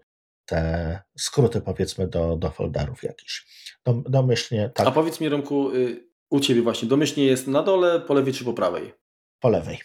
te 0.46 1.00
skróty, 1.18 1.62
powiedzmy, 1.62 2.08
do, 2.08 2.38
do 2.38 2.50
folderów 2.50 3.04
jakichś. 3.04 3.46
domyślnie 3.86 4.70
tak. 4.70 4.88
A 4.88 4.92
powiedz 4.92 5.20
mi, 5.20 5.30
Romku, 5.30 5.72
y, 5.72 6.08
u 6.30 6.40
Ciebie 6.40 6.62
właśnie, 6.62 6.88
domyślnie 6.88 7.26
jest 7.26 7.48
na 7.48 7.64
dole, 7.64 8.00
po 8.00 8.14
lewej 8.14 8.34
czy 8.34 8.46
po 8.46 8.54
prawej? 8.54 8.94
Po 9.40 9.50
lewej. 9.50 9.80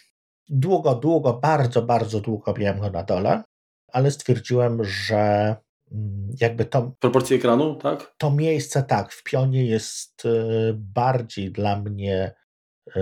Długo, 0.49 0.95
długo, 0.95 1.33
bardzo, 1.33 1.81
bardzo 1.81 2.19
długo 2.19 2.53
miałem 2.57 2.79
go 2.79 2.89
na 2.89 3.03
dole, 3.03 3.43
ale 3.87 4.11
stwierdziłem, 4.11 4.83
że 4.83 5.55
mm, 5.91 6.29
jakby 6.41 6.65
to... 6.65 6.91
Proporcje 6.99 7.37
ekranu, 7.37 7.75
tak? 7.75 8.13
To 8.17 8.31
miejsce, 8.31 8.83
tak, 8.83 9.13
w 9.13 9.23
pionie 9.23 9.65
jest 9.65 10.25
y, 10.25 10.29
bardziej 10.73 11.51
dla 11.51 11.79
mnie 11.79 12.39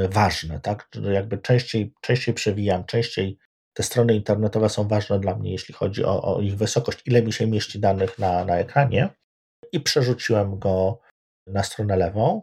ważne, 0.09 0.59
tak? 0.59 0.89
Jakby 1.11 1.37
częściej, 1.37 1.93
częściej 2.01 2.33
przewijam, 2.33 2.85
częściej 2.85 3.37
te 3.77 3.83
strony 3.83 4.15
internetowe 4.15 4.69
są 4.69 4.87
ważne 4.87 5.19
dla 5.19 5.35
mnie, 5.35 5.51
jeśli 5.51 5.73
chodzi 5.73 6.05
o, 6.05 6.35
o 6.35 6.41
ich 6.41 6.57
wysokość, 6.57 7.01
ile 7.05 7.21
mi 7.21 7.33
się 7.33 7.47
mieści 7.47 7.79
danych 7.79 8.19
na, 8.19 8.45
na 8.45 8.57
ekranie 8.57 9.09
i 9.71 9.79
przerzuciłem 9.79 10.59
go 10.59 10.99
na 11.47 11.63
stronę 11.63 11.97
lewą. 11.97 12.41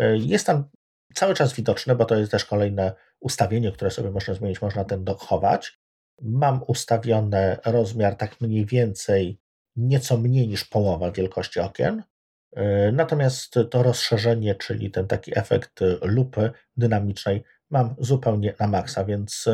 Y, 0.00 0.18
jest 0.18 0.46
tam 0.46 0.70
cały 1.14 1.34
czas 1.34 1.52
widoczny, 1.52 1.94
bo 1.94 2.04
to 2.04 2.16
jest 2.16 2.30
też 2.30 2.44
kolejne 2.44 2.94
ustawienie, 3.20 3.72
które 3.72 3.90
sobie 3.90 4.10
można 4.10 4.34
zmienić, 4.34 4.62
można 4.62 4.84
ten 4.84 5.04
dok 5.04 5.20
chować. 5.20 5.78
Mam 6.22 6.62
ustawiony 6.66 7.56
rozmiar 7.64 8.16
tak 8.16 8.40
mniej 8.40 8.66
więcej 8.66 9.40
nieco 9.76 10.16
mniej 10.16 10.48
niż 10.48 10.64
połowa 10.64 11.10
wielkości 11.10 11.60
okien. 11.60 12.02
Y, 12.58 12.62
natomiast 12.92 13.54
to 13.70 13.82
rozszerzenie, 13.82 14.54
czyli 14.54 14.90
ten 14.90 15.06
taki 15.06 15.38
efekt 15.38 15.80
lupy 16.02 16.50
dynamicznej, 16.76 17.44
mam 17.70 17.94
zupełnie 17.98 18.54
na 18.60 18.66
maksa, 18.66 19.04
więc 19.04 19.48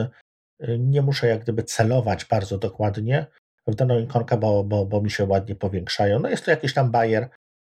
nie 0.78 1.02
muszę 1.02 1.26
jak 1.26 1.42
gdyby 1.42 1.62
celować 1.62 2.24
bardzo 2.24 2.58
dokładnie 2.58 3.26
w 3.66 3.74
daną 3.74 3.98
ikonkę, 3.98 4.36
bo, 4.36 4.64
bo, 4.64 4.86
bo 4.86 5.00
mi 5.00 5.10
się 5.10 5.24
ładnie 5.24 5.54
powiększają. 5.54 6.18
No 6.18 6.28
jest 6.28 6.44
to 6.44 6.50
jakiś 6.50 6.74
tam 6.74 6.90
bajer. 6.90 7.28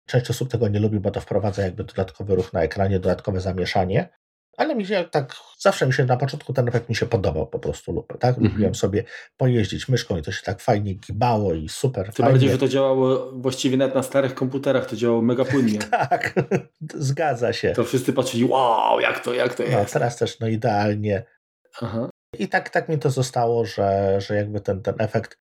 Część 0.07 0.31
osób 0.31 0.51
tego 0.51 0.69
nie 0.69 0.81
lubi, 0.81 1.01
bo 1.01 1.11
to 1.11 1.21
wprowadza 1.21 1.63
jakby 1.63 1.85
dodatkowy 1.85 2.35
ruch 2.35 2.53
na 2.53 2.63
ekranie, 2.63 3.01
dodatkowe 3.01 3.41
zamieszanie. 3.41 4.09
Ale 4.57 4.75
mi 4.75 4.87
się 4.87 5.05
tak, 5.11 5.37
zawsze 5.59 5.87
mi 5.87 5.93
się 5.93 6.05
na 6.05 6.17
początku 6.17 6.53
ten 6.53 6.69
efekt 6.69 6.89
mi 6.89 6.95
się 6.95 7.07
podobał 7.07 7.47
po 7.47 7.59
prostu 7.59 7.93
lupę, 7.93 8.19
tak? 8.19 8.31
Mhm. 8.31 8.53
Lubiłem 8.53 8.75
sobie 8.75 9.05
pojeździć 9.37 9.89
myszką 9.89 10.17
i 10.17 10.23
to 10.23 10.33
się 10.33 10.43
tak 10.43 10.61
fajnie 10.61 10.95
gibało 10.95 11.55
i 11.55 11.69
super 11.69 12.05
Tym 12.05 12.13
fajnie. 12.13 12.31
bardziej, 12.31 12.51
że 12.51 12.59
to 12.59 12.69
działało 12.69 13.33
właściwie 13.33 13.77
nawet 13.77 13.95
na 13.95 14.03
starych 14.03 14.35
komputerach, 14.35 14.87
to 14.87 14.97
działało 14.97 15.23
mega 15.23 15.45
płynnie. 15.45 15.79
tak, 16.09 16.35
zgadza 16.95 17.53
się. 17.53 17.73
To 17.73 17.85
wszyscy 17.85 18.13
patrzyli, 18.13 18.45
wow, 18.45 19.01
jak 19.01 19.25
to, 19.25 19.35
jak 19.35 19.55
to 19.55 19.63
no, 19.63 19.69
jest. 19.69 19.95
No, 19.95 20.01
teraz 20.01 20.17
też 20.17 20.41
no 20.41 20.49
idealnie. 20.49 21.25
Aha. 21.81 22.11
I 22.39 22.49
tak, 22.49 22.71
tak 22.71 22.89
mi 22.89 22.99
to 22.99 23.11
zostało, 23.11 23.65
że, 23.65 24.17
że 24.21 24.35
jakby 24.35 24.61
ten, 24.61 24.83
ten 24.83 24.95
efekt 24.99 25.39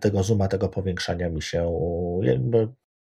tego 0.00 0.22
zooma, 0.22 0.48
tego 0.48 0.68
powiększania 0.68 1.30
mi 1.30 1.42
się 1.42 1.78
jakby 2.22 2.68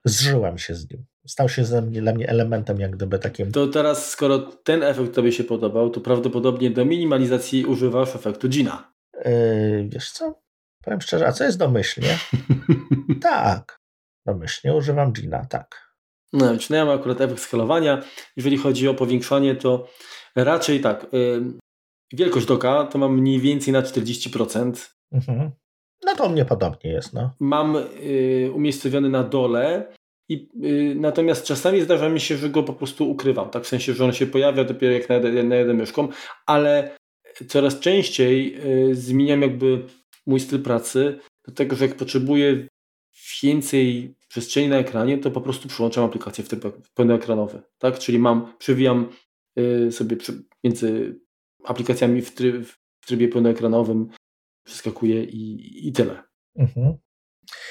zżyłem 0.04 0.58
się 0.58 0.74
z 0.74 0.90
nim. 0.90 1.04
Stał 1.26 1.48
się 1.48 1.62
dla 1.62 2.12
mnie 2.12 2.28
elementem 2.28 2.80
jak 2.80 2.90
gdyby 2.90 3.18
takim. 3.18 3.52
To 3.52 3.68
teraz, 3.68 4.10
skoro 4.10 4.38
ten 4.38 4.82
efekt 4.82 5.14
Tobie 5.14 5.32
się 5.32 5.44
podobał, 5.44 5.90
to 5.90 6.00
prawdopodobnie 6.00 6.70
do 6.70 6.84
minimalizacji 6.84 7.64
używasz 7.64 8.16
efektu 8.16 8.48
Gina. 8.48 8.92
Yy, 9.24 9.88
wiesz 9.88 10.10
co? 10.10 10.40
Powiem 10.84 11.00
szczerze, 11.00 11.26
a 11.26 11.32
co 11.32 11.44
jest 11.44 11.58
domyślnie? 11.58 12.18
tak, 13.22 13.80
domyślnie 14.26 14.76
używam 14.76 15.12
Gina, 15.12 15.46
tak. 15.46 15.94
No, 16.32 16.52
no 16.70 16.76
ja 16.76 16.84
mam 16.84 16.98
akurat 16.98 17.20
efekt 17.20 17.40
skalowania. 17.40 18.02
Jeżeli 18.36 18.58
chodzi 18.58 18.88
o 18.88 18.94
powiększanie, 18.94 19.56
to 19.56 19.88
raczej 20.36 20.80
tak. 20.80 21.06
Yy, 21.12 21.63
wielkość 22.12 22.46
doka 22.46 22.84
to 22.84 22.98
mam 22.98 23.18
mniej 23.20 23.40
więcej 23.40 23.72
na 23.72 23.82
40%. 23.82 24.94
Mhm. 25.12 25.50
No 26.04 26.16
to 26.16 26.28
mnie 26.28 26.44
podobnie 26.44 26.90
jest. 26.90 27.12
No. 27.12 27.30
Mam 27.40 27.76
y, 27.76 28.50
umiejscowiony 28.54 29.08
na 29.08 29.22
dole, 29.22 29.92
i, 30.28 30.48
y, 30.64 30.94
natomiast 30.94 31.46
czasami 31.46 31.80
zdarza 31.80 32.08
mi 32.08 32.20
się, 32.20 32.36
że 32.36 32.50
go 32.50 32.62
po 32.62 32.72
prostu 32.72 33.10
ukrywam. 33.10 33.50
Tak 33.50 33.64
w 33.64 33.68
sensie, 33.68 33.94
że 33.94 34.04
on 34.04 34.12
się 34.12 34.26
pojawia 34.26 34.64
dopiero 34.64 34.92
jak 34.92 35.08
najadę 35.44 35.74
myszką, 35.74 36.08
ale 36.46 36.96
coraz 37.48 37.80
częściej 37.80 38.56
y, 38.90 38.94
zmieniam 38.94 39.42
jakby 39.42 39.82
mój 40.26 40.40
styl 40.40 40.62
pracy 40.62 41.18
do 41.46 41.54
tego, 41.54 41.76
że 41.76 41.86
jak 41.86 41.96
potrzebuję 41.96 42.68
więcej 43.42 44.14
przestrzeni 44.28 44.68
na 44.68 44.76
ekranie, 44.76 45.18
to 45.18 45.30
po 45.30 45.40
prostu 45.40 45.68
przyłączam 45.68 46.04
aplikację 46.04 46.44
w 46.44 46.48
tryb 46.48 46.64
pełnoekranowy. 46.94 47.62
Tak? 47.78 47.98
Czyli 47.98 48.18
mam, 48.18 48.52
przewijam 48.58 49.08
y, 49.58 49.92
sobie 49.92 50.16
między 50.64 51.20
aplikacjami 51.64 52.22
w, 52.22 52.34
tryb, 52.34 52.66
w 53.00 53.06
trybie 53.06 53.28
pełnoekranowym 53.28 54.10
przeskakuje 54.66 55.24
i, 55.24 55.88
i 55.88 55.92
tyle. 55.92 56.22
Mhm. 56.56 56.96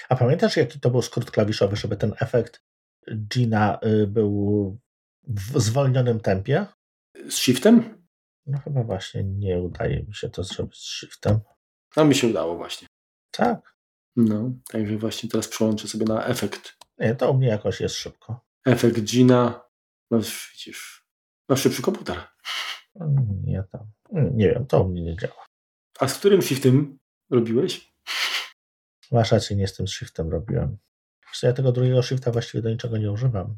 A 0.10 0.16
pamiętasz, 0.16 0.58
jaki 0.58 0.80
to 0.80 0.90
był 0.90 1.02
skrót 1.02 1.32
klawiszowy, 1.32 1.76
żeby 1.76 1.98
ten 1.98 2.14
efekt 2.20 2.64
Gina 3.12 3.80
y, 3.86 4.08
był 4.08 4.80
w 5.28 5.60
zwolnionym 5.62 6.20
tempie? 6.20 6.66
Z 7.30 7.36
shiftem? 7.36 8.06
No 8.46 8.60
chyba 8.60 8.84
właśnie 8.84 9.24
nie 9.24 9.60
udaje 9.60 10.04
mi 10.04 10.16
się 10.16 10.30
to 10.30 10.44
zrobić 10.44 10.80
z 10.80 10.84
shiftem. 10.84 11.40
A 11.96 12.04
mi 12.04 12.16
się 12.16 12.28
udało 12.28 12.56
właśnie. 12.56 12.88
Tak. 13.32 13.74
No, 14.16 14.52
także 14.72 14.98
właśnie 14.98 15.30
teraz 15.30 15.48
przełączę 15.48 15.88
sobie 15.88 16.06
na 16.06 16.26
efekt. 16.26 16.78
Nie, 16.98 17.16
to 17.16 17.32
u 17.32 17.38
mnie 17.38 17.48
jakoś 17.48 17.82
jest 17.82 17.96
szybko. 17.96 18.46
Efekt 18.66 19.00
Gina. 19.02 19.64
No 20.12 20.20
widzisz, 20.20 21.06
masz 21.50 21.62
szybszy 21.62 21.82
komputer. 21.82 22.18
Nie 23.44 23.64
tam. 23.72 23.92
Nie 24.12 24.50
wiem, 24.50 24.66
to 24.66 24.84
u 24.84 24.90
mnie 24.90 25.02
nie 25.02 25.18
działa. 25.18 25.46
A 26.00 26.08
z 26.08 26.18
którym 26.18 26.42
shiftem 26.42 27.00
robiłeś? 27.30 27.94
Masz 29.12 29.32
rację, 29.32 29.56
nie 29.56 29.68
z 29.68 29.76
tym 29.76 29.88
shiftem 29.88 30.30
robiłem. 30.30 30.78
Wiesz, 31.28 31.44
ja 31.44 31.54
tego 31.54 31.72
drugiego 31.72 32.02
shifta 32.02 32.32
właściwie 32.32 32.62
do 32.62 32.70
niczego 32.70 32.98
nie 32.98 33.12
używam. 33.12 33.56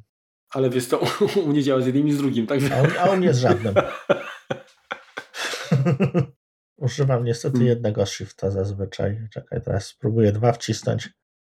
Ale 0.50 0.70
wiesz 0.70 0.88
to 0.88 1.02
u 1.46 1.48
mnie 1.48 1.64
działa 1.64 1.82
z 1.82 1.86
jednym 1.86 2.08
i 2.08 2.12
z 2.12 2.18
drugim. 2.18 2.48
Także... 2.48 2.76
A, 3.00 3.04
a 3.04 3.12
u 3.12 3.18
mnie 3.18 3.34
z 3.34 3.40
żadnym. 3.40 3.76
używam 6.78 7.24
niestety 7.24 7.58
hmm. 7.58 7.70
jednego 7.70 8.06
shifta 8.06 8.52
zazwyczaj. 8.52 9.28
Czekaj, 9.34 9.62
teraz 9.62 9.86
spróbuję 9.86 10.32
dwa 10.32 10.52
wcisnąć. 10.52 11.10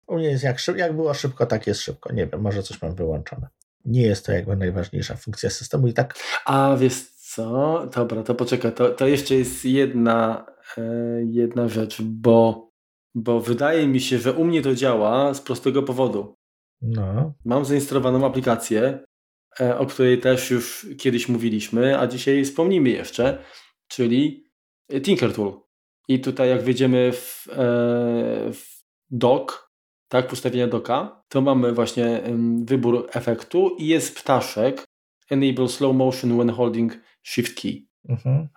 U 0.08 0.16
mnie 0.16 0.28
jest 0.28 0.44
jak, 0.44 0.58
jak 0.76 0.96
było 0.96 1.14
szybko, 1.14 1.46
tak 1.46 1.68
jest 1.68 1.82
szybko. 1.82 2.14
Nie 2.14 2.28
wiem, 2.28 2.42
może 2.42 2.64
coś 2.64 2.82
mam 2.82 2.96
wyłączone. 2.96 3.48
Nie 3.86 4.02
jest 4.02 4.26
to 4.26 4.32
jakby 4.32 4.56
najważniejsza 4.56 5.16
funkcja 5.16 5.50
systemu 5.50 5.88
i 5.88 5.94
tak. 5.94 6.16
A 6.46 6.76
wiesz 6.80 7.13
co? 7.36 7.80
Dobra, 7.96 8.24
to 8.24 8.36
poczekaj. 8.36 8.74
To, 8.74 8.90
to 8.90 9.08
jeszcze 9.08 9.36
jest 9.36 9.66
jedna, 9.66 10.46
e, 10.78 10.84
jedna 11.26 11.68
rzecz, 11.68 12.02
bo 12.02 12.74
bo 13.16 13.40
wydaje 13.40 13.88
mi 13.88 14.02
się, 14.02 14.20
że 14.20 14.34
u 14.34 14.46
mnie 14.46 14.62
to 14.62 14.76
działa 14.76 15.34
z 15.34 15.42
prostego 15.42 15.84
powodu. 15.84 16.36
No. 16.82 17.34
Mam 17.46 17.66
zainstalowaną 17.66 18.26
aplikację, 18.26 19.00
e, 19.60 19.78
o 19.78 19.86
której 19.86 20.20
też 20.20 20.52
już 20.52 20.88
kiedyś 20.98 21.30
mówiliśmy, 21.30 22.00
a 22.00 22.08
dzisiaj 22.08 22.46
wspomnimy 22.46 22.90
jeszcze, 22.90 23.44
czyli 23.88 24.44
Tinker 25.02 25.34
Tool. 25.34 25.54
I 26.08 26.20
tutaj 26.20 26.50
jak 26.50 26.64
wejdziemy 26.64 27.12
w, 27.12 27.48
e, 27.50 27.56
w 28.54 28.64
dock, 29.10 29.70
tak, 30.08 30.30
w 30.30 30.34
ustawienia 30.34 30.68
doka, 30.68 31.24
to 31.30 31.42
mamy 31.42 31.72
właśnie 31.74 32.22
wybór 32.64 33.10
efektu 33.14 33.76
i 33.78 33.88
jest 33.88 34.20
ptaszek 34.20 34.84
Enable 35.30 35.68
Slow 35.68 35.96
Motion 35.96 36.38
when 36.38 36.50
holding 36.50 36.94
Shift 37.24 37.62
Key. 37.62 37.86
Mhm. 38.10 38.48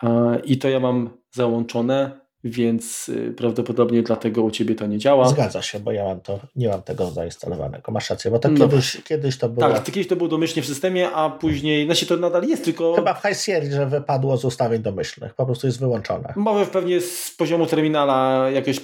I 0.45 0.59
to 0.59 0.69
ja 0.69 0.81
mam 0.81 1.11
załączone 1.31 2.27
więc 2.51 3.09
y, 3.09 3.35
prawdopodobnie 3.37 4.03
dlatego 4.03 4.43
u 4.43 4.51
Ciebie 4.51 4.75
to 4.75 4.87
nie 4.87 4.99
działa. 4.99 5.29
Zgadza 5.29 5.63
się, 5.63 5.81
bo 5.81 5.93
ja 5.93 6.05
mam 6.05 6.21
to, 6.21 6.41
nie 6.57 6.69
mam 6.69 6.83
tego 6.83 7.11
zainstalowanego. 7.11 7.93
Masz 7.93 8.11
rację, 8.11 8.31
bo 8.31 8.39
to 8.39 8.49
no 8.49 8.69
kiedyś, 8.69 9.03
kiedyś 9.03 9.39
to 9.39 9.49
było... 9.49 9.69
Tak, 9.69 9.85
kiedyś 9.85 10.09
to 10.09 10.17
było 10.17 10.29
domyślnie 10.29 10.63
w 10.63 10.67
systemie, 10.67 11.11
a 11.11 11.31
później, 11.31 11.87
znaczy 11.87 12.07
to 12.07 12.17
nadal 12.17 12.43
jest, 12.45 12.65
tylko... 12.65 12.95
Chyba 12.95 13.15
w 13.15 13.23
High 13.23 13.41
Sierra, 13.41 13.71
że 13.71 13.87
wypadło 13.87 14.37
z 14.37 14.45
ustawień 14.45 14.83
domyślnych, 14.83 15.35
po 15.35 15.47
prostu 15.47 15.67
jest 15.67 15.81
wyłączone. 15.81 16.33
Może 16.37 16.67
pewnie 16.67 17.01
z 17.01 17.35
poziomu 17.39 17.67
terminala 17.67 18.51
jakieś 18.51 18.81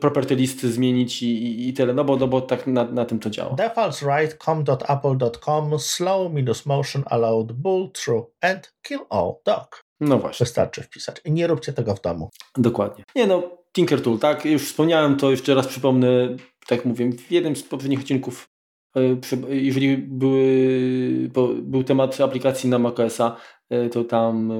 property 0.00 0.36
listy 0.36 0.72
zmienić 0.72 1.22
i, 1.22 1.68
i 1.68 1.72
tyle, 1.72 1.94
no 1.94 2.04
bo, 2.04 2.16
no 2.16 2.28
bo 2.28 2.40
tak 2.40 2.66
na, 2.66 2.84
na 2.84 3.04
tym 3.04 3.18
to 3.18 3.30
działa. 3.30 3.54
Defaults 3.54 4.04
com.apple.com 4.38 5.78
slow 5.78 6.32
minus 6.32 6.66
motion 6.66 7.02
allowed 7.06 7.52
bull 7.52 7.90
true 7.92 8.26
and 8.40 8.74
kill 8.82 9.00
all 9.10 9.34
dog. 9.44 9.84
No 10.00 10.18
właśnie. 10.18 10.44
Wystarczy 10.44 10.82
wpisać. 10.82 11.20
I 11.24 11.32
nie 11.32 11.46
róbcie 11.46 11.72
tego 11.72 11.94
w 11.94 12.00
domu. 12.00 12.30
Dokładnie. 12.56 13.04
Nie 13.14 13.26
no, 13.26 13.42
Tinker 13.72 14.02
Tool, 14.02 14.18
tak? 14.18 14.44
Już 14.44 14.62
wspomniałem 14.62 15.16
to, 15.16 15.30
jeszcze 15.30 15.54
raz 15.54 15.66
przypomnę, 15.66 16.36
tak 16.66 16.84
mówię, 16.84 17.12
w 17.12 17.32
jednym 17.32 17.56
z 17.56 17.62
poprzednich 17.62 18.00
odcinków, 18.00 18.48
e, 18.96 19.00
jeżeli 19.48 19.98
były, 19.98 21.30
był 21.62 21.84
temat 21.84 22.20
aplikacji 22.20 22.70
na 22.70 22.78
macOSa, 22.78 23.36
e, 23.70 23.88
to 23.88 24.04
tam 24.04 24.50
e, 24.50 24.54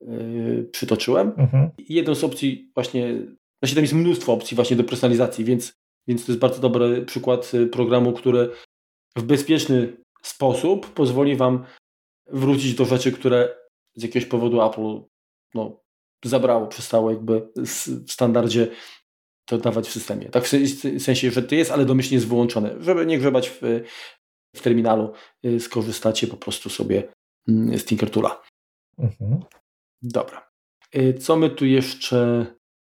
go 0.00 0.70
przytoczyłem. 0.72 1.32
Mhm. 1.36 1.70
Jedną 1.88 2.14
z 2.14 2.24
opcji 2.24 2.70
właśnie, 2.74 3.14
znaczy 3.62 3.74
tam 3.74 3.84
jest 3.84 3.94
mnóstwo 3.94 4.32
opcji 4.32 4.54
właśnie 4.54 4.76
do 4.76 4.84
personalizacji, 4.84 5.44
więc, 5.44 5.72
więc 6.08 6.26
to 6.26 6.32
jest 6.32 6.40
bardzo 6.40 6.60
dobry 6.60 7.02
przykład 7.02 7.52
programu, 7.72 8.12
który 8.12 8.50
w 9.16 9.22
bezpieczny 9.22 9.96
sposób 10.22 10.94
pozwoli 10.94 11.36
Wam 11.36 11.64
wrócić 12.26 12.74
do 12.74 12.84
rzeczy, 12.84 13.12
które 13.12 13.56
z 13.96 14.02
jakiegoś 14.02 14.28
powodu 14.28 14.62
Apple 14.62 15.00
no, 15.54 15.80
zabrało, 16.24 16.66
przestało 16.66 17.10
jakby 17.10 17.48
w 17.56 18.12
standardzie 18.12 18.68
to 19.44 19.58
dawać 19.58 19.88
w 19.88 19.92
systemie. 19.92 20.28
Tak 20.28 20.44
w 20.44 21.02
sensie, 21.02 21.30
że 21.30 21.42
to 21.42 21.54
jest, 21.54 21.70
ale 21.70 21.84
domyślnie 21.84 22.16
jest 22.16 22.28
wyłączone. 22.28 22.82
Żeby 22.82 23.06
nie 23.06 23.18
grzebać 23.18 23.50
w, 23.50 23.60
w 24.56 24.62
terminalu, 24.62 25.12
y, 25.44 25.60
skorzystacie 25.60 26.26
po 26.26 26.36
prostu 26.36 26.70
sobie 26.70 27.12
mm, 27.48 27.78
z 27.78 27.84
Tinkertoola. 27.84 28.42
Mhm. 28.98 29.40
Dobra. 30.02 30.50
Y, 30.96 31.14
co 31.14 31.36
my 31.36 31.50
tu 31.50 31.66
jeszcze 31.66 32.46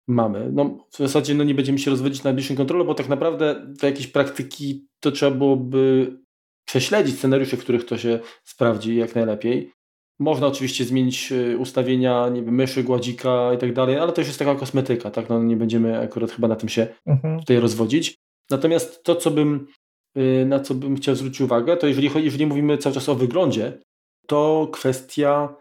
mamy? 0.08 0.50
No, 0.52 0.86
w 0.90 0.96
zasadzie 0.96 1.34
no, 1.34 1.44
nie 1.44 1.54
będziemy 1.54 1.78
się 1.78 1.90
rozwodzić 1.90 2.22
na 2.22 2.28
najbliższym 2.28 2.56
kontrolu, 2.56 2.84
bo 2.84 2.94
tak 2.94 3.08
naprawdę 3.08 3.66
do 3.80 3.86
jakiejś 3.86 4.06
praktyki 4.06 4.88
to 5.00 5.10
trzeba 5.10 5.36
byłoby 5.36 6.12
prześledzić 6.64 7.18
scenariusze, 7.18 7.56
w 7.56 7.60
których 7.60 7.86
to 7.86 7.98
się 7.98 8.18
sprawdzi 8.44 8.96
jak 8.96 9.14
najlepiej. 9.14 9.72
Można 10.18 10.46
oczywiście 10.46 10.84
zmienić 10.84 11.32
y, 11.32 11.58
ustawienia, 11.58 12.28
nie 12.28 12.42
wiem, 12.42 12.54
myszy, 12.54 12.84
gładzika 12.84 13.54
i 13.54 13.58
tak 13.58 13.72
dalej, 13.72 13.98
ale 13.98 14.12
to 14.12 14.20
już 14.20 14.28
jest 14.28 14.38
taka 14.38 14.54
kosmetyka, 14.54 15.10
tak? 15.10 15.28
No, 15.28 15.42
nie 15.42 15.56
będziemy 15.56 15.98
akurat 15.98 16.30
chyba 16.30 16.48
na 16.48 16.56
tym 16.56 16.68
się 16.68 16.86
mhm. 17.06 17.40
tutaj 17.40 17.60
rozwodzić. 17.60 18.14
Natomiast 18.50 19.04
to, 19.04 19.16
co 19.16 19.30
bym, 19.30 19.66
y, 20.16 20.46
na 20.46 20.60
co 20.60 20.74
bym 20.74 20.96
chciał 20.96 21.14
zwrócić 21.14 21.40
uwagę, 21.40 21.76
to 21.76 21.86
jeżeli, 21.86 22.10
jeżeli 22.24 22.46
mówimy 22.46 22.78
cały 22.78 22.94
czas 22.94 23.08
o 23.08 23.14
wyglądzie, 23.14 23.78
to 24.26 24.68
kwestia 24.72 25.56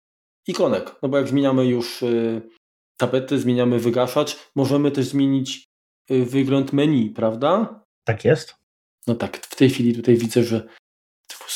ikonek. 0.48 0.96
No 1.02 1.10
bo 1.10 1.18
jak 1.18 1.28
zmieniamy 1.28 1.66
już 1.66 2.04
y, 2.04 2.41
tapety, 2.98 3.39
zmieniamy 3.39 3.80
wygaszacz, 3.80 4.52
możemy 4.56 4.91
też 4.91 5.06
zmienić 5.06 5.66
wygląd 6.10 6.74
menu, 6.74 7.10
prawda? 7.10 7.82
Tak 8.04 8.26
jest. 8.26 8.56
No 9.08 9.16
tak, 9.16 9.38
w 9.38 9.56
tej 9.56 9.70
chwili 9.70 9.96
tutaj 9.96 10.18
widzę, 10.18 10.44
że 10.44 10.68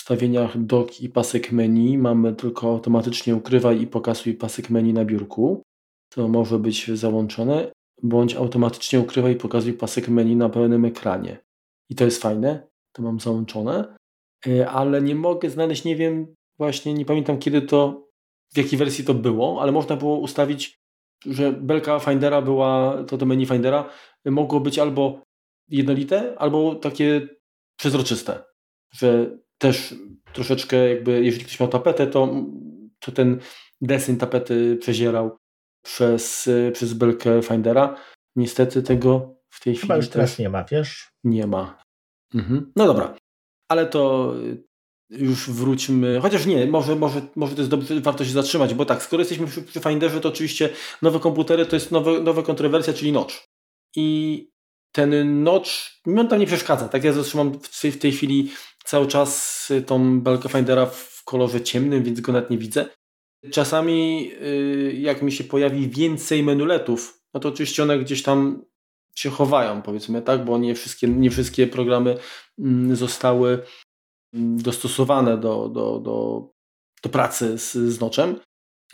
ustawieniach 0.07 0.65
dock 0.65 1.01
i 1.01 1.09
pasek 1.09 1.51
menu 1.51 1.97
mamy 1.97 2.35
tylko 2.35 2.69
automatycznie 2.69 3.35
ukrywaj 3.35 3.81
i 3.81 3.87
pokazuj 3.87 4.33
pasek 4.33 4.69
menu 4.69 4.93
na 4.93 5.05
biurku. 5.05 5.61
To 6.09 6.27
może 6.27 6.59
być 6.59 6.91
załączone, 6.91 7.71
bądź 8.03 8.35
automatycznie 8.35 8.99
ukrywaj 8.99 9.33
i 9.33 9.35
pokazuj 9.35 9.73
pasek 9.73 10.09
menu 10.09 10.35
na 10.35 10.49
pełnym 10.49 10.85
ekranie. 10.85 11.37
I 11.89 11.95
to 11.95 12.05
jest 12.05 12.21
fajne, 12.21 12.67
to 12.91 13.01
mam 13.01 13.19
załączone, 13.19 13.95
e, 14.47 14.69
ale 14.69 15.01
nie 15.01 15.15
mogę 15.15 15.49
znaleźć, 15.49 15.83
nie 15.83 15.95
wiem, 15.95 16.35
właśnie 16.57 16.93
nie 16.93 17.05
pamiętam 17.05 17.39
kiedy 17.39 17.61
to, 17.61 18.06
w 18.53 18.57
jakiej 18.57 18.79
wersji 18.79 19.05
to 19.05 19.13
było, 19.13 19.61
ale 19.61 19.71
można 19.71 19.95
było 19.95 20.17
ustawić, 20.17 20.79
że 21.25 21.51
belka 21.51 21.99
Findera 21.99 22.41
była, 22.41 23.03
to 23.07 23.17
to 23.17 23.25
menu 23.25 23.45
Findera 23.45 23.89
mogło 24.25 24.59
być 24.59 24.79
albo 24.79 25.21
jednolite, 25.69 26.35
albo 26.37 26.75
takie 26.75 27.27
przezroczyste, 27.79 28.43
że 28.93 29.37
też 29.57 29.95
troszeczkę 30.33 30.89
jakby, 30.89 31.23
jeżeli 31.23 31.45
ktoś 31.45 31.59
miał 31.59 31.69
tapetę, 31.69 32.07
to, 32.07 32.45
to 32.99 33.11
ten 33.11 33.39
desyn 33.81 34.17
tapety 34.17 34.77
przezierał 34.81 35.37
przez, 35.83 36.49
przez 36.73 36.93
belkę 36.93 37.41
Findera. 37.41 37.95
Niestety 38.35 38.83
tego 38.83 39.35
w 39.49 39.63
tej 39.63 39.75
Chyba 39.75 39.85
chwili 39.85 39.97
już 39.97 40.09
teraz 40.09 40.39
nie 40.39 40.49
ma, 40.49 40.63
wiesz? 40.63 41.11
Nie 41.23 41.47
ma. 41.47 41.83
Mhm. 42.33 42.71
No 42.75 42.87
dobra. 42.87 43.15
Ale 43.71 43.85
to 43.85 44.33
już 45.09 45.49
wróćmy, 45.49 46.19
chociaż 46.21 46.45
nie, 46.45 46.65
może, 46.65 46.95
może, 46.95 47.21
może 47.35 47.55
to 47.55 47.61
jest 47.61 47.71
dobrze, 47.71 48.01
warto 48.01 48.25
się 48.25 48.31
zatrzymać, 48.31 48.73
bo 48.73 48.85
tak, 48.85 49.03
skoro 49.03 49.21
jesteśmy 49.21 49.47
przy, 49.47 49.79
Finderze, 49.79 50.21
to 50.21 50.29
oczywiście 50.29 50.69
nowe 51.01 51.19
komputery 51.19 51.65
to 51.65 51.75
jest 51.75 51.91
nowe, 51.91 52.19
nowa 52.19 52.43
kontrowersja, 52.43 52.93
czyli 52.93 53.11
notch. 53.11 53.35
I 53.95 54.49
ten 54.91 55.43
notch, 55.43 55.71
mi 56.05 56.19
on 56.19 56.27
tam 56.27 56.39
nie 56.39 56.45
przeszkadza, 56.45 56.87
tak 56.87 57.03
ja 57.03 57.13
zatrzymam 57.13 57.59
w 57.59 57.81
tej, 57.81 57.91
w 57.91 57.99
tej 57.99 58.11
chwili 58.11 58.51
cały 58.83 59.07
czas 59.07 59.57
tą 59.85 60.21
belkę 60.21 60.49
Findera 60.49 60.85
w 60.85 61.23
kolorze 61.25 61.61
ciemnym, 61.61 62.03
więc 62.03 62.21
go 62.21 62.31
nawet 62.31 62.49
nie 62.49 62.57
widzę. 62.57 62.85
Czasami 63.51 64.31
y, 64.41 64.95
jak 64.99 65.21
mi 65.21 65.31
się 65.31 65.43
pojawi 65.43 65.89
więcej 65.89 66.43
menuletów, 66.43 67.21
no 67.33 67.39
to 67.39 67.49
oczywiście 67.49 67.83
one 67.83 67.99
gdzieś 67.99 68.23
tam 68.23 68.65
się 69.15 69.29
chowają, 69.29 69.81
powiedzmy 69.81 70.21
tak, 70.21 70.45
bo 70.45 70.57
nie 70.57 70.75
wszystkie, 70.75 71.07
nie 71.07 71.31
wszystkie 71.31 71.67
programy 71.67 72.17
mm, 72.59 72.95
zostały 72.95 73.63
dostosowane 74.37 75.37
do, 75.37 75.69
do, 75.69 75.99
do, 75.99 76.47
do 77.03 77.09
pracy 77.09 77.57
z, 77.57 77.73
z 77.73 77.99
noczem, 77.99 78.39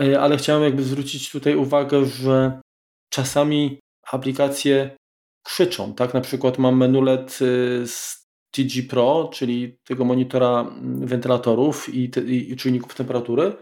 y, 0.02 0.20
ale 0.20 0.38
chciałem 0.38 0.64
jakby 0.64 0.84
zwrócić 0.84 1.32
tutaj 1.32 1.56
uwagę, 1.56 2.06
że 2.06 2.62
czasami 3.10 3.80
aplikacje 4.12 4.98
krzyczą, 5.44 5.94
tak, 5.94 6.14
na 6.14 6.22
przykład 6.22 6.58
mam 6.58 6.78
menulet 6.78 7.40
y, 7.42 7.88
z 7.88 8.24
TG 8.52 8.84
Pro, 8.90 9.30
czyli 9.34 9.78
tego 9.84 10.06
monitora 10.06 10.62
mm, 10.62 11.08
wentylatorów 11.08 11.94
i, 11.94 12.10
te, 12.10 12.22
i 12.22 12.56
czujników 12.56 12.96
temperatury 12.96 13.54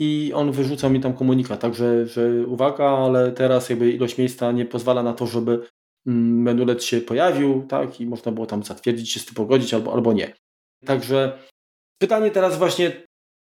i 0.00 0.32
on 0.34 0.52
wyrzuca 0.52 0.88
mi 0.88 1.00
tam 1.00 1.12
komunikat, 1.12 1.60
także 1.60 2.06
że 2.06 2.46
uwaga, 2.46 2.84
ale 2.84 3.32
teraz 3.32 3.70
jakby 3.70 3.92
ilość 3.92 4.18
miejsca 4.18 4.52
nie 4.52 4.64
pozwala 4.66 5.02
na 5.02 5.12
to, 5.12 5.26
żeby 5.26 5.66
mm, 6.06 6.42
menulet 6.42 6.84
się 6.84 7.00
pojawił, 7.00 7.66
tak, 7.68 8.00
i 8.00 8.06
można 8.06 8.32
było 8.32 8.46
tam 8.46 8.62
zatwierdzić 8.62 9.10
się 9.10 9.20
z 9.20 9.26
tym 9.26 9.34
pogodzić 9.34 9.74
albo, 9.74 9.92
albo 9.92 10.12
nie. 10.12 10.32
Także 10.86 11.38
pytanie 11.98 12.30
teraz 12.30 12.58
właśnie, 12.58 12.92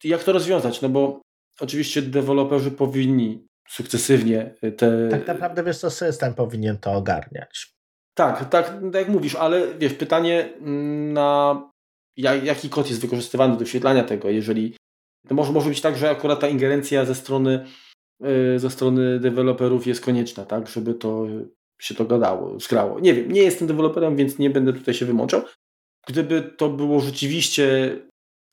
jak 0.03 0.23
to 0.23 0.31
rozwiązać, 0.31 0.81
no 0.81 0.89
bo 0.89 1.21
oczywiście 1.59 2.01
deweloperzy 2.01 2.71
powinni 2.71 3.47
sukcesywnie 3.69 4.53
te... 4.77 5.09
Tak 5.09 5.27
naprawdę 5.27 5.63
wiesz 5.63 5.77
co, 5.77 5.89
system 5.89 6.33
powinien 6.33 6.77
to 6.77 6.93
ogarniać. 6.93 7.71
Tak, 8.13 8.49
tak, 8.49 8.67
tak 8.69 8.93
jak 8.93 9.07
mówisz, 9.07 9.35
ale 9.35 9.77
wiesz, 9.77 9.93
pytanie 9.93 10.49
mm, 10.59 11.13
na 11.13 11.61
jaki 12.17 12.69
kod 12.69 12.89
jest 12.89 13.01
wykorzystywany 13.01 13.53
do 13.53 13.59
wyświetlania 13.59 14.03
tego, 14.03 14.29
jeżeli 14.29 14.75
to 15.27 15.35
może, 15.35 15.51
może 15.51 15.69
być 15.69 15.81
tak, 15.81 15.97
że 15.97 16.09
akurat 16.09 16.39
ta 16.39 16.47
ingerencja 16.47 17.05
ze 17.05 17.15
strony 17.15 17.65
y, 18.55 18.59
ze 18.59 18.69
strony 18.69 19.19
deweloperów 19.19 19.87
jest 19.87 20.01
konieczna, 20.01 20.45
tak, 20.45 20.67
żeby 20.67 20.93
to 20.93 21.25
się 21.81 21.95
to 21.95 22.05
gadało, 22.05 22.59
zgrało. 22.59 22.99
Nie 22.99 23.13
wiem, 23.13 23.31
nie 23.31 23.43
jestem 23.43 23.67
deweloperem, 23.67 24.15
więc 24.15 24.39
nie 24.39 24.49
będę 24.49 24.73
tutaj 24.73 24.93
się 24.93 25.05
wymączał. 25.05 25.41
Gdyby 26.07 26.41
to 26.41 26.69
było 26.69 26.99
rzeczywiście 26.99 27.97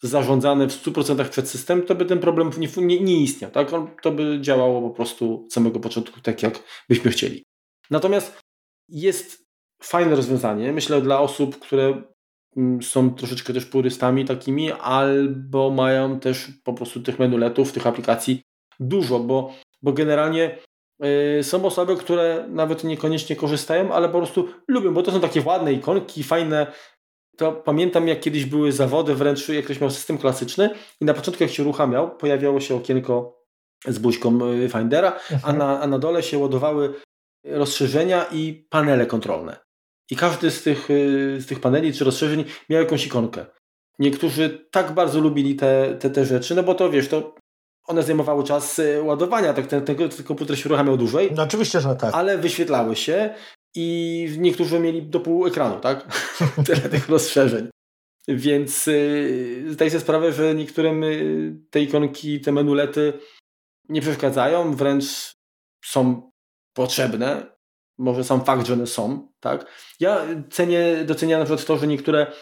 zarządzane 0.02 0.68
w 0.68 0.84
100% 0.84 1.28
przez 1.28 1.50
system, 1.50 1.82
to 1.82 1.94
by 1.94 2.04
ten 2.04 2.18
problem 2.18 2.50
nie, 2.76 3.00
nie, 3.00 3.22
istniał, 3.22 3.50
tak? 3.50 3.68
To 4.02 4.10
by 4.10 4.38
działało 4.40 4.88
po 4.88 4.90
prostu 4.90 5.44
od 5.44 5.52
samego 5.52 5.80
początku 5.80 6.20
tak, 6.20 6.42
jak 6.42 6.62
byśmy 6.88 7.10
chcieli. 7.10 7.42
Natomiast 7.90 8.40
jest 8.88 9.44
fajne 9.82 10.16
rozwiązanie, 10.16 10.72
myślę, 10.72 11.02
dla 11.02 11.20
osób, 11.20 11.58
które 11.58 12.02
mm, 12.56 12.82
są 12.82 13.14
troszeczkę 13.14 13.52
też 13.52 13.66
purystami 13.66 14.24
takimi, 14.24 14.72
albo 14.72 15.70
mają 15.70 16.20
też 16.20 16.48
po 16.64 16.72
prostu 16.72 17.02
tych 17.02 17.18
menuletów, 17.18 17.72
tych 17.72 17.86
aplikacji 17.86 18.42
dużo, 18.80 19.18
bo, 19.18 19.54
bo 19.82 19.92
generalnie 19.92 20.58
yy, 21.00 21.42
są 21.42 21.64
osoby, 21.64 21.96
które 21.96 22.46
nawet 22.48 22.84
niekoniecznie 22.84 23.36
korzystają, 23.36 23.92
ale 23.92 24.08
po 24.08 24.18
prostu 24.18 24.48
lubią, 24.68 24.94
bo 24.94 25.02
to 25.02 25.12
są 25.12 25.20
takie 25.20 25.42
ładne 25.42 25.72
ikonki, 25.72 26.22
fajne. 26.22 26.72
To 27.36 27.52
pamiętam, 27.52 28.08
jak 28.08 28.20
kiedyś 28.20 28.44
były 28.44 28.72
zawody, 28.72 29.14
wręcz 29.14 29.48
jak 29.48 29.64
ktoś 29.64 29.80
miał 29.80 29.90
system 29.90 30.18
klasyczny 30.18 30.70
i 31.00 31.04
na 31.04 31.14
początku 31.14 31.42
jak 31.42 31.52
się 31.52 31.62
uruchamiał, 31.62 32.16
pojawiało 32.16 32.60
się 32.60 32.74
okienko 32.74 33.44
z 33.88 33.98
buźką 33.98 34.38
y, 34.44 34.68
Findera, 34.68 35.18
a 35.30 35.34
mhm. 35.34 35.58
na, 35.58 35.80
a 35.80 35.86
na 35.86 35.98
dole 35.98 36.22
się 36.22 36.38
ładowały 36.38 36.94
rozszerzenia 37.44 38.24
i 38.32 38.66
panele 38.70 39.06
kontrolne. 39.06 39.56
I 40.10 40.16
każdy 40.16 40.50
z 40.50 40.62
tych, 40.62 40.90
y, 40.90 41.36
z 41.40 41.46
tych 41.46 41.60
paneli 41.60 41.92
czy 41.92 42.04
rozszerzeń 42.04 42.44
miał 42.70 42.82
jakąś 42.82 43.06
ikonkę. 43.06 43.46
Niektórzy 43.98 44.66
tak 44.70 44.92
bardzo 44.92 45.20
lubili 45.20 45.56
te, 45.56 45.96
te, 46.00 46.10
te 46.10 46.24
rzeczy, 46.24 46.54
no 46.54 46.62
bo 46.62 46.74
to 46.74 46.90
wiesz, 46.90 47.08
to 47.08 47.34
one 47.86 48.02
zajmowały 48.02 48.44
czas 48.44 48.78
y, 48.78 49.02
ładowania, 49.02 49.54
tak 49.54 49.66
ten, 49.66 49.84
ten, 49.84 49.96
ten 49.96 50.24
komputer 50.24 50.58
się 50.58 50.68
uruchamiał 50.68 50.96
dłużej. 50.96 51.30
No 51.36 51.42
oczywiście, 51.42 51.80
że 51.80 51.96
tak. 51.96 52.14
Ale 52.14 52.38
wyświetlały 52.38 52.96
się 52.96 53.34
i 53.74 54.28
niektórzy 54.38 54.78
mieli 54.80 55.02
do 55.02 55.20
pół 55.20 55.46
ekranu, 55.46 55.80
tak? 55.80 56.28
Tyle 56.66 56.80
tych 56.80 57.08
rozszerzeń. 57.08 57.68
Więc 58.28 58.86
yy, 58.86 59.64
zdaję 59.68 59.90
sobie 59.90 60.00
sprawę, 60.00 60.32
że 60.32 60.54
niektórym 60.54 61.04
y, 61.04 61.56
te 61.70 61.80
ikonki, 61.80 62.40
te 62.40 62.52
menulety 62.52 63.12
nie 63.88 64.00
przeszkadzają, 64.00 64.76
wręcz 64.76 65.32
są 65.84 66.30
potrzebne 66.74 67.54
może 67.98 68.24
sam 68.24 68.44
fakt, 68.44 68.66
że 68.66 68.72
one 68.72 68.86
są, 68.86 69.28
tak? 69.40 69.66
Ja 70.00 70.26
cenię, 70.50 71.04
doceniam 71.06 71.40
na 71.40 71.44
przykład 71.44 71.66
to, 71.66 71.76
że 71.76 71.86
niektóre 71.86 72.32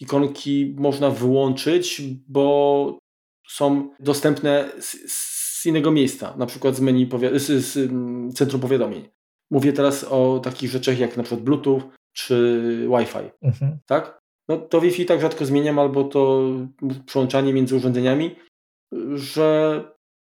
ikonki 0.00 0.74
można 0.78 1.10
wyłączyć, 1.10 2.02
bo 2.28 2.98
są 3.48 3.90
dostępne 4.00 4.70
z, 4.80 5.12
z 5.12 5.66
innego 5.66 5.90
miejsca, 5.90 6.36
na 6.36 6.46
przykład 6.46 6.76
z 6.76 6.80
menu 6.80 7.08
z, 7.34 7.64
z, 7.64 7.76
mm, 7.76 8.32
centrum 8.32 8.60
powiadomień. 8.60 9.08
Mówię 9.50 9.72
teraz 9.72 10.04
o 10.04 10.40
takich 10.44 10.70
rzeczach 10.70 10.98
jak 10.98 11.16
na 11.16 11.22
przykład 11.22 11.44
Bluetooth 11.44 11.80
czy 12.12 12.62
Wi-Fi, 12.98 13.30
mhm. 13.42 13.78
tak? 13.86 14.18
No 14.48 14.56
to 14.56 14.80
Wi-Fi 14.80 15.06
tak 15.06 15.20
rzadko 15.20 15.46
zmieniam, 15.46 15.78
albo 15.78 16.04
to 16.04 16.50
przyłączanie 17.06 17.52
między 17.52 17.76
urządzeniami, 17.76 18.36
że 19.14 19.80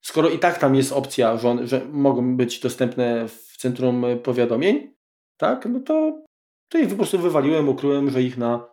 skoro 0.05 0.29
i 0.29 0.39
tak 0.39 0.59
tam 0.59 0.75
jest 0.75 0.93
opcja, 0.93 1.37
że, 1.37 1.67
że 1.67 1.85
mogą 1.85 2.37
być 2.37 2.61
dostępne 2.61 3.29
w 3.29 3.57
centrum 3.57 4.05
powiadomień, 4.23 4.95
tak, 5.37 5.67
no 5.67 5.81
to, 5.81 6.23
to 6.69 6.79
ich 6.79 6.89
po 6.89 6.97
prostu 6.97 7.19
wywaliłem, 7.19 7.69
ukryłem, 7.69 8.11
że 8.11 8.23
ich 8.23 8.39
na, 8.39 8.69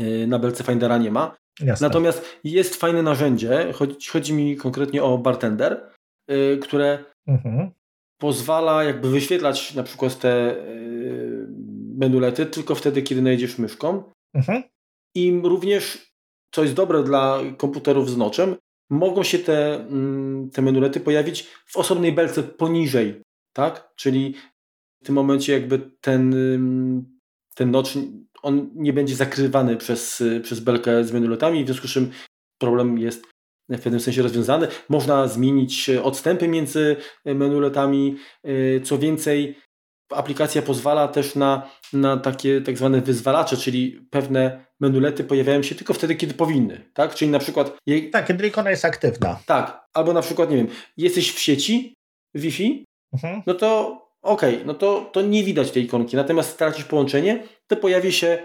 y, 0.00 0.26
na 0.26 0.38
belce 0.38 0.64
Findera 0.64 0.98
nie 0.98 1.10
ma. 1.10 1.36
Jasne. 1.60 1.88
Natomiast 1.88 2.38
jest 2.44 2.76
fajne 2.76 3.02
narzędzie, 3.02 3.72
chodzi, 3.72 4.08
chodzi 4.08 4.32
mi 4.32 4.56
konkretnie 4.56 5.02
o 5.02 5.18
Bartender, 5.18 5.90
yy, 6.28 6.58
które 6.62 7.04
mhm. 7.26 7.70
Pozwala 8.18 8.84
jakby 8.84 9.10
wyświetlać 9.10 9.74
na 9.74 9.82
przykład 9.82 10.18
te 10.18 10.56
yy, 10.68 11.48
menulety 11.98 12.46
tylko 12.46 12.74
wtedy, 12.74 13.02
kiedy 13.02 13.22
najdziesz 13.22 13.58
myszką. 13.58 14.12
Mhm. 14.34 14.62
I 15.14 15.40
również, 15.44 16.12
co 16.54 16.62
jest 16.62 16.74
dobre 16.74 17.02
dla 17.02 17.40
komputerów 17.56 18.10
z 18.10 18.16
noczem, 18.16 18.56
mogą 18.90 19.22
się 19.22 19.38
te, 19.38 19.74
mm, 19.74 20.50
te 20.50 20.62
menulety 20.62 21.00
pojawić 21.00 21.42
w 21.66 21.76
osobnej 21.76 22.12
belce 22.12 22.42
poniżej 22.42 23.22
tak? 23.56 23.92
Czyli 23.96 24.34
w 25.02 25.06
tym 25.06 25.14
momencie 25.14 25.52
jakby 25.52 25.90
ten, 26.00 26.34
ten 27.54 27.70
notch, 27.70 27.90
on 28.42 28.70
nie 28.74 28.92
będzie 28.92 29.16
zakrywany 29.16 29.76
przez, 29.76 30.22
przez 30.42 30.60
belkę 30.60 31.04
z 31.04 31.12
menuletami, 31.12 31.64
w 31.64 31.66
związku 31.66 31.88
z 31.88 31.90
czym 31.90 32.10
problem 32.58 32.98
jest 32.98 33.24
w 33.68 33.80
pewnym 33.80 34.00
sensie 34.00 34.22
rozwiązany. 34.22 34.68
Można 34.88 35.28
zmienić 35.28 35.90
odstępy 35.90 36.48
między 36.48 36.96
menuletami. 37.24 38.16
Co 38.84 38.98
więcej, 38.98 39.56
aplikacja 40.12 40.62
pozwala 40.62 41.08
też 41.08 41.34
na, 41.34 41.70
na 41.92 42.16
takie 42.16 42.60
tak 42.60 42.78
zwane 42.78 43.00
wyzwalacze, 43.00 43.56
czyli 43.56 44.06
pewne 44.10 44.66
menulety 44.80 45.24
pojawiają 45.24 45.62
się 45.62 45.74
tylko 45.74 45.94
wtedy, 45.94 46.14
kiedy 46.14 46.34
powinny. 46.34 46.90
Tak? 46.94 47.14
Czyli 47.14 47.30
na 47.30 47.38
przykład. 47.38 47.78
Tak, 48.12 48.26
kiedy 48.26 48.46
ikona 48.46 48.70
jest 48.70 48.84
aktywna. 48.84 49.40
Tak, 49.46 49.86
albo 49.94 50.12
na 50.12 50.22
przykład, 50.22 50.50
nie 50.50 50.56
wiem, 50.56 50.68
jesteś 50.96 51.32
w 51.32 51.38
sieci 51.38 51.94
Wi-Fi 52.34 52.84
mhm. 53.12 53.42
no 53.46 53.54
to 53.54 54.00
okej, 54.22 54.54
okay, 54.54 54.66
no 54.66 54.74
to, 54.74 55.10
to 55.12 55.22
nie 55.22 55.44
widać 55.44 55.70
tej 55.70 55.84
ikonki. 55.84 56.16
Natomiast 56.16 56.50
stracisz 56.50 56.84
połączenie, 56.84 57.42
to 57.66 57.76
pojawi 57.76 58.12
się 58.12 58.38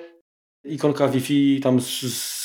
ikonka 0.65 1.07
Wi-Fi 1.07 1.59
tam 1.63 1.81
z, 1.81 2.13
z 2.13 2.40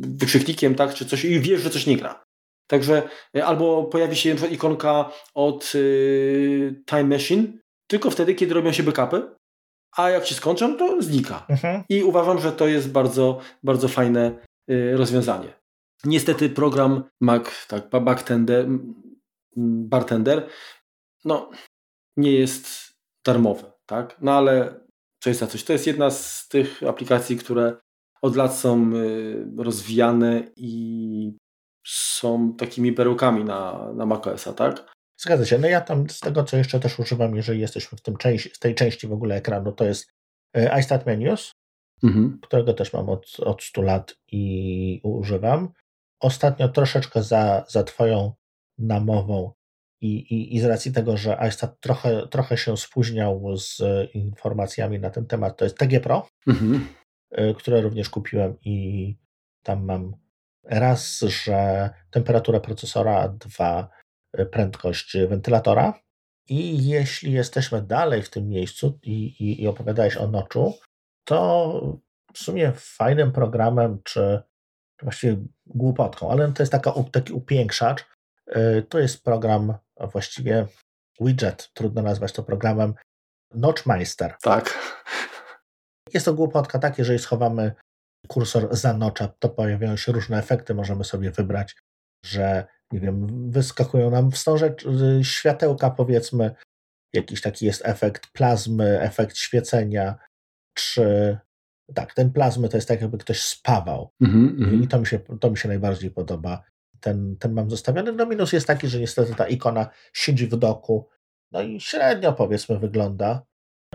wykrzyknikiem, 0.00 0.74
tak, 0.74 0.94
czy 0.94 1.06
coś 1.06 1.24
i 1.24 1.40
wiesz, 1.40 1.60
że 1.60 1.70
coś 1.70 1.86
nie 1.86 1.96
gra. 1.96 2.22
Także 2.66 3.02
albo 3.44 3.84
pojawi 3.84 4.16
się 4.16 4.36
ikonka 4.50 5.10
od 5.34 5.72
y, 5.74 6.82
Time 6.86 7.04
Machine, 7.04 7.46
tylko 7.86 8.10
wtedy, 8.10 8.34
kiedy 8.34 8.54
robią 8.54 8.72
się 8.72 8.82
backupy, 8.82 9.22
a 9.96 10.10
jak 10.10 10.26
się 10.26 10.34
skończą, 10.34 10.76
to 10.76 11.02
znika. 11.02 11.46
Mhm. 11.48 11.84
I 11.88 12.02
uważam, 12.02 12.40
że 12.40 12.52
to 12.52 12.68
jest 12.68 12.90
bardzo, 12.92 13.40
bardzo 13.62 13.88
fajne 13.88 14.38
y, 14.70 14.96
rozwiązanie. 14.96 15.60
Niestety 16.04 16.50
program 16.50 17.04
Mac, 17.20 17.66
tak, 17.68 17.90
Bartender, 17.90 18.66
bartender 19.56 20.48
no, 21.24 21.50
nie 22.16 22.32
jest 22.32 22.94
darmowy, 23.26 23.72
tak? 23.86 24.16
No 24.20 24.32
ale 24.32 24.80
co 25.22 25.30
jest 25.30 25.40
za 25.40 25.46
coś? 25.46 25.64
To 25.64 25.72
jest 25.72 25.86
jedna 25.86 26.10
z 26.10 26.48
tych 26.48 26.82
aplikacji, 26.82 27.36
które 27.36 27.76
od 28.22 28.36
lat 28.36 28.56
są 28.56 28.94
y, 28.94 29.46
rozwijane 29.58 30.42
i 30.56 31.36
są 31.86 32.54
takimi 32.54 32.92
perełkami 32.92 33.44
na, 33.44 33.92
na 33.92 34.06
macOSa, 34.06 34.52
tak? 34.52 34.94
Zgadza 35.20 35.46
się. 35.46 35.58
No 35.58 35.68
ja 35.68 35.80
tam 35.80 36.10
z 36.10 36.20
tego, 36.20 36.44
co 36.44 36.56
jeszcze 36.56 36.80
też 36.80 36.98
używam, 36.98 37.36
jeżeli 37.36 37.60
jesteśmy 37.60 37.98
w, 37.98 38.02
tym 38.02 38.16
części, 38.16 38.48
w 38.48 38.58
tej 38.58 38.74
części 38.74 39.06
w 39.06 39.12
ogóle 39.12 39.36
ekranu, 39.36 39.72
to 39.72 39.84
jest 39.84 40.10
y, 40.56 40.68
iStat 40.80 41.06
Menus, 41.06 41.52
mhm. 42.02 42.38
którego 42.42 42.74
też 42.74 42.92
mam 42.92 43.08
od, 43.08 43.40
od 43.40 43.62
100 43.62 43.82
lat 43.82 44.16
i 44.32 45.00
używam. 45.02 45.68
Ostatnio 46.20 46.68
troszeczkę 46.68 47.22
za, 47.22 47.64
za 47.68 47.82
Twoją 47.82 48.32
namową 48.78 49.52
i, 50.00 50.16
i, 50.16 50.56
i 50.56 50.60
z 50.60 50.64
racji 50.64 50.92
tego, 50.92 51.16
że 51.16 51.38
iStat 51.48 51.80
trochę, 51.80 52.28
trochę 52.28 52.56
się 52.56 52.76
spóźniał 52.76 53.56
z 53.56 53.82
informacjami 54.14 54.98
na 54.98 55.10
ten 55.10 55.26
temat, 55.26 55.56
to 55.56 55.64
jest 55.64 55.78
TG 55.78 56.00
Pro, 56.00 56.28
mhm. 56.46 56.86
Y, 57.38 57.54
które 57.54 57.80
również 57.80 58.10
kupiłem 58.10 58.56
i 58.64 59.16
tam 59.62 59.84
mam 59.84 60.16
raz, 60.64 61.20
że 61.20 61.90
temperatura 62.10 62.60
procesora, 62.60 63.28
dwa, 63.28 63.88
y, 64.38 64.46
prędkość 64.46 65.16
wentylatora. 65.28 66.00
I 66.48 66.88
jeśli 66.88 67.32
jesteśmy 67.32 67.82
dalej 67.82 68.22
w 68.22 68.30
tym 68.30 68.48
miejscu 68.48 68.98
i, 69.02 69.26
i, 69.26 69.62
i 69.62 69.68
opowiadałeś 69.68 70.16
o 70.16 70.26
noczu, 70.26 70.74
to 71.24 71.98
w 72.34 72.38
sumie 72.38 72.72
fajnym 72.76 73.32
programem, 73.32 73.98
czy 74.04 74.42
właściwie 75.02 75.36
głupotką, 75.66 76.30
ale 76.30 76.52
to 76.52 76.62
jest 76.62 76.72
taka, 76.72 76.92
taki 77.12 77.32
upiększacz. 77.32 78.04
Y, 78.56 78.86
to 78.88 78.98
jest 78.98 79.24
program, 79.24 79.74
właściwie 80.12 80.66
widget, 81.20 81.70
trudno 81.74 82.02
nazwać 82.02 82.32
to 82.32 82.42
programem, 82.42 82.94
Notchmeister. 83.54 84.36
Tak. 84.42 84.78
Jest 86.14 86.26
to 86.26 86.34
głupotka, 86.34 86.78
tak, 86.78 86.98
jeżeli 86.98 87.18
schowamy 87.18 87.72
kursor 88.28 88.76
za 88.76 88.94
nocza, 88.94 89.28
to 89.38 89.48
pojawiają 89.48 89.96
się 89.96 90.12
różne 90.12 90.38
efekty, 90.38 90.74
możemy 90.74 91.04
sobie 91.04 91.30
wybrać, 91.30 91.76
że 92.24 92.66
nie 92.92 93.00
wiem, 93.00 93.50
wyskakują 93.50 94.10
nam 94.10 94.30
wstąże 94.30 94.74
y, 95.20 95.24
światełka, 95.24 95.90
powiedzmy, 95.90 96.54
jakiś 97.14 97.40
taki 97.40 97.66
jest 97.66 97.82
efekt 97.84 98.26
plazmy, 98.32 99.00
efekt 99.00 99.36
świecenia, 99.36 100.18
czy 100.74 101.38
tak, 101.94 102.14
ten 102.14 102.32
plazmy 102.32 102.68
to 102.68 102.76
jest 102.76 102.88
tak, 102.88 103.00
jakby 103.00 103.18
ktoś 103.18 103.42
spawał. 103.42 104.10
Mm 104.20 104.56
-hmm. 104.56 104.82
I 104.82 104.88
to 104.88 105.00
mi, 105.00 105.06
się, 105.06 105.18
to 105.18 105.50
mi 105.50 105.56
się 105.56 105.68
najbardziej 105.68 106.10
podoba. 106.10 106.62
Ten, 107.00 107.36
ten 107.36 107.52
mam 107.52 107.70
zostawiony. 107.70 108.12
No 108.12 108.26
minus 108.26 108.52
jest 108.52 108.66
taki, 108.66 108.88
że 108.88 109.00
niestety 109.00 109.34
ta 109.34 109.48
ikona 109.48 109.90
siedzi 110.12 110.46
w 110.46 110.56
doku. 110.56 111.08
No 111.52 111.62
i 111.62 111.80
średnio 111.80 112.32
powiedzmy 112.32 112.78
wygląda. 112.78 113.46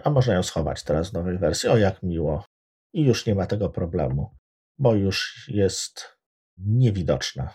A 0.04 0.10
można 0.10 0.34
ją 0.34 0.43
schować 0.43 0.84
teraz 0.84 1.10
w 1.10 1.14
nowej 1.14 1.38
wersji. 1.38 1.70
O, 1.70 1.78
jak 1.78 2.04
miło. 2.04 2.46
I 2.93 3.04
już 3.04 3.26
nie 3.26 3.36
ma 3.36 3.46
tego 3.46 3.70
problemu, 3.70 4.36
bo 4.78 4.96
już 4.96 5.46
jest 5.48 6.18
niewidoczna. 6.58 7.54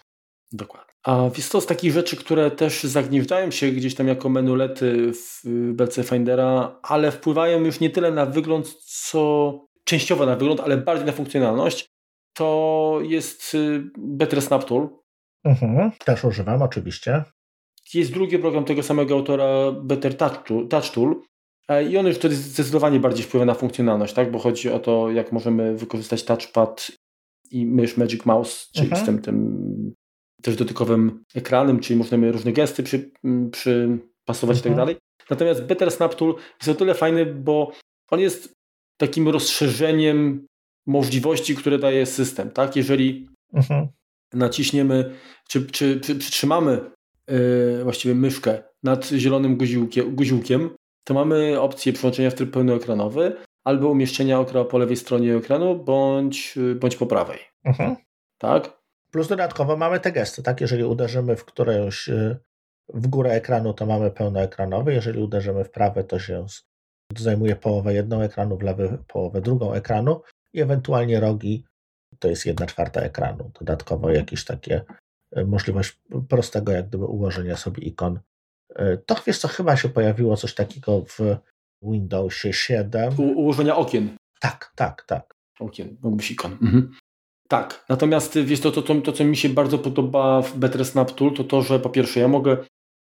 Dokładnie. 0.53 0.91
A 1.05 1.31
jest 1.37 1.53
to 1.53 1.61
z 1.61 1.67
takich 1.67 1.93
rzeczy, 1.93 2.17
które 2.17 2.51
też 2.51 2.83
zagnieżdżają 2.83 3.51
się 3.51 3.71
gdzieś 3.71 3.95
tam 3.95 4.09
jako 4.09 4.29
menulety 4.29 5.13
w 5.13 5.43
BC 5.73 6.05
Findera, 6.05 6.81
ale 6.83 7.11
wpływają 7.11 7.65
już 7.65 7.81
nie 7.81 7.91
tyle 7.91 8.11
na 8.11 8.27
wygląd, 8.27 8.75
co 8.75 9.51
częściowo 9.85 10.27
na 10.27 10.37
wygląd, 10.37 10.61
ale 10.61 10.77
bardziej 10.77 11.07
na 11.07 11.13
funkcjonalność, 11.13 11.87
to 12.35 12.99
jest 13.03 13.55
y, 13.55 13.83
Better 13.99 14.43
Snap 14.43 14.65
Tool. 14.65 14.89
Mhm, 15.45 15.91
też 16.05 16.25
używam, 16.25 16.63
oczywiście. 16.63 17.25
Jest 17.95 18.13
drugi 18.13 18.39
program 18.39 18.65
tego 18.65 18.83
samego 18.83 19.15
autora, 19.15 19.73
Better 19.73 20.17
Touch 20.17 20.43
Tool, 20.43 20.69
Touch 20.69 20.91
Tool 20.91 21.23
i 21.91 21.97
on 21.97 22.07
już 22.07 22.17
wtedy 22.17 22.35
zdecydowanie 22.35 23.01
bardziej 23.01 23.25
wpływa 23.25 23.47
na 23.47 23.55
funkcjonalność, 23.55 24.15
tak? 24.15 24.31
bo 24.31 24.39
chodzi 24.39 24.71
o 24.71 24.79
to, 24.79 25.11
jak 25.11 25.33
możemy 25.33 25.77
wykorzystać 25.77 26.25
touchpad 26.25 26.93
i 27.51 27.67
mysz 27.67 27.97
Magic 27.97 28.25
Mouse, 28.25 28.69
czyli 28.73 28.87
mhm. 28.87 29.03
z 29.03 29.07
tym, 29.07 29.23
tym 29.23 29.95
też 30.43 30.57
dotykowym 30.57 31.25
ekranem, 31.35 31.81
czyli 31.81 31.99
możemy 31.99 32.33
różne 32.33 32.53
gesty 32.53 32.83
przy, 32.83 33.11
przypasować 33.53 34.57
mhm. 34.57 34.59
i 34.59 34.63
tak 34.63 34.73
mhm. 34.73 34.77
dalej. 34.77 34.97
Natomiast 35.31 35.65
Better 35.65 35.91
Snap 35.91 36.15
Tool 36.15 36.35
jest 36.61 36.69
o 36.69 36.75
tyle 36.75 36.95
fajny, 36.95 37.27
bo 37.27 37.73
on 38.11 38.21
jest 38.21 38.53
takim 38.97 39.29
rozszerzeniem 39.29 40.47
możliwości, 40.87 41.57
które 41.57 41.79
daje 41.79 42.07
system. 42.07 42.51
Tak? 42.51 42.77
Jeżeli 42.77 43.29
mhm. 43.53 43.89
naciśniemy, 44.33 45.15
czy, 45.49 45.67
czy, 45.67 46.01
czy 46.01 46.17
przytrzymamy 46.17 46.91
yy, 47.29 47.85
właściwie 47.85 48.15
myszkę 48.15 48.63
nad 48.83 49.07
zielonym 49.09 49.57
guziłkiem, 49.57 50.17
guziłkiem, 50.17 50.71
to 51.11 51.15
mamy 51.15 51.61
opcję 51.61 51.93
przyłączenia 51.93 52.31
w 52.31 52.35
tryb 52.35 52.51
pełnoekranowy 52.51 53.37
albo 53.65 53.89
umieszczenia 53.89 54.41
okra 54.41 54.65
po 54.65 54.79
lewej 54.79 54.97
stronie 54.97 55.37
ekranu, 55.37 55.85
bądź, 55.85 56.57
yy, 56.57 56.75
bądź 56.75 56.97
po 56.97 57.07
prawej. 57.07 57.39
Mhm. 57.65 57.97
Tak? 58.39 58.81
Plus 59.13 59.29
dodatkowo 59.29 59.77
mamy 59.77 60.01
te 60.01 60.13
gesty, 60.13 60.43
tak? 60.43 60.61
Jeżeli 60.61 60.85
uderzymy 60.85 61.37
w 61.37 61.45
którąś 61.45 62.09
yy, 62.09 62.37
w 62.89 63.07
górę 63.07 63.31
ekranu, 63.31 63.75
to 63.75 63.87
mamy 63.87 64.11
pełnoekranowy, 64.11 64.95
jeżeli 64.95 65.23
uderzymy 65.23 65.65
w 65.65 65.71
prawe, 65.71 66.05
to 66.05 66.19
się 66.19 66.47
zajmuje 67.17 67.57
połowę 67.57 67.95
jedną 67.95 68.21
ekranu, 68.21 68.57
w 68.57 68.63
lewy 68.63 68.99
połowę 69.07 69.41
drugą 69.41 69.73
ekranu 69.73 70.23
i 70.53 70.61
ewentualnie 70.61 71.21
rogi 71.21 71.65
to 72.19 72.29
jest 72.29 72.47
jedna 72.47 72.67
czwarta 72.67 73.01
ekranu. 73.01 73.51
Dodatkowo 73.59 74.11
jakieś 74.11 74.45
takie 74.45 74.85
e, 75.33 75.45
możliwość 75.45 76.01
prostego 76.29 76.73
jak 76.73 76.89
gdyby 76.89 77.05
ułożenia 77.05 77.57
sobie 77.57 77.83
ikon. 77.83 78.21
E, 78.77 78.97
to 78.97 79.17
wiesz 79.27 79.39
co, 79.39 79.49
chyba 79.49 79.77
się 79.77 79.89
pojawiło 79.89 80.37
coś 80.37 80.55
takiego 80.55 81.05
w 81.05 81.19
Windowsie 81.83 82.53
7. 82.53 83.15
U 83.19 83.23
ułożenia 83.23 83.77
okien. 83.77 84.17
Tak, 84.41 84.73
tak, 84.77 85.05
tak. 85.07 85.35
Okien, 85.61 85.97
mógłbyś 86.03 86.31
ikon. 86.31 86.53
Mhm. 86.53 86.93
Tak, 87.49 87.85
natomiast 87.89 88.39
wiesz, 88.39 88.61
to, 88.61 88.71
to, 88.71 88.83
to, 88.83 88.95
to, 88.95 89.13
co 89.13 89.25
mi 89.25 89.37
się 89.37 89.49
bardzo 89.49 89.79
podoba 89.79 90.43
w 90.43 90.59
Better 90.59 90.85
Snap 90.85 91.13
Tool, 91.13 91.35
to 91.35 91.45
to, 91.45 91.63
że 91.63 91.81
po 91.81 91.91
pierwsze 91.91 92.21
ja 92.21 92.29
mogę 92.29 92.57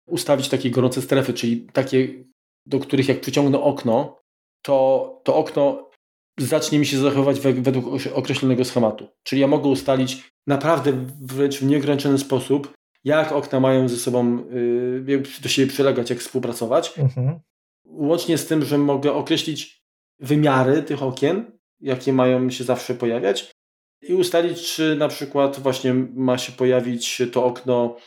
ustawić 0.07 0.49
takie 0.49 0.71
gorące 0.71 1.01
strefy, 1.01 1.33
czyli 1.33 1.61
takie 1.73 2.23
do 2.65 2.79
których 2.79 3.07
jak 3.07 3.21
przyciągnę 3.21 3.61
okno, 3.61 4.19
to 4.61 5.21
to 5.23 5.35
okno 5.35 5.89
zacznie 6.39 6.79
mi 6.79 6.85
się 6.85 6.97
zachowywać 6.97 7.39
według 7.39 7.85
określonego 8.13 8.65
schematu. 8.65 9.07
Czyli 9.23 9.41
ja 9.41 9.47
mogę 9.47 9.69
ustalić 9.69 10.29
naprawdę 10.47 11.05
wręcz 11.21 11.59
w 11.59 11.65
nieograniczony 11.65 12.17
sposób, 12.17 12.73
jak 13.03 13.31
okna 13.31 13.59
mają 13.59 13.89
ze 13.89 13.97
sobą 13.97 14.37
yy, 15.07 15.23
do 15.41 15.49
siebie 15.49 15.71
przylegać, 15.71 16.09
jak 16.09 16.19
współpracować. 16.19 16.99
Mhm. 16.99 17.39
Łącznie 17.85 18.37
z 18.37 18.47
tym, 18.47 18.65
że 18.65 18.77
mogę 18.77 19.13
określić 19.13 19.81
wymiary 20.19 20.83
tych 20.83 21.03
okien, 21.03 21.59
jakie 21.79 22.13
mają 22.13 22.49
się 22.49 22.63
zawsze 22.63 22.95
pojawiać 22.95 23.51
i 24.01 24.13
ustalić, 24.13 24.73
czy 24.73 24.95
na 24.95 25.07
przykład 25.07 25.59
właśnie 25.59 25.93
ma 26.13 26.37
się 26.37 26.51
pojawić 26.51 27.21
to 27.31 27.45
okno 27.45 27.97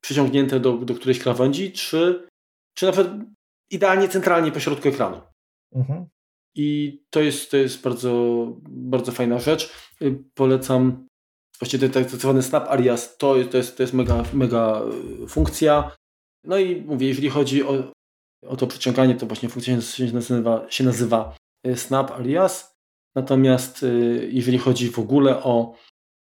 przyciągnięte 0.00 0.60
do, 0.60 0.72
do 0.72 0.94
którejś 0.94 1.18
krawędzi, 1.18 1.72
czy, 1.72 2.28
czy 2.74 2.86
na 2.86 2.92
przykład 2.92 3.16
idealnie 3.70 4.08
centralnie 4.08 4.52
pośrodku 4.52 4.88
ekranu. 4.88 5.20
Mhm. 5.74 6.06
I 6.54 7.00
to 7.10 7.20
jest, 7.20 7.50
to 7.50 7.56
jest 7.56 7.82
bardzo, 7.82 8.46
bardzo 8.68 9.12
fajna 9.12 9.38
rzecz. 9.38 9.72
Y, 10.02 10.24
polecam 10.34 11.06
właściwie 11.58 11.88
tak 11.88 12.10
zwany 12.10 12.42
Snap 12.42 12.68
Alias, 12.68 13.16
to, 13.16 13.34
to, 13.50 13.56
jest, 13.56 13.76
to 13.76 13.82
jest 13.82 13.94
mega, 13.94 14.24
mega 14.32 14.82
y, 15.24 15.26
funkcja. 15.26 15.96
No 16.44 16.58
i 16.58 16.82
mówię, 16.82 17.08
jeżeli 17.08 17.30
chodzi 17.30 17.62
o, 17.62 17.92
o 18.46 18.56
to 18.56 18.66
przyciąganie, 18.66 19.14
to 19.14 19.26
właśnie 19.26 19.48
funkcja 19.48 19.80
się 19.80 20.12
nazywa, 20.12 20.66
się 20.70 20.84
nazywa 20.84 21.36
y, 21.66 21.76
Snap 21.76 22.10
Alias. 22.10 22.76
Natomiast 23.14 23.84
jeżeli 24.28 24.58
chodzi 24.58 24.90
w 24.90 24.98
ogóle 24.98 25.42
o 25.42 25.74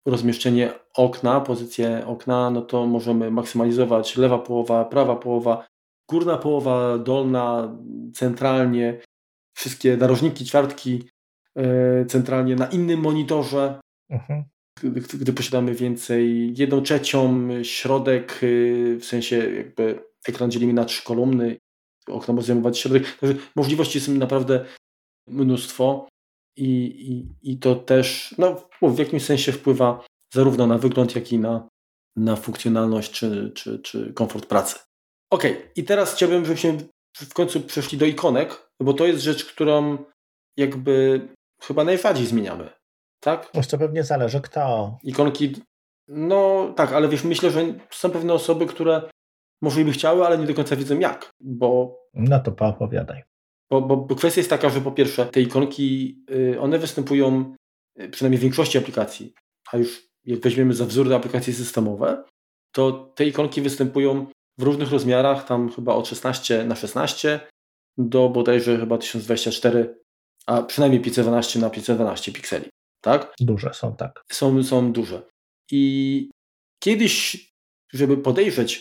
rozmieszczenie 0.07 0.74
okna, 0.93 1.41
pozycję 1.41 2.07
okna, 2.07 2.49
no 2.49 2.61
to 2.61 2.86
możemy 2.86 3.32
maksymalizować 3.32 4.17
lewa 4.17 4.39
połowa, 4.39 4.86
prawa 4.86 5.15
połowa, 5.15 5.67
górna 6.09 6.38
połowa, 6.38 6.97
dolna, 6.97 7.78
centralnie, 8.13 9.01
wszystkie 9.55 9.97
narożniki, 9.97 10.45
ćwiartki 10.45 11.09
centralnie 12.07 12.55
na 12.55 12.65
innym 12.65 12.99
monitorze. 12.99 13.80
Mhm. 14.09 14.43
Gdy, 14.82 15.34
posiadamy 15.34 15.76
więcej, 15.76 16.53
jedną 16.57 16.82
trzecią, 16.82 17.49
środek, 17.63 18.39
e, 18.43 18.47
w 18.95 19.05
sensie 19.05 19.53
jakby 19.55 20.03
ekran 20.28 20.51
dzielimy 20.51 20.74
na 20.74 20.86
trzy 20.86 21.03
kolumny, 21.03 21.57
okno 22.07 22.34
może 22.34 22.47
zajmować 22.47 22.80
środek. 22.80 23.17
Także 23.17 23.38
możliwości 23.55 23.97
jest 23.97 24.07
naprawdę 24.07 24.65
mnóstwo. 25.28 26.07
i, 26.57 26.69
i, 27.11 27.51
i 27.51 27.57
to 27.57 27.76
też 27.76 28.36
no, 28.38 28.69
w 28.82 28.99
jakimś 28.99 29.24
sensie 29.24 29.51
wpływa 29.51 30.05
zarówno 30.34 30.67
na 30.67 30.78
wygląd, 30.78 31.15
jak 31.15 31.32
i 31.32 31.39
na, 31.39 31.69
na 32.15 32.36
funkcjonalność 32.36 33.11
czy, 33.11 33.51
czy, 33.55 33.80
czy 33.80 34.13
komfort 34.13 34.45
pracy. 34.45 34.80
Ok, 35.32 35.43
i 35.76 35.84
teraz 35.84 36.15
chciałbym, 36.15 36.45
żebyśmy 36.45 36.78
w 37.17 37.34
końcu 37.34 37.61
przeszli 37.61 37.97
do 37.97 38.05
ikonek, 38.05 38.69
bo 38.82 38.93
to 38.93 39.05
jest 39.05 39.21
rzecz, 39.21 39.45
którą 39.45 39.97
jakby 40.57 41.28
chyba 41.61 41.84
najbardziej 41.84 42.26
zmieniamy. 42.26 42.69
Tak? 43.24 43.51
To 43.69 43.78
pewnie 43.78 44.03
zależy 44.03 44.41
kto. 44.41 44.97
Ikonki, 45.03 45.55
no 46.07 46.74
tak, 46.76 46.93
ale 46.93 47.07
wiesz, 47.07 47.24
myślę, 47.24 47.51
że 47.51 47.74
są 47.91 48.09
pewne 48.09 48.34
osoby, 48.34 48.65
które 48.65 49.09
może 49.61 49.86
by 49.86 49.91
chciały, 49.91 50.26
ale 50.26 50.38
nie 50.38 50.47
do 50.47 50.53
końca 50.53 50.76
wiedzą 50.76 50.99
jak, 50.99 51.32
bo... 51.39 51.99
No 52.13 52.39
to 52.39 52.51
poopowiadaj. 52.51 53.24
Bo, 53.69 53.82
bo, 53.82 53.97
bo 53.97 54.15
kwestia 54.15 54.39
jest 54.39 54.49
taka, 54.49 54.69
że 54.69 54.82
po 54.82 54.91
pierwsze 54.91 55.26
te 55.26 55.41
ikonki, 55.41 56.19
y, 56.32 56.59
one 56.59 56.80
występują 56.80 57.55
y, 58.01 58.09
przynajmniej 58.09 58.39
w 58.39 58.41
większości 58.41 58.78
aplikacji, 58.78 59.34
a 59.71 59.78
już 59.78 60.07
jak 60.26 60.39
weźmiemy 60.39 60.74
za 60.74 60.86
wzór 60.86 61.13
aplikacje 61.13 61.53
systemowe, 61.53 62.24
to 62.71 62.91
te 63.15 63.26
ikonki 63.26 63.61
występują 63.61 64.26
w 64.57 64.63
różnych 64.63 64.91
rozmiarach, 64.91 65.45
tam 65.45 65.71
chyba 65.71 65.95
od 65.95 66.07
16 66.07 66.65
na 66.65 66.76
16 66.76 67.39
do 67.97 68.30
bodajże 68.30 68.78
chyba 68.78 68.97
1024, 68.97 69.95
a 70.45 70.61
przynajmniej 70.61 71.01
512 71.01 71.59
na 71.59 71.69
512 71.69 72.32
pikseli. 72.32 72.69
Tak? 73.04 73.34
Duże 73.39 73.74
są, 73.74 73.95
tak. 73.95 74.24
Są, 74.32 74.64
są 74.64 74.91
duże. 74.91 75.22
I 75.72 76.30
kiedyś, 76.80 77.47
żeby 77.93 78.18
podejrzeć, 78.18 78.80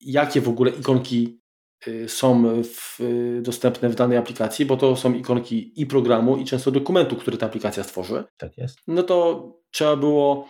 jakie 0.00 0.40
w 0.40 0.48
ogóle 0.48 0.70
ikonki 0.70 1.40
y, 1.86 2.08
są 2.08 2.62
w, 2.64 3.00
y, 3.00 3.42
dostępne 3.42 3.88
w 3.88 3.94
danej 3.94 4.18
aplikacji, 4.18 4.66
bo 4.66 4.76
to 4.76 4.96
są 4.96 5.14
ikonki 5.14 5.80
i 5.80 5.86
programu, 5.86 6.36
i 6.36 6.44
często 6.44 6.70
dokumentu, 6.70 7.16
który 7.16 7.36
ta 7.36 7.46
aplikacja 7.46 7.84
stworzy. 7.84 8.24
Tak 8.36 8.58
jest. 8.58 8.78
No 8.86 9.02
to 9.02 9.46
trzeba 9.70 9.96
było 9.96 10.48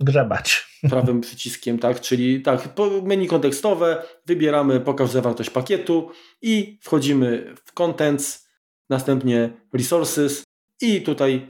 grzebać. 0.00 0.66
Prawym 0.90 1.20
przyciskiem, 1.20 1.78
tak? 1.78 2.00
Czyli 2.00 2.42
tak, 2.42 2.74
menu 3.02 3.26
kontekstowe, 3.26 4.02
wybieramy 4.26 4.80
pokaż 4.80 5.10
zawartość 5.10 5.50
pakietu 5.50 6.10
i 6.42 6.78
wchodzimy 6.82 7.54
w 7.64 7.72
contents, 7.72 8.48
następnie 8.90 9.50
resources 9.72 10.44
i 10.80 11.02
tutaj 11.02 11.48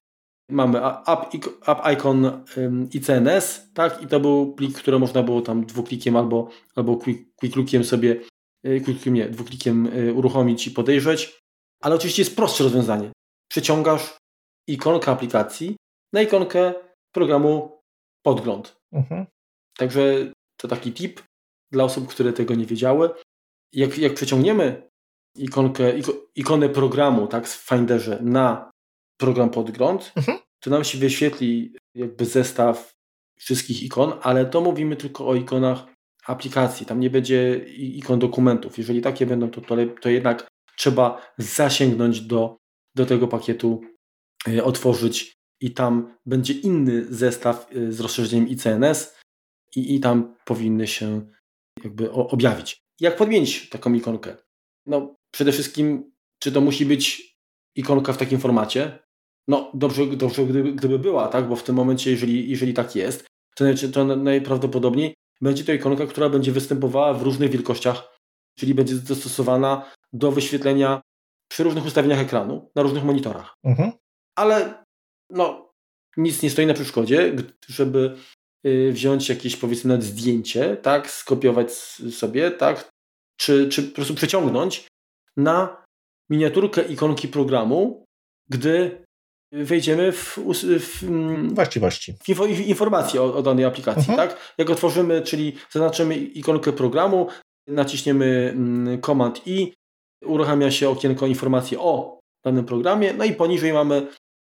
mamy 0.51 0.84
app, 0.84 1.34
app 1.66 1.92
icon 1.92 2.44
ICNS, 2.92 3.72
tak? 3.74 4.03
I 4.03 4.07
to 4.07 4.20
był 4.20 4.55
plik, 4.55 4.78
który 4.78 4.99
można 4.99 5.22
było 5.22 5.42
tam 5.42 5.66
dwuklikiem 5.66 6.16
albo, 6.16 6.49
albo 6.74 6.96
quick, 6.96 7.34
quick 7.36 7.57
lookiem 7.57 7.84
sobie, 7.84 8.20
quick 8.84 9.07
nie, 9.07 9.28
dwuklikiem 9.28 9.86
e, 9.86 10.12
uruchomić 10.12 10.66
i 10.66 10.70
podejrzeć. 10.70 11.38
Ale 11.82 11.94
oczywiście 11.94 12.22
jest 12.22 12.36
prostsze 12.36 12.64
rozwiązanie. 12.64 13.12
Przeciągasz 13.51 14.16
ikonkę 14.68 15.12
aplikacji 15.12 15.76
na 16.12 16.22
ikonkę 16.22 16.74
programu 17.12 17.80
podgląd. 18.22 18.76
Mhm. 18.92 19.26
Także 19.76 20.32
to 20.57 20.68
taki 20.68 20.92
tip 20.92 21.22
dla 21.72 21.84
osób, 21.84 22.09
które 22.09 22.32
tego 22.32 22.55
nie 22.55 22.66
wiedziały. 22.66 23.11
Jak, 23.72 23.99
jak 23.99 24.14
przeciągniemy 24.14 24.88
ikonkę, 25.36 25.92
ikonę 26.34 26.68
programu 26.68 27.26
tak, 27.26 27.49
w 27.49 27.68
Finderze 27.68 28.18
na 28.22 28.70
program 29.19 29.51
podgląd, 29.51 30.12
mhm. 30.16 30.39
to 30.61 30.71
nam 30.71 30.85
się 30.85 30.99
wyświetli 30.99 31.73
jakby 31.95 32.25
zestaw 32.25 32.95
wszystkich 33.39 33.83
ikon, 33.83 34.12
ale 34.23 34.47
to 34.47 34.61
mówimy 34.61 34.97
tylko 34.97 35.27
o 35.27 35.35
ikonach 35.35 35.87
aplikacji. 36.27 36.87
Tam 36.87 37.01
nie 37.01 37.11
będzie 37.11 37.59
ikon 37.77 38.19
dokumentów. 38.19 38.79
Jeżeli 38.79 39.01
takie 39.01 39.27
będą, 39.27 39.51
to, 39.51 39.61
to, 39.61 39.77
to 40.01 40.09
jednak 40.09 40.49
trzeba 40.77 41.33
zasięgnąć 41.39 42.21
do, 42.21 42.57
do 42.95 43.07
tego 43.07 43.29
pakietu, 43.29 43.81
y, 44.49 44.64
otworzyć 44.64 45.33
i 45.61 45.71
tam 45.71 46.14
będzie 46.27 46.55
inny 46.55 47.05
zestaw 47.11 47.73
y, 47.77 47.93
z 47.93 48.01
rozszerzeniem 48.01 48.49
ICNS 48.49 49.16
i, 49.77 49.95
i 49.95 50.01
tam 50.01 50.37
powinny 50.45 50.87
się 50.87 51.27
jakby 51.85 52.12
objawić. 52.12 52.81
Jak 53.01 53.16
podmienić 53.16 53.69
taką 53.69 53.95
ikonkę? 53.95 54.37
No 54.87 55.14
przede 55.31 55.53
wszystkim, 55.53 56.12
czy 56.39 56.53
to 56.53 56.61
musi 56.61 56.87
być 56.87 57.37
ikonka 57.75 58.12
w 58.12 58.19
takim 58.19 58.41
formacie? 58.41 58.99
No 59.49 59.70
dobrze, 59.74 60.07
dobrze 60.07 60.46
gdyby, 60.46 60.72
gdyby 60.72 60.99
była, 60.99 61.28
tak? 61.28 61.49
Bo 61.49 61.57
w 61.57 61.62
tym 61.62 61.74
momencie, 61.74 62.11
jeżeli, 62.11 62.51
jeżeli 62.51 62.74
tak 62.74 62.96
jest, 62.96 63.26
to, 63.57 63.64
to 63.92 64.05
najprawdopodobniej 64.05 65.14
będzie 65.40 65.64
to 65.64 65.72
ikonka, 65.72 66.07
która 66.07 66.28
będzie 66.28 66.53
występowała 66.53 67.14
w 67.14 67.22
różnych 67.22 67.51
wielkościach, 67.51 68.18
czyli 68.59 68.74
będzie 68.74 68.94
dostosowana 68.94 69.90
do 70.12 70.32
wyświetlenia 70.32 71.01
przy 71.51 71.62
różnych 71.62 71.86
ustawieniach 71.86 72.18
ekranu, 72.18 72.70
na 72.74 72.82
różnych 72.82 73.05
monitorach. 73.05 73.55
Mhm. 73.64 73.92
Ale 74.36 74.84
no, 75.30 75.70
nic 76.16 76.42
nie 76.42 76.51
stoi 76.51 76.66
na 76.66 76.74
przeszkodzie, 76.74 77.36
żeby 77.68 78.16
y, 78.66 78.92
wziąć 78.92 79.28
jakieś 79.28 79.57
powiedzmy 79.57 79.88
nawet 79.88 80.05
zdjęcie, 80.05 80.76
tak, 80.76 81.11
skopiować 81.11 81.72
sobie, 81.72 82.51
tak, 82.51 82.90
czy, 83.36 83.68
czy 83.68 83.82
po 83.82 83.94
prostu 83.94 84.14
przeciągnąć 84.14 84.86
na 85.36 85.84
miniaturkę 86.30 86.82
ikonki 86.82 87.28
programu, 87.28 88.05
gdy 88.49 89.05
wejdziemy 89.53 90.12
w, 90.12 90.38
w, 90.80 91.03
mm, 91.03 91.55
właściwości. 91.55 92.14
W, 92.22 92.28
info, 92.28 92.44
w 92.44 92.61
informacje 92.61 93.22
o, 93.22 93.34
o, 93.34 93.42
danej 93.42 93.64
aplikacji, 93.64 94.11
mhm. 94.11 94.28
tak? 94.28 94.55
Jak 94.59 94.70
otworzymy, 94.70 95.22
czyli 95.22 95.53
zaznaczymy 95.70 96.16
ikonkę 96.16 96.72
programu, 96.72 97.28
naciśniemy 97.68 98.51
mm, 98.55 99.01
Command 99.01 99.46
I, 99.46 99.72
uruchamia 100.24 100.70
się 100.70 100.88
okienko 100.88 101.26
informacji 101.26 101.76
o 101.76 102.18
danym 102.44 102.64
programie, 102.64 103.12
no 103.12 103.24
i 103.24 103.32
poniżej 103.32 103.72
mamy 103.72 104.07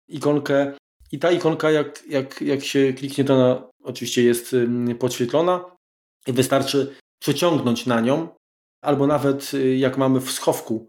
ikonkę 0.07 0.73
i 1.11 1.19
ta 1.19 1.31
ikonka 1.31 1.71
jak, 1.71 2.03
jak, 2.09 2.41
jak 2.41 2.63
się 2.63 2.93
kliknie 2.93 3.23
to 3.23 3.33
ona 3.33 3.67
oczywiście 3.83 4.23
jest 4.23 4.55
podświetlona 4.99 5.65
i 6.27 6.33
wystarczy 6.33 6.95
przeciągnąć 7.21 7.85
na 7.85 8.01
nią 8.01 8.27
albo 8.81 9.07
nawet 9.07 9.53
y, 9.53 9.77
jak 9.77 9.97
mamy 9.97 10.19
w 10.19 10.31
schowku 10.31 10.87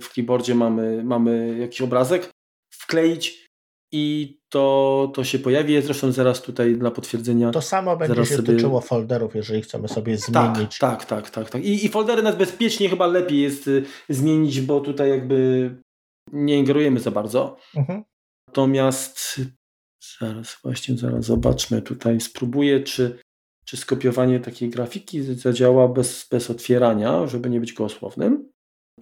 w 0.00 0.12
keyboardzie 0.12 0.54
mamy, 0.54 1.04
mamy 1.04 1.58
jakiś 1.58 1.80
obrazek, 1.80 2.30
wkleić 2.72 3.49
i 3.92 4.36
to, 4.48 5.12
to 5.14 5.24
się 5.24 5.38
pojawi. 5.38 5.82
Zresztą 5.82 6.12
zaraz 6.12 6.42
tutaj 6.42 6.76
dla 6.76 6.90
potwierdzenia. 6.90 7.50
To 7.50 7.62
samo 7.62 7.96
będzie 7.96 8.24
się 8.26 8.36
sobie... 8.36 8.54
tyczyło 8.54 8.80
folderów, 8.80 9.34
jeżeli 9.34 9.62
chcemy 9.62 9.88
sobie 9.88 10.18
tak, 10.18 10.56
zmienić. 10.56 10.78
Tak, 10.78 11.04
tak, 11.04 11.30
tak. 11.30 11.50
tak. 11.50 11.64
I, 11.64 11.86
I 11.86 11.88
foldery 11.88 12.22
nawet 12.22 12.38
bezpiecznie 12.38 12.88
chyba 12.88 13.06
lepiej 13.06 13.40
jest 13.40 13.68
y, 13.68 13.84
zmienić, 14.08 14.60
bo 14.60 14.80
tutaj 14.80 15.10
jakby 15.10 15.70
nie 16.32 16.58
ingerujemy 16.58 17.00
za 17.00 17.10
bardzo. 17.10 17.56
Mhm. 17.76 18.02
Natomiast 18.48 19.40
zaraz 20.20 20.58
właśnie, 20.62 20.96
zaraz 20.96 21.24
zobaczmy 21.24 21.82
tutaj, 21.82 22.20
spróbuję, 22.20 22.80
czy, 22.82 23.18
czy 23.64 23.76
skopiowanie 23.76 24.40
takiej 24.40 24.70
grafiki 24.70 25.22
zadziała 25.22 25.88
bez, 25.88 26.28
bez 26.30 26.50
otwierania, 26.50 27.26
żeby 27.26 27.50
nie 27.50 27.60
być 27.60 27.72
gołosłownym. 27.72 28.50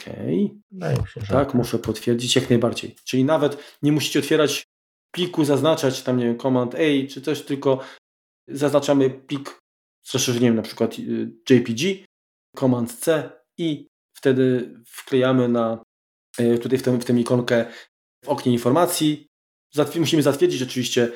Okej. 0.00 0.60
Okay. 0.76 0.96
Tak, 1.28 1.54
muszę 1.54 1.78
potwierdzić 1.78 2.36
jak 2.36 2.50
najbardziej. 2.50 2.96
Czyli 3.04 3.24
nawet 3.24 3.78
nie 3.82 3.92
musicie 3.92 4.18
otwierać 4.18 4.67
pliku, 5.10 5.44
zaznaczać 5.44 6.02
tam, 6.02 6.18
nie 6.18 6.24
wiem, 6.24 6.38
Command 6.38 6.74
A 6.74 7.08
czy 7.08 7.22
coś, 7.22 7.42
tylko 7.42 7.80
zaznaczamy 8.48 9.10
plik 9.10 9.58
z 10.02 10.14
rozszerzeniem 10.14 10.56
na 10.56 10.62
przykład 10.62 10.98
y, 10.98 11.32
JPG, 11.50 12.04
Command 12.56 12.92
C 12.92 13.30
i 13.58 13.86
wtedy 14.16 14.74
wklejamy 14.86 15.48
na 15.48 15.82
y, 16.40 16.58
tutaj 16.58 16.78
w 16.78 16.82
tę, 16.82 16.98
w 16.98 17.04
tę 17.04 17.12
ikonkę 17.12 17.66
w 18.24 18.28
oknie 18.28 18.52
informacji 18.52 19.28
musimy 20.00 20.22
zatwierdzić 20.22 20.62
oczywiście, 20.62 21.12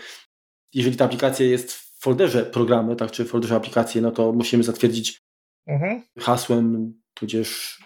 jeżeli 0.75 0.97
ta 0.97 1.05
aplikacja 1.05 1.47
jest 1.47 1.73
w 1.73 2.01
folderze 2.01 2.45
programy, 2.45 2.97
tak, 2.97 3.11
czy 3.11 3.25
w 3.25 3.29
folderze 3.29 3.55
aplikacje, 3.57 4.03
no 4.03 4.11
to 4.11 4.33
musimy 4.33 4.63
zatwierdzić 4.63 5.19
mhm. 5.67 6.03
hasłem, 6.19 6.95
tudzież 7.15 7.79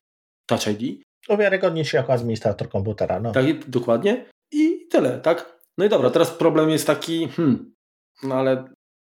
Touch 0.46 0.66
ID. 0.66 1.02
Uwiarygodnić 1.28 1.88
się 1.88 1.98
jako 1.98 2.12
administrator 2.12 2.68
komputera. 2.68 3.20
No. 3.20 3.32
Tak, 3.32 3.68
dokładnie. 3.68 4.26
I 4.52 4.86
tyle, 4.90 5.20
tak? 5.20 5.55
No 5.78 5.84
i 5.84 5.88
dobra, 5.88 6.10
teraz 6.10 6.30
problem 6.30 6.70
jest 6.70 6.86
taki, 6.86 7.28
hmm, 7.28 7.74
no 8.22 8.34
ale 8.34 8.74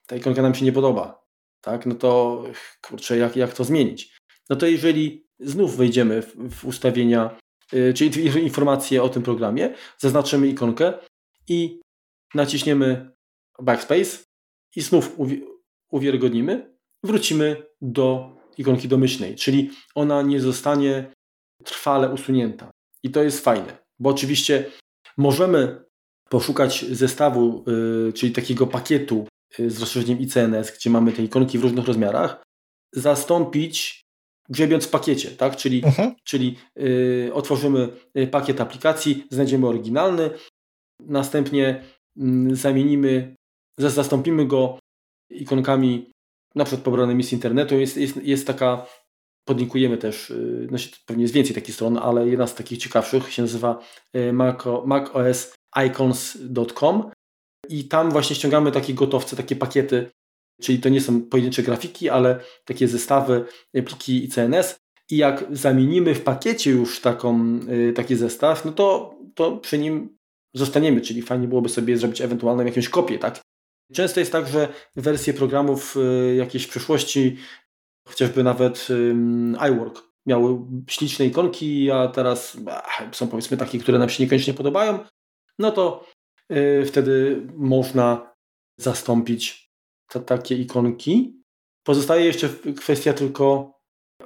ta 0.08 0.16
ikonka 0.16 0.42
nam 0.42 0.56
się 0.56 0.66
nie 0.66 0.72
podoba, 0.72 1.24
tak? 1.62 1.86
No 1.86 1.96
to 1.96 2.44
kurczę, 2.82 3.18
jak, 3.18 3.36
jak 3.36 3.54
to 3.54 3.64
zmienić? 3.64 4.18
No 4.50 4.56
to 4.56 4.68
jeżeli 4.68 5.28
znów 5.40 5.78
wejdziemy 5.78 6.22
w, 6.22 6.36
w 6.50 6.66
ustawienia, 6.66 7.38
yy, 7.72 7.94
czyli 7.94 8.44
informacje 8.44 9.04
o 9.04 9.10
tym 9.10 9.24
programie, 9.24 9.76
zaznaczymy 9.98 10.48
ikonkę, 10.48 10.94
i 11.48 11.82
naciśniemy 12.34 13.12
backspace 13.62 14.18
i 14.76 14.82
znów 14.82 15.18
uwiarygodnimy, 15.92 16.78
wrócimy 17.04 17.64
do 17.82 18.38
ikonki 18.58 18.88
domyślnej, 18.88 19.36
czyli 19.36 19.72
ona 19.96 20.22
nie 20.22 20.40
zostanie 20.40 21.12
trwale 21.64 22.10
usunięta. 22.10 22.72
I 23.04 23.12
to 23.12 23.24
jest 23.24 23.44
fajne, 23.44 23.78
bo 24.00 24.10
oczywiście 24.10 24.72
możemy 25.18 25.87
poszukać 26.30 26.86
zestawu, 26.92 27.64
yy, 27.68 28.14
czyli 28.14 28.32
takiego 28.32 28.68
pakietu 28.68 29.28
yy, 29.60 29.72
z 29.72 29.80
rozszerzeniem 29.80 30.20
ICNS, 30.20 30.72
gdzie 30.78 30.90
mamy 30.90 31.12
te 31.12 31.24
ikonki 31.24 31.58
w 31.58 31.64
różnych 31.64 31.86
rozmiarach, 31.86 32.44
zastąpić 32.96 34.08
grzebiąc 34.50 34.86
w 34.86 34.90
pakiecie, 34.90 35.32
tak? 35.32 35.56
Czyli, 35.56 35.86
mhm. 35.86 36.16
czyli 36.24 36.58
yy, 36.76 37.32
otworzymy 37.34 37.90
y, 38.18 38.28
pakiet 38.28 38.62
aplikacji, 38.62 39.28
znajdziemy 39.32 39.68
oryginalny, 39.68 40.30
następnie 41.00 41.84
mm, 42.18 42.56
zamienimy, 42.56 43.36
zastąpimy 43.78 44.46
go 44.46 44.80
ikonkami 45.30 46.12
na 46.56 46.66
przykład 46.66 46.86
pobranymi 46.86 47.24
z 47.24 47.34
internetu. 47.34 47.80
Jest, 47.80 47.98
jest, 47.98 48.24
jest 48.24 48.48
taka, 48.48 48.86
podlinkujemy 49.48 49.98
też, 49.98 50.30
y, 50.30 50.68
no 50.72 50.78
pewnie 51.06 51.24
jest 51.24 51.34
więcej 51.34 51.56
takich 51.56 51.76
stron, 51.76 51.98
ale 51.98 52.28
jedna 52.28 52.48
z 52.48 52.56
takich 52.56 52.78
ciekawszych 52.78 53.34
się 53.34 53.42
nazywa 53.42 53.80
y, 54.16 54.34
macosicons.com 55.78 57.12
i 57.70 57.84
tam 57.84 58.12
właśnie 58.12 58.36
ściągamy 58.36 58.72
takie 58.72 58.94
gotowce, 58.94 59.36
takie 59.36 59.56
pakiety, 59.56 60.12
czyli 60.62 60.80
to 60.80 60.90
nie 60.90 61.02
są 61.02 61.22
pojedyncze 61.22 61.64
grafiki, 61.64 62.10
ale 62.10 62.40
takie 62.66 62.88
zestawy, 62.88 63.46
pliki 63.72 64.24
i 64.26 64.30
CNS 64.30 64.80
i 65.12 65.18
jak 65.18 65.46
zamienimy 65.52 66.16
w 66.16 66.24
pakiecie 66.24 66.72
już 66.72 67.02
taką, 67.02 67.60
y, 67.90 67.94
taki 67.94 68.16
zestaw, 68.16 68.66
no 68.66 68.72
to, 68.72 69.16
to 69.36 69.58
przy 69.58 69.78
nim 69.78 70.18
zostaniemy, 70.54 71.02
czyli 71.02 71.22
fajnie 71.22 71.48
byłoby 71.48 71.70
sobie 71.70 71.98
zrobić 71.98 72.22
ewentualną 72.22 72.66
jakąś 72.66 72.90
kopię, 72.90 73.20
tak? 73.20 73.42
Często 73.94 74.20
jest 74.20 74.32
tak, 74.32 74.48
że 74.48 74.68
wersje 74.96 75.34
programów 75.34 75.98
y, 75.98 76.36
jakiejś 76.36 76.68
przyszłości, 76.68 77.38
chociażby 78.08 78.44
nawet 78.44 78.88
iWork, 79.72 80.04
miały 80.26 80.60
śliczne 80.90 81.26
ikonki, 81.26 81.92
a 81.92 82.08
teraz 82.08 82.58
są 83.12 83.28
powiedzmy 83.28 83.58
takie, 83.58 83.80
które 83.80 84.00
nam 84.00 84.10
się 84.10 84.24
niekoniecznie 84.24 84.54
podobają, 84.54 85.00
no 85.60 85.72
to 85.72 86.06
y, 86.52 86.86
wtedy 86.86 87.42
można 87.56 88.34
zastąpić 88.80 89.70
te, 90.10 90.20
takie 90.20 90.56
ikonki. 90.56 91.42
Pozostaje 91.84 92.26
jeszcze 92.26 92.50
kwestia 92.78 93.14
tylko 93.14 93.74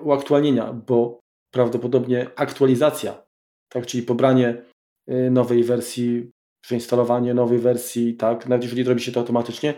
uaktualnienia, 0.02 0.74
bo 0.74 1.20
prawdopodobnie 1.54 2.30
aktualizacja, 2.36 3.24
tak, 3.70 3.86
czyli 3.86 4.04
pobranie 4.04 4.66
y, 5.12 5.32
nowej 5.32 5.64
wersji, 5.64 6.32
przeinstalowanie 6.64 7.34
nowej 7.34 7.60
wersji, 7.60 8.16
tak, 8.16 8.48
nawet 8.48 8.64
jeżeli 8.64 8.84
robi 8.84 9.02
się 9.02 9.12
to 9.12 9.20
automatycznie, 9.20 9.74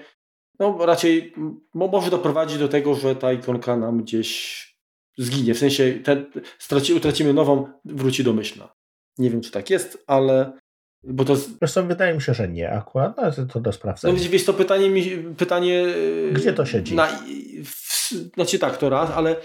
no 0.60 0.86
raczej 0.86 1.34
może 1.74 2.12
doprowadzić 2.12 2.58
do 2.58 2.68
tego, 2.68 2.96
że 2.96 3.16
ta 3.16 3.34
ikonka 3.34 3.78
nam 3.78 4.04
gdzieś 4.04 4.64
zginie, 5.18 5.54
w 5.54 5.58
sensie 5.58 6.00
straci, 6.60 6.94
utracimy 6.94 7.34
nową, 7.34 7.68
wróci 7.86 8.24
domyślna. 8.24 8.74
Nie 9.18 9.30
wiem, 9.30 9.42
czy 9.42 9.52
tak 9.52 9.70
jest, 9.70 10.04
ale 10.08 10.58
bo 11.04 11.26
to... 11.26 11.36
Zresztą 11.36 11.88
wydaje 11.88 12.14
mi 12.14 12.22
się, 12.22 12.34
że 12.34 12.48
nie 12.48 12.72
akurat, 12.72 13.18
no 13.18 13.46
to 13.46 13.60
do 13.60 13.72
sprawdzenia. 13.72 14.14
No 14.14 14.30
wiesz, 14.30 14.46
to 14.46 14.54
pytanie, 14.54 14.90
pytanie... 15.38 15.86
Gdzie 16.32 16.54
to 16.54 16.66
siedzi? 16.66 16.96
Na, 16.96 17.08
w, 17.66 18.12
znaczy 18.36 18.60
tak, 18.60 18.78
to 18.78 18.90
raz, 18.90 19.12
ale 19.12 19.36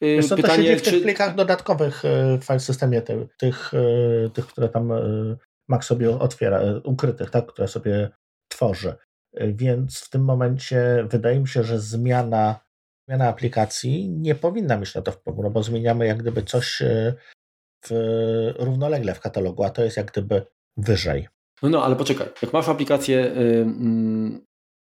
Wiesz 0.00 0.28
co, 0.28 0.36
pytanie, 0.36 0.56
to 0.56 0.62
siedzi 0.62 0.78
w 0.78 0.82
tych 0.82 1.02
plikach 1.02 1.34
dodatkowych 1.34 2.02
w 2.40 2.44
file 2.44 2.60
systemie, 2.60 3.02
tych, 3.02 3.18
tych, 3.38 3.72
tych, 4.34 4.46
które 4.46 4.68
tam 4.68 4.92
Mac 5.68 5.84
sobie 5.84 6.18
otwiera, 6.18 6.60
ukrytych, 6.84 7.30
tak, 7.30 7.46
które 7.46 7.68
sobie 7.68 8.10
tworzy. 8.48 8.94
Więc 9.40 10.00
w 10.00 10.10
tym 10.10 10.24
momencie 10.24 11.06
wydaje 11.10 11.40
mi 11.40 11.48
się, 11.48 11.64
że 11.64 11.80
zmiana, 11.80 12.60
zmiana 13.08 13.28
aplikacji 13.28 14.08
nie 14.08 14.34
powinna 14.34 14.76
mieć 14.76 14.94
na 14.94 15.02
to 15.02 15.12
wpływu, 15.12 15.42
no 15.42 15.50
bo 15.50 15.62
zmieniamy 15.62 16.06
jak 16.06 16.18
gdyby 16.18 16.42
coś 16.42 16.82
w, 17.86 18.54
równolegle 18.58 19.14
w 19.14 19.20
katalogu, 19.20 19.64
a 19.64 19.70
to 19.70 19.84
jest 19.84 19.96
jak 19.96 20.12
gdyby 20.12 20.46
wyżej. 20.76 21.28
No, 21.62 21.68
no, 21.68 21.84
ale 21.84 21.96
poczekaj, 21.96 22.28
jak 22.42 22.52
masz 22.52 22.68
aplikację 22.68 23.16
yy, 23.16 24.40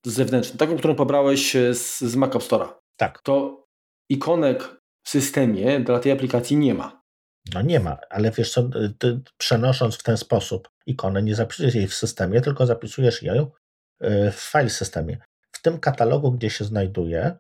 zewnętrzną, 0.07 0.59
taką, 0.59 0.77
którą 0.77 0.95
pobrałeś 0.95 1.53
z, 1.55 2.01
z 2.01 2.17
Mac 2.17 2.37
App 2.37 2.43
Store'a, 2.43 2.69
tak. 2.97 3.23
to 3.23 3.67
ikonek 4.11 4.81
w 5.07 5.11
systemie 5.11 5.81
dla 5.81 5.99
tej 5.99 6.13
aplikacji 6.13 6.57
nie 6.57 6.75
ma. 6.75 7.03
No 7.55 7.63
nie 7.63 7.81
ma, 7.81 7.99
ale 8.11 8.31
wiesz 8.31 8.53
co, 8.53 8.69
ty 8.99 9.21
przenosząc 9.39 9.97
w 9.97 10.03
ten 10.03 10.17
sposób 10.17 10.69
ikonę, 10.87 11.23
nie 11.23 11.35
zapisujesz 11.35 11.75
jej 11.75 11.87
w 11.87 11.95
systemie, 11.95 12.41
tylko 12.41 12.67
zapisujesz 12.67 13.23
ją 13.23 13.51
y, 14.05 14.31
w 14.33 14.51
file 14.53 14.71
systemie. 14.71 15.19
W 15.53 15.63
tym 15.63 15.81
katalogu, 15.81 16.33
gdzie 16.33 16.51
się 16.51 16.65
znajduje 16.65 17.37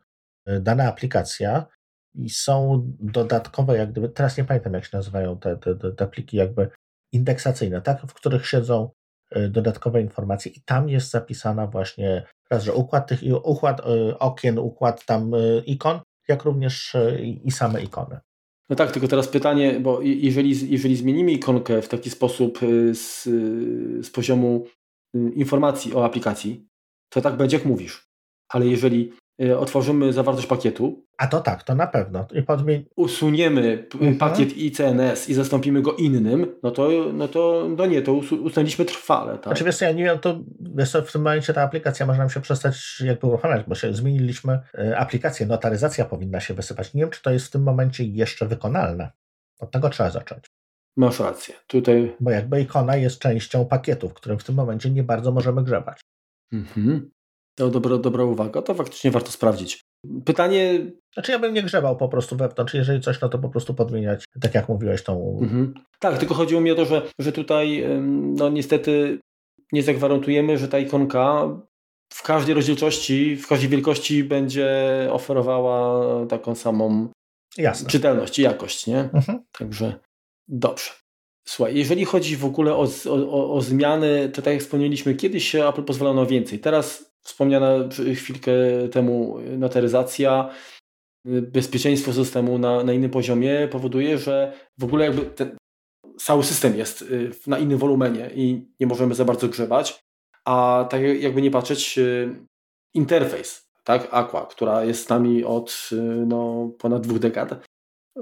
y, 0.48 0.60
dana 0.60 0.84
aplikacja 0.84 1.66
i 2.14 2.30
są 2.30 2.82
dodatkowe, 3.00 3.76
jak 3.76 3.92
gdyby, 3.92 4.08
teraz 4.08 4.36
nie 4.38 4.44
pamiętam 4.44 4.74
jak 4.74 4.84
się 4.84 4.96
nazywają 4.96 5.38
te, 5.38 5.56
te, 5.56 5.92
te 5.92 6.06
pliki 6.06 6.36
jakby 6.36 6.70
indeksacyjne, 7.16 7.82
tak, 7.82 8.02
w 8.06 8.14
których 8.14 8.46
siedzą 8.46 8.90
y, 9.36 9.48
dodatkowe 9.48 10.00
informacje 10.00 10.52
i 10.52 10.60
tam 10.64 10.88
jest 10.88 11.10
zapisana 11.10 11.66
właśnie 11.66 12.26
raz, 12.50 12.64
że 12.64 12.74
układ 12.74 13.06
tych 13.06 13.20
układ 13.44 13.82
okien, 14.18 14.58
układ 14.58 15.04
tam 15.06 15.32
ikon 15.66 16.00
jak 16.28 16.44
również 16.44 16.96
i 17.44 17.50
same 17.50 17.82
ikony. 17.82 18.20
No 18.68 18.76
tak, 18.76 18.92
tylko 18.92 19.08
teraz 19.08 19.28
pytanie, 19.28 19.80
bo 19.80 20.00
jeżeli, 20.02 20.70
jeżeli 20.72 20.96
zmienimy 20.96 21.32
ikonkę 21.32 21.82
w 21.82 21.88
taki 21.88 22.10
sposób 22.10 22.58
z, 22.92 23.24
z 24.06 24.10
poziomu 24.10 24.66
informacji 25.14 25.94
o 25.94 26.04
aplikacji, 26.04 26.66
to 27.08 27.20
tak 27.20 27.36
będzie 27.36 27.56
jak 27.56 27.66
mówisz. 27.66 28.08
Ale 28.48 28.66
jeżeli 28.66 29.12
Y, 29.12 29.25
otworzymy 29.58 30.12
zawartość 30.12 30.46
pakietu. 30.46 31.06
A 31.18 31.26
to 31.26 31.40
tak, 31.40 31.62
to 31.62 31.74
na 31.74 31.86
pewno. 31.86 32.26
I 32.34 32.42
podmień... 32.42 32.84
Usuniemy 32.96 33.86
mhm. 33.94 34.18
pakiet 34.18 34.56
ICNS 34.56 35.28
i 35.28 35.34
zastąpimy 35.34 35.82
go 35.82 35.92
innym, 35.92 36.46
no 36.62 36.70
to, 36.70 36.88
no 37.12 37.28
to 37.28 37.68
no 37.76 37.86
nie, 37.86 38.02
to 38.02 38.12
usunęliśmy 38.14 38.84
trwale. 38.84 39.32
Tak? 39.32 39.44
Znaczy 39.44 39.64
wiesz 39.64 39.80
ja 39.80 39.92
nie 39.92 40.04
wiem, 40.04 40.18
to 40.18 40.40
wiesz 40.60 40.96
w 41.06 41.12
tym 41.12 41.22
momencie 41.22 41.52
ta 41.52 41.62
aplikacja 41.62 42.06
może 42.06 42.18
nam 42.18 42.30
się 42.30 42.40
przestać 42.40 43.02
jakby 43.04 43.26
uruchamiać, 43.26 43.66
bo 43.68 43.74
się 43.74 43.94
zmieniliśmy 43.94 44.58
y, 44.78 44.98
aplikację, 44.98 45.46
notaryzacja 45.46 46.04
powinna 46.04 46.40
się 46.40 46.54
wysypać. 46.54 46.94
Nie 46.94 47.00
wiem, 47.00 47.10
czy 47.10 47.22
to 47.22 47.30
jest 47.30 47.46
w 47.46 47.50
tym 47.50 47.62
momencie 47.62 48.04
jeszcze 48.04 48.46
wykonalne. 48.46 49.10
Od 49.58 49.70
tego 49.70 49.90
trzeba 49.90 50.10
zacząć. 50.10 50.44
Masz 50.96 51.20
rację. 51.20 51.54
Tutaj... 51.66 52.16
Bo 52.20 52.30
jakby 52.30 52.60
ikona 52.60 52.96
jest 52.96 53.18
częścią 53.18 53.64
pakietu, 53.64 54.08
w 54.08 54.14
którym 54.14 54.38
w 54.38 54.44
tym 54.44 54.54
momencie 54.54 54.90
nie 54.90 55.02
bardzo 55.02 55.32
możemy 55.32 55.64
grzebać. 55.64 56.00
Mhm. 56.52 57.10
To 57.56 57.70
dobra, 57.70 57.98
dobra 57.98 58.24
uwaga, 58.24 58.62
to 58.62 58.74
faktycznie 58.74 59.10
warto 59.10 59.30
sprawdzić. 59.30 59.80
Pytanie. 60.24 60.86
Znaczy, 61.14 61.32
ja 61.32 61.38
bym 61.38 61.54
nie 61.54 61.62
grzebał 61.62 61.96
po 61.96 62.08
prostu 62.08 62.36
wewnątrz. 62.36 62.74
Jeżeli 62.74 63.00
coś, 63.00 63.20
no 63.20 63.28
to 63.28 63.38
po 63.38 63.48
prostu 63.48 63.74
podmieniać, 63.74 64.24
tak 64.40 64.54
jak 64.54 64.68
mówiłeś, 64.68 65.02
tą. 65.02 65.38
Mhm. 65.42 65.74
Tak, 66.00 66.18
tylko 66.18 66.34
chodziło 66.34 66.60
mi 66.60 66.70
o 66.70 66.74
to, 66.74 66.84
że, 66.84 67.02
że 67.18 67.32
tutaj, 67.32 67.84
no 68.12 68.48
niestety, 68.48 69.18
nie 69.72 69.82
zagwarantujemy, 69.82 70.58
że 70.58 70.68
ta 70.68 70.78
ikonka 70.78 71.48
w 72.12 72.22
każdej 72.22 72.54
rozdzielczości, 72.54 73.36
w 73.36 73.46
każdej 73.46 73.68
wielkości 73.68 74.24
będzie 74.24 74.68
oferowała 75.10 76.26
taką 76.26 76.54
samą 76.54 77.08
Jasne. 77.58 77.88
czytelność 77.88 78.38
i 78.38 78.42
jakość, 78.42 78.86
nie? 78.86 78.98
Mhm. 78.98 79.44
Także 79.58 79.98
dobrze. 80.48 80.90
Słuchaj, 81.48 81.76
jeżeli 81.76 82.04
chodzi 82.04 82.36
w 82.36 82.44
ogóle 82.44 82.74
o, 82.74 82.86
o, 83.08 83.54
o, 83.54 83.60
zmiany, 83.60 84.28
to 84.28 84.42
tak 84.42 84.54
jak 84.54 84.62
wspomnieliśmy, 84.62 85.14
kiedyś 85.14 85.54
Apple 85.54 85.82
pozwalano 85.82 86.26
więcej. 86.26 86.58
Teraz 86.58 87.15
wspomniana 87.26 87.88
chwilkę 88.14 88.52
temu 88.92 89.38
notaryzacja, 89.58 90.50
bezpieczeństwo 91.26 92.12
systemu 92.12 92.58
na, 92.58 92.84
na 92.84 92.92
innym 92.92 93.10
poziomie 93.10 93.68
powoduje, 93.68 94.18
że 94.18 94.52
w 94.78 94.84
ogóle 94.84 95.04
jakby 95.04 95.22
ten 95.22 95.56
cały 96.18 96.44
system 96.44 96.76
jest 96.76 97.02
y, 97.02 97.30
na 97.46 97.58
innym 97.58 97.78
wolumenie 97.78 98.30
i 98.34 98.66
nie 98.80 98.86
możemy 98.86 99.14
za 99.14 99.24
bardzo 99.24 99.48
grzebać, 99.48 100.00
a 100.44 100.86
tak 100.90 101.02
jakby 101.02 101.42
nie 101.42 101.50
patrzeć, 101.50 101.98
y, 101.98 102.46
interfejs, 102.94 103.68
tak, 103.84 104.08
Aqua, 104.10 104.46
która 104.46 104.84
jest 104.84 105.06
z 105.06 105.08
nami 105.08 105.44
od 105.44 105.88
y, 105.92 105.96
no, 106.26 106.70
ponad 106.78 107.02
dwóch 107.02 107.18
dekad, 107.18 107.66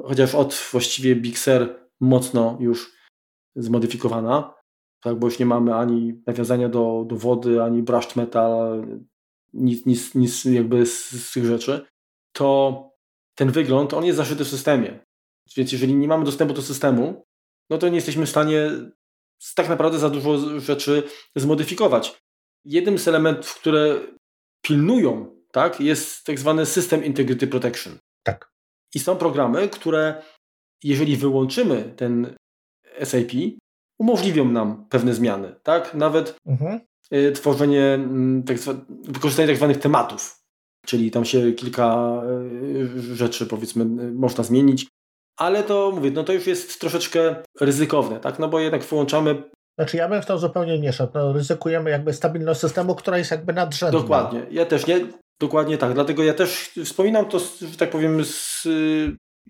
chociaż 0.05 0.35
od 0.35 0.55
właściwie 0.73 1.17
Big 1.17 1.39
Sur 1.39 1.75
mocno 2.01 2.57
już 2.61 2.93
zmodyfikowana, 3.57 4.54
tak, 5.05 5.19
bo 5.19 5.27
już 5.27 5.39
nie 5.39 5.47
mamy 5.47 5.75
ani 5.75 6.23
nawiązania 6.27 6.69
do, 6.69 7.05
do 7.07 7.17
wody, 7.17 7.63
ani 7.63 7.83
brushed 7.83 8.17
metal, 8.17 8.87
nic, 9.53 9.87
nic, 9.87 10.15
nic 10.15 10.45
jakby 10.45 10.87
z, 10.87 11.11
z 11.11 11.33
tych 11.33 11.45
rzeczy, 11.45 11.87
to 12.33 12.91
ten 13.35 13.51
wygląd, 13.51 13.95
on 13.95 14.05
jest 14.05 14.17
zaszyty 14.17 14.45
w 14.45 14.49
systemie. 14.49 15.05
Więc 15.57 15.73
jeżeli 15.73 15.95
nie 15.95 16.09
mamy 16.09 16.25
dostępu 16.25 16.55
do 16.55 16.63
systemu, 16.63 17.25
no 17.71 17.79
to 17.79 17.89
nie 17.89 17.95
jesteśmy 17.95 18.27
w 18.27 18.31
stanie 18.31 18.71
tak 19.55 19.69
naprawdę 19.69 19.99
za 19.99 20.11
dużo 20.11 20.61
rzeczy 20.61 21.03
zmodyfikować. 21.37 22.21
Jednym 22.65 22.99
z 22.99 23.09
elementów, 23.09 23.55
które 23.55 24.01
pilnują, 24.63 25.37
tak, 25.53 25.81
jest 25.81 26.25
tak 26.25 26.39
zwany 26.39 26.67
System 26.67 27.05
Integrity 27.05 27.47
Protection. 27.47 27.99
Tak. 28.23 28.51
I 28.95 28.99
są 28.99 29.17
programy, 29.17 29.69
które 29.69 30.23
jeżeli 30.83 31.17
wyłączymy 31.17 31.95
ten 31.97 32.35
SAP, 33.03 33.33
umożliwią 33.99 34.45
nam 34.45 34.86
pewne 34.88 35.14
zmiany, 35.14 35.55
tak? 35.62 35.95
Nawet 35.95 36.36
mhm. 36.47 36.80
Y, 37.12 37.32
tworzenie, 37.32 37.84
mm, 37.84 38.42
tak 38.42 38.57
wykorzystanie 39.05 39.49
tak 39.49 39.57
zwanych 39.57 39.78
tematów, 39.78 40.40
czyli 40.86 41.11
tam 41.11 41.24
się 41.24 41.53
kilka 41.53 42.20
y, 42.72 43.16
rzeczy 43.16 43.47
powiedzmy 43.47 44.12
można 44.12 44.45
zmienić, 44.45 44.86
ale 45.36 45.62
to 45.62 45.92
mówię, 45.95 46.11
no 46.11 46.24
to 46.24 46.32
już 46.32 46.47
jest 46.47 46.80
troszeczkę 46.80 47.36
ryzykowne, 47.61 48.20
tak? 48.20 48.38
No 48.38 48.49
bo 48.49 48.61
jednak 48.61 48.84
wyłączamy 48.84 49.42
znaczy 49.78 49.97
ja 49.97 50.09
bym 50.09 50.22
w 50.22 50.26
to 50.26 50.38
zupełnie 50.38 50.78
nie 50.78 50.92
szedł. 50.92 51.12
No, 51.14 51.32
ryzykujemy 51.32 51.90
jakby 51.90 52.12
stabilność 52.12 52.61
systemu, 52.61 52.95
która 52.95 53.18
jest 53.18 53.30
jakby 53.30 53.53
nadrzędna. 53.53 54.01
Dokładnie. 54.01 54.47
Ja 54.51 54.66
też 54.66 54.86
nie, 54.86 55.01
dokładnie 55.40 55.78
tak. 55.78 55.95
Dlatego 55.95 56.24
ja 56.24 56.34
też 56.34 56.70
wspominam 56.84 57.26
to, 57.26 57.38
że 57.38 57.76
tak 57.78 57.90
powiem, 57.90 58.24
z 58.24 58.68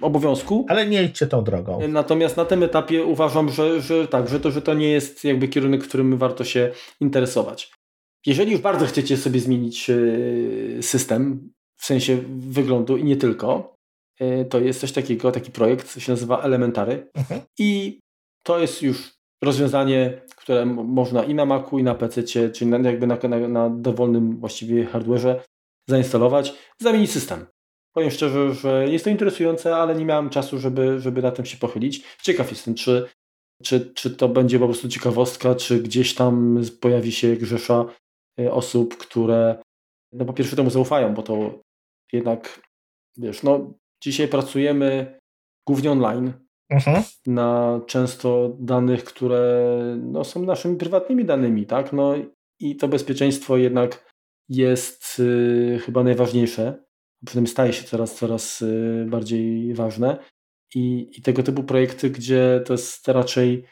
obowiązku. 0.02 0.66
Ale 0.68 0.86
nie 0.86 1.02
idźcie 1.02 1.26
tą 1.26 1.44
drogą. 1.44 1.88
Natomiast 1.88 2.36
na 2.36 2.44
tym 2.44 2.62
etapie 2.62 3.04
uważam, 3.04 3.50
że, 3.50 3.80
że 3.80 4.08
tak, 4.08 4.28
że 4.28 4.40
to, 4.40 4.50
że 4.50 4.62
to 4.62 4.74
nie 4.74 4.88
jest 4.88 5.24
jakby 5.24 5.48
kierunek, 5.48 5.84
którym 5.84 6.16
warto 6.16 6.44
się 6.44 6.70
interesować. 7.00 7.72
Jeżeli 8.26 8.52
już 8.52 8.60
bardzo 8.60 8.86
chcecie 8.86 9.16
sobie 9.16 9.40
zmienić 9.40 9.90
e, 9.90 9.96
system, 10.82 11.52
w 11.76 11.84
sensie 11.84 12.18
wyglądu 12.28 12.96
i 12.96 13.04
nie 13.04 13.16
tylko, 13.16 13.76
e, 14.20 14.44
to 14.44 14.60
jest 14.60 14.80
coś 14.80 14.92
takiego, 14.92 15.32
taki 15.32 15.50
projekt, 15.50 16.00
się 16.00 16.12
nazywa 16.12 16.42
Elementary 16.42 17.10
mhm. 17.14 17.40
i 17.58 18.00
to 18.46 18.58
jest 18.58 18.82
już 18.82 19.14
rozwiązanie, 19.42 20.22
które 20.36 20.66
można 20.66 21.24
i 21.24 21.34
na 21.34 21.44
Macu, 21.44 21.78
i 21.78 21.82
na 21.82 21.94
PC, 21.94 22.22
czyli 22.52 22.70
na, 22.70 22.90
jakby 22.90 23.06
na, 23.06 23.18
na, 23.28 23.48
na 23.48 23.70
dowolnym 23.70 24.40
właściwie 24.40 24.84
hardware'ze 24.84 25.40
zainstalować, 25.88 26.54
zamienić 26.80 27.10
system. 27.10 27.46
Powiem 27.94 28.10
szczerze, 28.10 28.54
że 28.54 28.88
jest 28.88 29.04
to 29.04 29.10
interesujące, 29.10 29.76
ale 29.76 29.94
nie 29.94 30.04
miałem 30.04 30.30
czasu, 30.30 30.58
żeby, 30.58 31.00
żeby 31.00 31.22
na 31.22 31.30
tym 31.30 31.44
się 31.44 31.56
pochylić. 31.56 32.04
Ciekaw 32.22 32.50
jestem, 32.50 32.74
czy, 32.74 33.08
czy, 33.62 33.92
czy 33.94 34.10
to 34.10 34.28
będzie 34.28 34.58
po 34.58 34.64
prostu 34.64 34.88
ciekawostka, 34.88 35.54
czy 35.54 35.82
gdzieś 35.82 36.14
tam 36.14 36.60
pojawi 36.80 37.12
się 37.12 37.36
grzesza 37.36 37.84
e, 38.40 38.52
osób, 38.52 38.96
które 38.96 39.62
no 40.12 40.24
po 40.24 40.32
pierwsze 40.32 40.56
temu 40.56 40.70
zaufają, 40.70 41.14
bo 41.14 41.22
to 41.22 41.60
jednak, 42.12 42.60
wiesz, 43.16 43.42
no 43.42 43.74
dzisiaj 44.02 44.28
pracujemy 44.28 45.18
głównie 45.66 45.92
online, 45.92 46.32
mhm. 46.70 47.02
na 47.26 47.80
często 47.86 48.56
danych, 48.58 49.04
które 49.04 49.74
no, 50.02 50.24
są 50.24 50.42
naszymi 50.42 50.76
prywatnymi 50.76 51.24
danymi, 51.24 51.66
tak? 51.66 51.92
No 51.92 52.14
i 52.60 52.76
to 52.76 52.88
bezpieczeństwo 52.88 53.56
jednak 53.56 54.14
jest 54.48 55.18
y, 55.18 55.78
chyba 55.84 56.04
najważniejsze, 56.04 56.84
przynajmniej 57.26 57.52
staje 57.52 57.72
się 57.72 57.84
coraz, 57.84 58.14
coraz 58.14 58.62
y, 58.62 59.06
bardziej 59.08 59.74
ważne. 59.74 60.16
I, 60.74 61.10
I 61.18 61.22
tego 61.22 61.42
typu 61.42 61.64
projekty, 61.64 62.10
gdzie 62.10 62.62
to 62.66 62.72
jest 62.72 63.08
raczej 63.08 63.64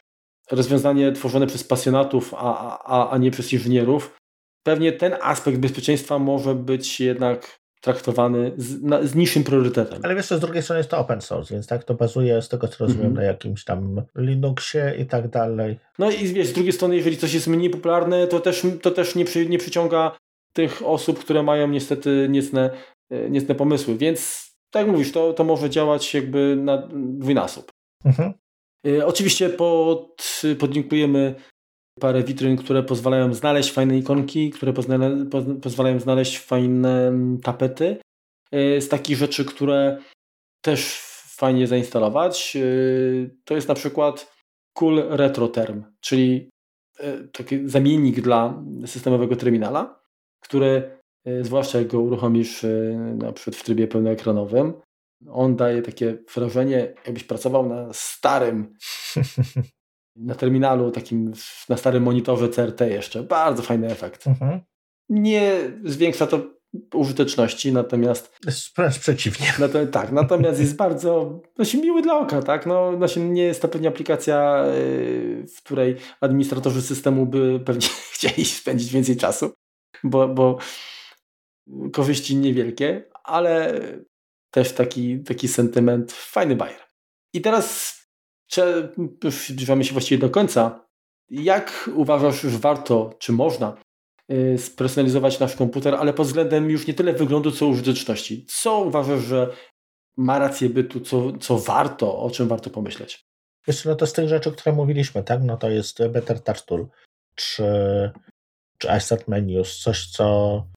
rozwiązanie 0.51 1.11
tworzone 1.11 1.47
przez 1.47 1.63
pasjonatów, 1.63 2.33
a, 2.37 2.79
a, 2.79 3.09
a 3.09 3.17
nie 3.17 3.31
przez 3.31 3.53
inżynierów, 3.53 4.15
pewnie 4.63 4.91
ten 4.91 5.15
aspekt 5.21 5.57
bezpieczeństwa 5.57 6.19
może 6.19 6.55
być 6.55 6.99
jednak 6.99 7.59
traktowany 7.81 8.51
z, 8.57 8.81
na, 8.81 9.03
z 9.03 9.15
niższym 9.15 9.43
priorytetem. 9.43 9.99
Ale 10.03 10.15
wiesz, 10.15 10.25
z 10.25 10.39
drugiej 10.39 10.63
strony 10.63 10.79
jest 10.79 10.89
to 10.89 10.97
open 10.97 11.21
source, 11.21 11.53
więc 11.53 11.67
tak 11.67 11.83
to 11.83 11.93
bazuje 11.93 12.41
z 12.41 12.49
tego, 12.49 12.67
co 12.67 12.85
rozumiem, 12.85 13.05
mm 13.05 13.13
-hmm. 13.13 13.17
na 13.17 13.23
jakimś 13.23 13.63
tam 13.63 14.01
Linuxie 14.15 14.95
i 14.99 15.05
tak 15.05 15.27
dalej. 15.27 15.79
No 15.99 16.11
i 16.11 16.27
wiesz, 16.27 16.47
z 16.47 16.53
drugiej 16.53 16.73
strony, 16.73 16.95
jeżeli 16.95 17.17
coś 17.17 17.33
jest 17.33 17.47
mniej 17.47 17.69
popularne, 17.69 18.27
to 18.27 18.39
też, 18.39 18.61
to 18.81 18.91
też 18.91 19.15
nie, 19.15 19.25
przy, 19.25 19.45
nie 19.45 19.57
przyciąga 19.57 20.17
tych 20.53 20.85
osób, 20.85 21.19
które 21.19 21.43
mają 21.43 21.67
niestety 21.67 22.27
niecne, 22.29 22.69
e, 23.13 23.29
niecne 23.29 23.55
pomysły, 23.55 23.97
więc 23.97 24.49
tak 24.71 24.81
jak 24.81 24.91
mówisz, 24.91 25.11
to, 25.11 25.33
to 25.33 25.43
może 25.43 25.69
działać 25.69 26.13
jakby 26.13 26.55
na 26.55 26.87
dwójnasób. 26.91 27.71
Mhm. 28.05 28.33
E, 28.87 29.05
oczywiście 29.05 29.49
pod, 29.49 30.41
podlinkujemy 30.59 31.35
parę 31.99 32.23
witryn, 32.23 32.57
które 32.57 32.83
pozwalają 32.83 33.33
znaleźć 33.33 33.71
fajne 33.71 33.97
ikonki, 33.97 34.51
które 34.51 34.73
pozwalają 35.61 35.99
znaleźć 35.99 36.39
fajne 36.39 37.11
tapety. 37.43 37.97
E, 38.51 38.81
z 38.81 38.89
takich 38.89 39.17
rzeczy, 39.17 39.45
które 39.45 39.97
też 40.61 40.99
fajnie 41.37 41.67
zainstalować, 41.67 42.57
to 43.45 43.55
jest 43.55 43.67
na 43.67 43.75
przykład 43.75 44.33
Cool 44.73 45.03
Retro 45.09 45.47
Term, 45.47 45.83
czyli 46.01 46.49
taki 47.31 47.69
zamiennik 47.69 48.21
dla 48.21 48.63
systemowego 48.85 49.35
terminala, 49.35 49.99
który 50.43 51.02
zwłaszcza 51.41 51.77
jak 51.77 51.87
go 51.87 51.99
uruchomisz 51.99 52.65
na 53.15 53.31
przykład 53.31 53.55
w 53.55 53.63
trybie 53.63 53.87
pełnoekranowym, 53.87 54.73
on 55.29 55.55
daje 55.55 55.81
takie 55.81 56.17
wrażenie, 56.35 56.93
jakbyś 57.05 57.23
pracował 57.23 57.69
na 57.69 57.89
starym 57.93 58.73
na 60.15 60.35
terminalu, 60.35 60.91
takim 60.91 61.33
na 61.69 61.77
starym 61.77 62.03
monitorze 62.03 62.49
CRT 62.49 62.81
jeszcze. 62.81 63.23
Bardzo 63.23 63.63
fajny 63.63 63.87
efekt. 63.87 64.27
Mhm. 64.27 64.59
Nie 65.09 65.53
zwiększa 65.83 66.27
to 66.27 66.39
użyteczności, 66.93 67.73
natomiast... 67.73 68.39
Wręcz 68.77 68.99
przeciwnie. 68.99 69.53
Nato, 69.59 69.87
tak, 69.87 70.11
natomiast 70.11 70.59
jest 70.59 70.75
bardzo 70.75 71.41
znaczy, 71.55 71.77
miły 71.77 72.01
dla 72.01 72.17
oka, 72.17 72.41
tak? 72.41 72.65
No, 72.65 72.97
znaczy, 72.97 73.19
nie 73.19 73.43
jest 73.43 73.61
to 73.61 73.67
pewnie 73.67 73.87
aplikacja, 73.87 74.65
yy, 74.65 75.47
w 75.47 75.63
której 75.63 75.95
administratorzy 76.21 76.81
systemu 76.81 77.25
by 77.25 77.59
pewnie 77.65 77.87
chcieli 78.13 78.45
spędzić 78.45 78.93
więcej 78.93 79.17
czasu, 79.17 79.51
bo, 80.03 80.27
bo 80.27 80.57
korzyści 81.93 82.35
niewielkie, 82.35 83.09
ale 83.23 83.81
też 84.51 84.73
taki, 84.73 85.19
taki 85.19 85.47
sentyment, 85.47 86.11
fajny 86.11 86.55
bajer. 86.55 86.81
I 87.33 87.41
teraz 87.41 87.97
zbliżamy 89.29 89.83
się 89.83 89.93
właściwie 89.93 90.21
do 90.21 90.29
końca. 90.29 90.87
Jak 91.29 91.89
uważasz, 91.95 92.41
że 92.41 92.57
warto, 92.57 93.15
czy 93.19 93.31
można 93.31 93.77
y, 94.31 94.57
spersonalizować 94.57 95.39
nasz 95.39 95.55
komputer, 95.55 95.95
ale 95.95 96.13
pod 96.13 96.27
względem 96.27 96.69
już 96.69 96.87
nie 96.87 96.93
tyle 96.93 97.13
wyglądu, 97.13 97.51
co 97.51 97.67
użyteczności? 97.67 98.45
Co 98.45 98.79
uważasz, 98.79 99.21
że 99.21 99.53
ma 100.17 100.39
rację 100.39 100.69
bytu, 100.69 100.99
co, 100.99 101.37
co 101.37 101.57
warto, 101.57 102.19
o 102.19 102.31
czym 102.31 102.47
warto 102.47 102.69
pomyśleć? 102.69 103.25
Wiesz, 103.67 103.85
no 103.85 103.95
to 103.95 104.07
z 104.07 104.13
tych 104.13 104.29
rzeczy, 104.29 104.51
które 104.51 104.75
mówiliśmy, 104.75 105.23
tak, 105.23 105.39
no 105.43 105.57
to 105.57 105.69
jest 105.69 106.07
Better 106.07 106.41
Touch 106.41 106.61
Tool, 106.61 106.87
czy, 107.35 107.63
czy 108.77 108.87
iStart 108.97 109.27
Menus, 109.27 109.79
coś, 109.79 110.07
co 110.07 110.67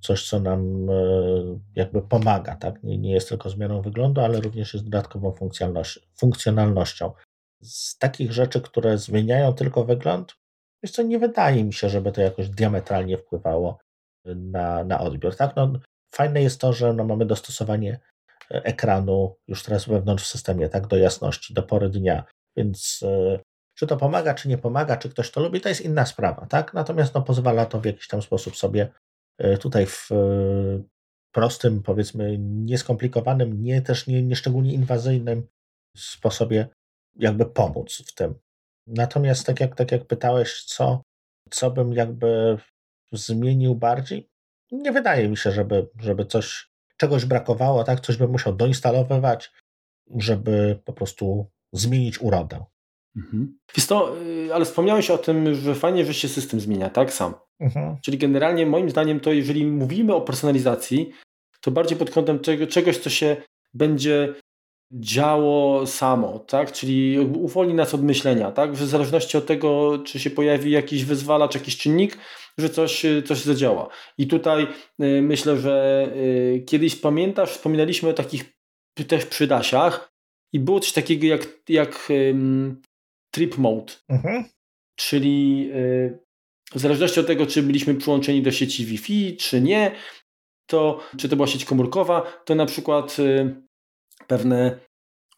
coś, 0.00 0.28
co 0.28 0.40
nam 0.40 0.90
e, 0.90 0.94
jakby 1.76 2.02
pomaga, 2.02 2.56
tak? 2.56 2.82
Nie, 2.82 2.98
nie 2.98 3.12
jest 3.12 3.28
tylko 3.28 3.50
zmianą 3.50 3.82
wyglądu, 3.82 4.20
ale 4.20 4.40
również 4.40 4.74
jest 4.74 4.84
dodatkową 4.84 5.34
funkcjonalnością. 6.16 7.12
Z 7.62 7.98
takich 7.98 8.32
rzeczy, 8.32 8.60
które 8.60 8.98
zmieniają 8.98 9.52
tylko 9.52 9.84
wygląd, 9.84 10.36
wiesz 10.82 10.92
co, 10.92 11.02
nie 11.02 11.18
wydaje 11.18 11.64
mi 11.64 11.72
się, 11.72 11.88
żeby 11.88 12.12
to 12.12 12.20
jakoś 12.20 12.48
diametralnie 12.48 13.18
wpływało 13.18 13.78
na, 14.24 14.84
na 14.84 15.00
odbiór, 15.00 15.36
tak? 15.36 15.56
No, 15.56 15.72
fajne 16.14 16.42
jest 16.42 16.60
to, 16.60 16.72
że 16.72 16.92
no, 16.92 17.04
mamy 17.04 17.26
dostosowanie 17.26 18.00
e, 18.50 18.64
ekranu 18.64 19.36
już 19.48 19.62
teraz 19.62 19.88
wewnątrz 19.88 20.24
w 20.24 20.28
systemie, 20.28 20.68
tak? 20.68 20.86
Do 20.86 20.96
jasności, 20.96 21.54
do 21.54 21.62
pory 21.62 21.88
dnia, 21.88 22.24
więc 22.56 23.00
e, 23.02 23.40
czy 23.74 23.86
to 23.86 23.96
pomaga, 23.96 24.34
czy 24.34 24.48
nie 24.48 24.58
pomaga, 24.58 24.96
czy 24.96 25.10
ktoś 25.10 25.30
to 25.30 25.40
lubi, 25.40 25.60
to 25.60 25.68
jest 25.68 25.80
inna 25.80 26.06
sprawa, 26.06 26.46
tak? 26.46 26.74
Natomiast 26.74 27.14
no, 27.14 27.22
pozwala 27.22 27.66
to 27.66 27.80
w 27.80 27.84
jakiś 27.84 28.08
tam 28.08 28.22
sposób 28.22 28.56
sobie 28.56 28.88
tutaj 29.60 29.86
w 29.86 30.12
e, 30.12 30.16
prostym, 31.32 31.82
powiedzmy, 31.82 32.38
nieskomplikowanym, 32.38 33.62
nie 33.62 33.82
też 33.82 34.06
nie, 34.06 34.22
nieszczególnie 34.22 34.72
inwazyjnym 34.72 35.46
sposobie 35.96 36.68
jakby 37.16 37.46
pomóc 37.46 38.02
w 38.06 38.14
tym. 38.14 38.34
Natomiast 38.86 39.46
tak 39.46 39.60
jak, 39.60 39.76
tak 39.76 39.92
jak 39.92 40.06
pytałeś, 40.06 40.64
co, 40.64 41.02
co 41.50 41.70
bym 41.70 41.92
jakby 41.92 42.58
zmienił 43.12 43.74
bardziej, 43.74 44.28
nie 44.72 44.92
wydaje 44.92 45.28
mi 45.28 45.36
się, 45.36 45.50
żeby, 45.50 45.88
żeby 45.98 46.26
coś, 46.26 46.70
czegoś 46.96 47.24
brakowało, 47.24 47.84
tak? 47.84 48.00
Coś 48.00 48.16
bym 48.16 48.30
musiał 48.30 48.54
doinstalowywać, 48.54 49.52
żeby 50.16 50.80
po 50.84 50.92
prostu 50.92 51.50
zmienić 51.72 52.20
urodę. 52.20 52.64
Mhm. 53.16 53.58
Wiesz 53.76 53.86
to, 53.86 54.16
y, 54.22 54.54
ale 54.54 54.64
wspomniałeś 54.64 55.10
o 55.10 55.18
tym, 55.18 55.54
że 55.54 55.74
fajnie, 55.74 56.04
że 56.04 56.14
się 56.14 56.28
system 56.28 56.60
zmienia, 56.60 56.90
tak 56.90 57.12
sam. 57.12 57.34
Mhm. 57.60 57.96
Czyli 58.02 58.18
generalnie 58.18 58.66
moim 58.66 58.90
zdaniem 58.90 59.20
to, 59.20 59.32
jeżeli 59.32 59.66
mówimy 59.66 60.14
o 60.14 60.20
personalizacji, 60.20 61.12
to 61.60 61.70
bardziej 61.70 61.98
pod 61.98 62.10
kątem 62.10 62.40
czego, 62.40 62.66
czegoś, 62.66 62.98
co 62.98 63.10
się 63.10 63.36
będzie 63.74 64.34
działo 64.92 65.86
samo, 65.86 66.38
tak? 66.38 66.72
Czyli 66.72 67.18
uwolni 67.18 67.74
nas 67.74 67.94
od 67.94 68.02
myślenia, 68.02 68.52
tak? 68.52 68.72
W 68.72 68.86
zależności 68.86 69.36
od 69.36 69.46
tego, 69.46 69.98
czy 70.04 70.20
się 70.20 70.30
pojawi 70.30 70.70
jakiś 70.70 71.04
wyzwalacz, 71.04 71.54
jakiś 71.54 71.76
czynnik, 71.76 72.18
że 72.58 72.70
coś, 72.70 73.02
coś 73.26 73.40
zadziała. 73.40 73.88
I 74.18 74.26
tutaj 74.26 74.66
y, 75.02 75.22
myślę, 75.22 75.56
że 75.56 76.06
y, 76.16 76.64
kiedyś 76.66 76.96
pamiętasz, 76.96 77.50
wspominaliśmy 77.50 78.08
o 78.08 78.12
takich 78.12 78.44
też 79.08 79.26
przydasiach 79.26 80.12
i 80.52 80.60
było 80.60 80.80
coś 80.80 80.92
takiego 80.92 81.26
jak, 81.26 81.46
jak 81.68 82.08
trip 83.30 83.58
mode. 83.58 83.92
Mhm. 84.08 84.44
Czyli 84.96 85.70
y, 85.74 86.18
w 86.74 86.78
zależności 86.78 87.20
od 87.20 87.26
tego, 87.26 87.46
czy 87.46 87.62
byliśmy 87.62 87.94
przyłączeni 87.94 88.42
do 88.42 88.50
sieci 88.50 88.86
Wi-Fi, 88.86 89.36
czy 89.36 89.60
nie, 89.60 89.92
to 90.66 91.00
czy 91.18 91.28
to 91.28 91.36
była 91.36 91.48
sieć 91.48 91.64
komórkowa, 91.64 92.42
to 92.44 92.54
na 92.54 92.66
przykład 92.66 93.18
y, 93.18 93.56
pewne 94.26 94.80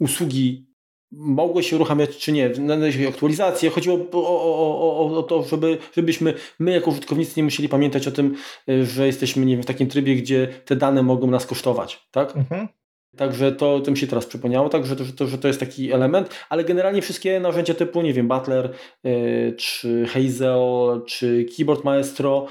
usługi 0.00 0.72
mogły 1.12 1.62
się 1.62 1.76
uruchamiać, 1.76 2.18
czy 2.18 2.32
nie. 2.32 2.48
Należy 2.48 3.08
aktualizację. 3.08 3.70
Chodziło 3.70 3.96
o, 4.12 4.22
o, 4.22 4.98
o, 4.98 5.18
o, 5.18 5.22
to, 5.22 5.42
żeby, 5.42 5.78
żebyśmy 5.96 6.34
my 6.58 6.70
jako 6.70 6.90
użytkownicy 6.90 7.32
nie 7.36 7.42
musieli 7.42 7.68
pamiętać 7.68 8.08
o 8.08 8.12
tym, 8.12 8.36
y, 8.68 8.86
że 8.86 9.06
jesteśmy 9.06 9.46
nie 9.46 9.54
wiem, 9.54 9.62
w 9.62 9.66
takim 9.66 9.88
trybie, 9.88 10.16
gdzie 10.16 10.48
te 10.64 10.76
dane 10.76 11.02
mogą 11.02 11.26
nas 11.26 11.46
kosztować. 11.46 12.08
Tak? 12.10 12.36
Mhm. 12.36 12.68
Także 13.16 13.52
to, 13.52 13.80
to 13.80 13.90
mi 13.90 13.96
się 13.96 14.06
teraz 14.06 14.26
przypomniało, 14.26 14.68
także 14.68 14.96
to, 14.96 15.04
że, 15.04 15.12
to, 15.12 15.26
że 15.26 15.38
to 15.38 15.48
jest 15.48 15.60
taki 15.60 15.92
element, 15.92 16.46
ale 16.48 16.64
generalnie 16.64 17.02
wszystkie 17.02 17.40
narzędzia 17.40 17.74
typu, 17.74 18.02
nie 18.02 18.12
wiem, 18.12 18.28
Butler, 18.28 18.74
yy, 19.04 19.54
czy 19.58 20.06
Hazel, 20.06 21.02
czy 21.06 21.46
Keyboard 21.56 21.84
Maestro, 21.84 22.46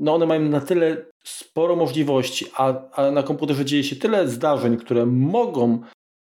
no 0.00 0.14
one 0.14 0.26
mają 0.26 0.40
na 0.40 0.60
tyle 0.60 1.06
sporo 1.24 1.76
możliwości, 1.76 2.46
a, 2.54 2.90
a 2.92 3.10
na 3.10 3.22
komputerze 3.22 3.64
dzieje 3.64 3.84
się 3.84 3.96
tyle 3.96 4.28
zdarzeń, 4.28 4.76
które 4.76 5.06
mogą 5.06 5.80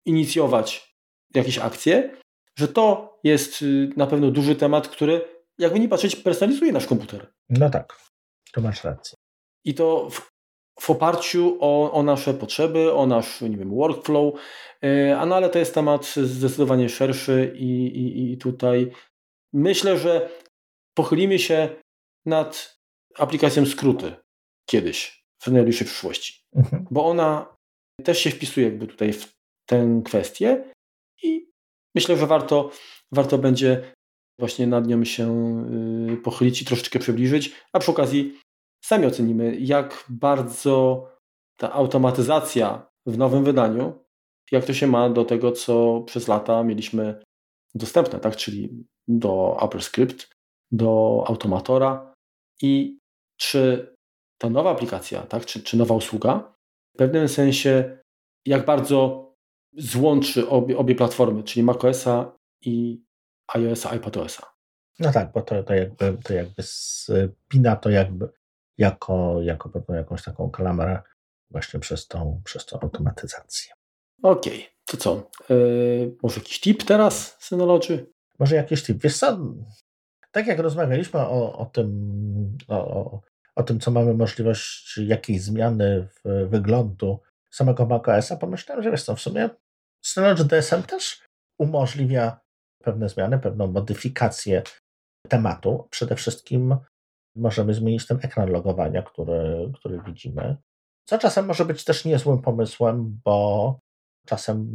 inicjować 0.06 0.94
jakieś 1.34 1.58
akcje, 1.58 2.16
że 2.58 2.68
to 2.68 3.18
jest 3.24 3.62
y, 3.62 3.90
na 3.96 4.06
pewno 4.06 4.30
duży 4.30 4.56
temat, 4.56 4.88
który 4.88 5.24
jakby 5.58 5.80
nie 5.80 5.88
patrzeć 5.88 6.16
personalizuje 6.16 6.72
nasz 6.72 6.86
komputer. 6.86 7.32
No 7.48 7.70
tak, 7.70 7.96
to 8.52 8.60
masz 8.60 8.84
rację. 8.84 9.18
I 9.64 9.74
to 9.74 10.10
w, 10.10 10.29
w 10.80 10.90
oparciu 10.90 11.56
o, 11.60 11.92
o, 11.92 12.02
nasze 12.02 12.34
potrzeby, 12.34 12.92
o 12.92 13.06
nasz 13.06 13.40
nie 13.40 13.56
wiem, 13.56 13.74
workflow, 13.74 14.34
a 15.18 15.26
no 15.26 15.36
ale 15.36 15.50
to 15.50 15.58
jest 15.58 15.74
temat 15.74 16.06
zdecydowanie 16.06 16.88
szerszy 16.88 17.52
i, 17.56 17.86
i, 17.86 18.32
i 18.32 18.38
tutaj 18.38 18.92
myślę, 19.52 19.98
że 19.98 20.30
pochylimy 20.94 21.38
się 21.38 21.68
nad 22.26 22.78
aplikacją 23.18 23.66
skróty 23.66 24.12
kiedyś, 24.66 25.24
w 25.42 25.46
najbliższej 25.46 25.86
przyszłości. 25.86 26.40
Mhm. 26.56 26.86
Bo 26.90 27.04
ona 27.04 27.56
też 28.04 28.18
się 28.18 28.30
wpisuje 28.30 28.66
jakby 28.66 28.86
tutaj 28.86 29.12
w 29.12 29.32
tę 29.68 30.02
kwestię 30.04 30.64
i 31.22 31.50
myślę, 31.94 32.16
że 32.16 32.26
warto, 32.26 32.70
warto 33.12 33.38
będzie 33.38 33.92
właśnie 34.38 34.66
nad 34.66 34.86
nią 34.86 35.04
się 35.04 35.26
y, 36.12 36.16
pochylić 36.16 36.62
i 36.62 36.64
troszeczkę 36.64 36.98
przybliżyć, 36.98 37.52
a 37.72 37.78
przy 37.78 37.90
okazji 37.90 38.38
sami 38.84 39.06
ocenimy, 39.06 39.56
jak 39.56 40.04
bardzo 40.08 41.06
ta 41.56 41.72
automatyzacja 41.72 42.90
w 43.06 43.18
nowym 43.18 43.44
wydaniu, 43.44 44.04
jak 44.52 44.64
to 44.64 44.74
się 44.74 44.86
ma 44.86 45.10
do 45.10 45.24
tego, 45.24 45.52
co 45.52 46.00
przez 46.06 46.28
lata 46.28 46.62
mieliśmy 46.62 47.22
dostępne, 47.74 48.20
tak? 48.20 48.36
czyli 48.36 48.86
do 49.08 49.56
AppleScript, 49.60 50.30
do 50.72 51.24
Automatora 51.26 52.14
i 52.62 52.98
czy 53.36 53.94
ta 54.38 54.50
nowa 54.50 54.70
aplikacja, 54.70 55.22
tak? 55.22 55.46
czy, 55.46 55.62
czy 55.62 55.76
nowa 55.76 55.94
usługa 55.94 56.54
w 56.94 56.98
pewnym 56.98 57.28
sensie 57.28 57.98
jak 58.46 58.64
bardzo 58.64 59.30
złączy 59.72 60.48
obie, 60.48 60.78
obie 60.78 60.94
platformy, 60.94 61.42
czyli 61.42 61.62
macOSa 61.62 62.32
i 62.64 63.02
iOSa, 63.54 63.96
iPadOSa. 63.96 64.52
No 64.98 65.12
tak, 65.12 65.32
bo 65.32 65.42
to, 65.42 65.62
to, 65.62 65.74
jakby, 65.74 66.18
to 66.24 66.34
jakby 66.34 66.62
spina 66.62 67.76
to 67.76 67.90
jakby 67.90 68.28
jako, 68.80 69.42
jako 69.42 69.68
pewną 69.68 69.94
jakąś 69.94 70.22
taką 70.22 70.50
klamrę 70.50 71.02
właśnie 71.50 71.80
przez 71.80 72.08
tą, 72.08 72.40
przez 72.44 72.66
tą 72.66 72.80
automatyzację. 72.80 73.72
Okej, 74.22 74.58
okay. 74.58 74.68
to 74.86 74.96
co? 74.96 75.30
Yy, 75.48 76.16
może 76.22 76.40
jakiś 76.40 76.60
tip 76.60 76.84
teraz, 76.84 77.36
Synology? 77.40 78.06
Może 78.38 78.56
jakiś 78.56 78.82
tip. 78.82 79.02
Wiesz 79.02 79.18
co, 79.18 79.38
tak 80.32 80.46
jak 80.46 80.58
rozmawialiśmy 80.58 81.20
o, 81.20 81.58
o 81.58 81.66
tym, 81.66 82.58
o, 82.68 83.20
o 83.56 83.62
tym, 83.62 83.80
co 83.80 83.90
mamy 83.90 84.14
możliwość 84.14 84.98
jakiejś 84.98 85.42
zmiany 85.42 86.08
w 86.24 86.48
wyglądu 86.48 87.20
samego 87.50 87.86
macOSa, 87.86 88.36
pomyślałem, 88.36 88.84
że 88.84 88.90
wiesz 88.90 89.02
co, 89.02 89.16
w 89.16 89.20
sumie 89.20 89.50
Synology 90.04 90.44
DSM 90.44 90.82
też 90.82 91.22
umożliwia 91.58 92.40
pewne 92.84 93.08
zmiany, 93.08 93.38
pewną 93.38 93.66
modyfikację 93.66 94.62
tematu. 95.28 95.88
Przede 95.90 96.16
wszystkim 96.16 96.76
możemy 97.36 97.74
zmienić 97.74 98.06
ten 98.06 98.18
ekran 98.22 98.50
logowania, 98.50 99.02
który, 99.02 99.72
który 99.74 100.00
widzimy, 100.06 100.56
co 101.08 101.18
czasem 101.18 101.46
może 101.46 101.64
być 101.64 101.84
też 101.84 102.04
niezłym 102.04 102.42
pomysłem, 102.42 103.20
bo 103.24 103.78
czasem 104.26 104.68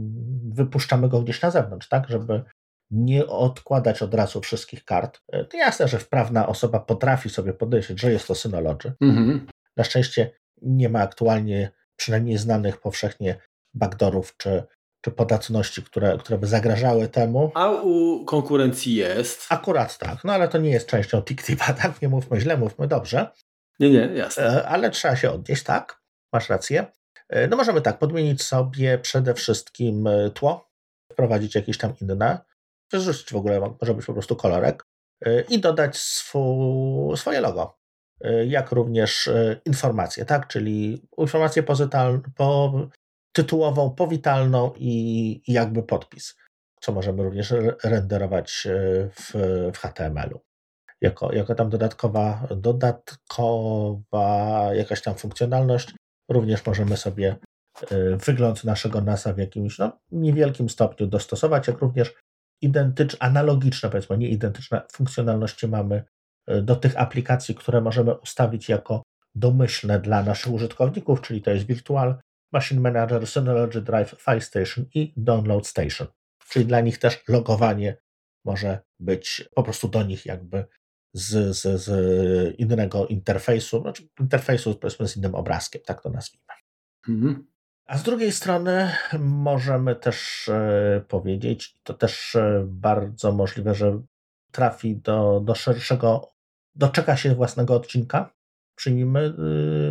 wypuszczamy 0.54 1.10
go 1.10 1.22
gdzieś 1.22 1.42
na 1.42 1.52
zewnątrz, 1.52 1.90
tak, 1.90 2.10
żeby 2.10 2.44
nie 2.92 3.28
odkładać 3.28 4.02
od 4.02 4.14
razu 4.14 4.42
wszystkich 4.42 4.86
kart. 4.86 5.22
To 5.50 5.58
jasne, 5.58 5.88
że 5.88 6.00
wprawna 6.00 6.48
osoba 6.48 6.80
potrafi 6.80 7.30
sobie 7.30 7.54
podejrzeć, 7.54 8.02
że 8.02 8.12
jest 8.12 8.28
to 8.28 8.36
Synology. 8.36 8.94
Mhm. 9.02 9.48
Na 9.78 9.84
szczęście 9.84 10.32
nie 10.62 10.90
ma 10.90 11.00
aktualnie, 11.00 11.72
przynajmniej 11.96 12.38
znanych 12.38 12.82
powszechnie, 12.82 13.42
backdoorów 13.74 14.38
czy 14.38 14.64
czy 15.06 15.12
podatności, 15.12 15.84
które, 15.84 16.18
które 16.18 16.38
by 16.38 16.48
zagrażały 16.48 17.08
temu. 17.08 17.52
A 17.54 17.72
u 17.72 18.26
konkurencji 18.26 18.96
jest? 18.96 19.46
Akurat 19.50 19.98
tak, 19.98 20.24
no 20.24 20.34
ale 20.34 20.48
to 20.48 20.58
nie 20.58 20.70
jest 20.70 20.88
częścią 20.88 21.22
TikTipa, 21.22 21.74
tak? 21.82 22.02
Nie 22.02 22.10
mówmy 22.10 22.40
źle, 22.40 22.58
mówmy 22.58 22.88
dobrze. 22.88 23.28
Nie, 23.80 23.90
nie, 23.90 24.00
jasne. 24.00 24.44
E, 24.44 24.68
ale 24.68 24.90
trzeba 24.90 25.16
się 25.16 25.32
odnieść, 25.32 25.64
tak? 25.64 26.02
Masz 26.34 26.50
rację. 26.50 26.86
E, 27.30 27.48
no 27.48 27.58
możemy 27.58 27.82
tak, 27.82 28.00
podmienić 28.00 28.44
sobie 28.44 28.98
przede 28.98 29.34
wszystkim 29.34 30.08
e, 30.08 30.30
tło, 30.30 30.70
wprowadzić 31.12 31.56
jakieś 31.56 31.78
tam 31.78 31.94
inne, 32.02 32.40
wyrzucić 32.92 33.34
w 33.34 33.36
ogóle, 33.36 33.76
może 33.82 33.94
być 33.94 34.06
po 34.06 34.14
prostu 34.14 34.36
kolorek 34.36 34.86
i 35.50 35.60
dodać 35.60 35.98
swój, 35.98 37.18
swoje 37.18 37.42
logo. 37.42 37.78
Jak 38.48 38.72
również 38.72 39.30
informacje, 39.66 40.26
tak? 40.26 40.48
Czyli 40.48 41.08
informacje 41.18 41.64
pozytalne, 41.64 42.20
po, 42.36 42.74
tytułową, 43.36 43.90
powitalną 43.90 44.74
i, 44.78 45.42
jakby 45.48 45.84
podpis, 45.84 46.36
co 46.82 46.92
możemy 46.92 47.24
również 47.24 47.54
renderować 47.84 48.68
e, 48.68 48.72
w, 49.10 49.32
w 49.74 49.78
HTML-u. 49.78 50.40
Jako, 51.02 51.34
jako 51.34 51.56
tam 51.56 51.70
dodatkowa, 51.70 52.48
dodatkowa 52.56 54.30
jakaś 54.74 55.02
tam 55.02 55.16
funkcjonalność, 55.16 55.96
również 56.30 56.66
możemy 56.66 56.98
sobie 56.98 57.36
e, 57.92 58.18
wygląd 58.18 58.64
naszego 58.64 59.02
NASA 59.02 59.34
w 59.34 59.38
jakimś 59.38 59.80
no, 59.80 60.00
niewielkim 60.12 60.70
stopniu 60.70 61.08
dostosować, 61.08 61.68
jak 61.68 61.78
również 61.78 62.14
identyczne, 62.62 63.20
analogiczne, 63.20 63.90
powiedzmy, 63.90 64.18
nie 64.18 64.30
identyczne 64.30 64.82
funkcjonalności 64.92 65.68
mamy 65.68 66.04
e, 66.48 66.62
do 66.62 66.76
tych 66.76 67.02
aplikacji, 67.02 67.56
które 67.56 67.82
możemy 67.82 68.14
ustawić 68.14 68.70
jako 68.70 69.04
domyślne 69.36 70.00
dla 70.00 70.24
naszych 70.24 70.54
użytkowników, 70.54 71.22
czyli 71.22 71.42
to 71.42 71.52
jest 71.52 71.66
Virtual 71.66 72.20
Machine 72.52 72.82
Manager, 72.82 73.28
Synology 73.28 73.82
Drive, 73.82 74.16
File 74.20 74.42
Station 74.42 74.86
i 74.94 75.14
Download 75.18 75.68
Station. 75.68 76.08
Czyli 76.50 76.66
dla 76.66 76.82
nich 76.82 76.98
też 76.98 77.24
logowanie 77.28 77.98
może 78.46 78.80
być 79.00 79.50
po 79.56 79.64
prostu 79.64 79.88
do 79.88 80.04
nich 80.04 80.26
jakby 80.26 80.66
z, 81.14 81.58
z, 81.58 81.82
z 81.82 82.60
innego 82.60 83.08
interfejsu, 83.08 83.82
znaczy 83.82 84.10
interfejsu 84.20 84.76
powiedzmy 84.76 85.08
z 85.08 85.18
innym 85.18 85.36
obrazkiem, 85.36 85.82
tak 85.86 86.02
to 86.02 86.10
nazwijmy. 86.10 86.46
Mhm. 87.10 87.48
A 87.86 87.98
z 87.98 88.04
drugiej 88.04 88.32
strony 88.32 88.92
możemy 89.20 89.96
też 89.96 90.50
e, 90.50 91.06
powiedzieć, 91.08 91.80
to 91.84 91.94
też 91.94 92.36
e, 92.36 92.64
bardzo 92.68 93.32
możliwe, 93.32 93.76
że 93.76 94.02
trafi 94.52 94.98
do, 94.98 95.40
do 95.40 95.56
szerszego, 95.56 96.34
doczeka 96.76 97.18
się 97.18 97.36
własnego 97.36 97.76
odcinka, 97.76 98.35
przyjmijmy 98.76 99.20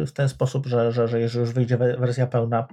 y, 0.02 0.06
w 0.06 0.12
ten 0.12 0.28
sposób, 0.28 0.66
że, 0.66 0.92
że, 0.92 1.08
że 1.08 1.20
jeżeli 1.20 1.40
już 1.40 1.52
wyjdzie 1.52 1.76
wersja 1.76 2.26
pełna, 2.26 2.68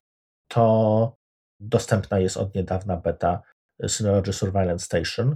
to 0.48 1.16
dostępna 1.60 2.20
jest 2.20 2.38
od 2.38 2.56
niedawna 2.56 2.98
beta 2.98 3.42
Synology 3.88 4.34
Surveillance 4.34 4.86
Station, 4.86 5.36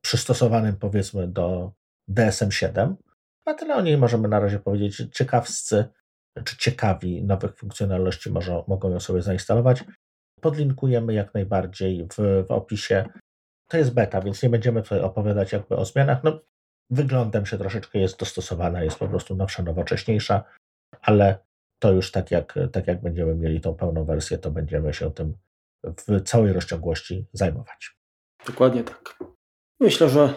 przystosowanym 0.00 0.76
powiedzmy 0.76 1.28
do 1.28 1.72
DSM-7. 2.10 2.94
A 3.46 3.54
tyle 3.54 3.74
o 3.74 3.80
niej 3.80 3.98
możemy 3.98 4.28
na 4.28 4.40
razie 4.40 4.58
powiedzieć. 4.58 5.02
Ciekawscy 5.12 5.84
czy 6.44 6.56
ciekawi 6.56 7.24
nowych 7.24 7.56
funkcjonalności 7.56 8.30
może, 8.30 8.62
mogą 8.68 8.90
ją 8.90 9.00
sobie 9.00 9.22
zainstalować. 9.22 9.84
Podlinkujemy 10.40 11.14
jak 11.14 11.34
najbardziej 11.34 12.08
w, 12.12 12.46
w 12.48 12.50
opisie. 12.50 13.04
To 13.68 13.76
jest 13.76 13.94
beta, 13.94 14.20
więc 14.20 14.42
nie 14.42 14.48
będziemy 14.48 14.82
tutaj 14.82 15.00
opowiadać 15.00 15.52
jakby 15.52 15.76
o 15.76 15.84
zmianach. 15.84 16.24
No, 16.24 16.40
wyglądem 16.94 17.46
się 17.46 17.58
troszeczkę 17.58 17.98
jest 17.98 18.18
dostosowana, 18.18 18.84
jest 18.84 18.98
po 18.98 19.08
prostu 19.08 19.36
nowsza, 19.36 19.62
nowocześniejsza, 19.62 20.44
ale 21.02 21.38
to 21.78 21.92
już 21.92 22.10
tak 22.10 22.30
jak, 22.30 22.58
tak 22.72 22.86
jak 22.86 23.02
będziemy 23.02 23.34
mieli 23.34 23.60
tą 23.60 23.74
pełną 23.74 24.04
wersję, 24.04 24.38
to 24.38 24.50
będziemy 24.50 24.94
się 24.94 25.10
tym 25.10 25.36
w 25.84 26.22
całej 26.22 26.52
rozciągłości 26.52 27.26
zajmować. 27.32 27.96
Dokładnie 28.46 28.84
tak. 28.84 29.18
Myślę, 29.80 30.08
że 30.08 30.34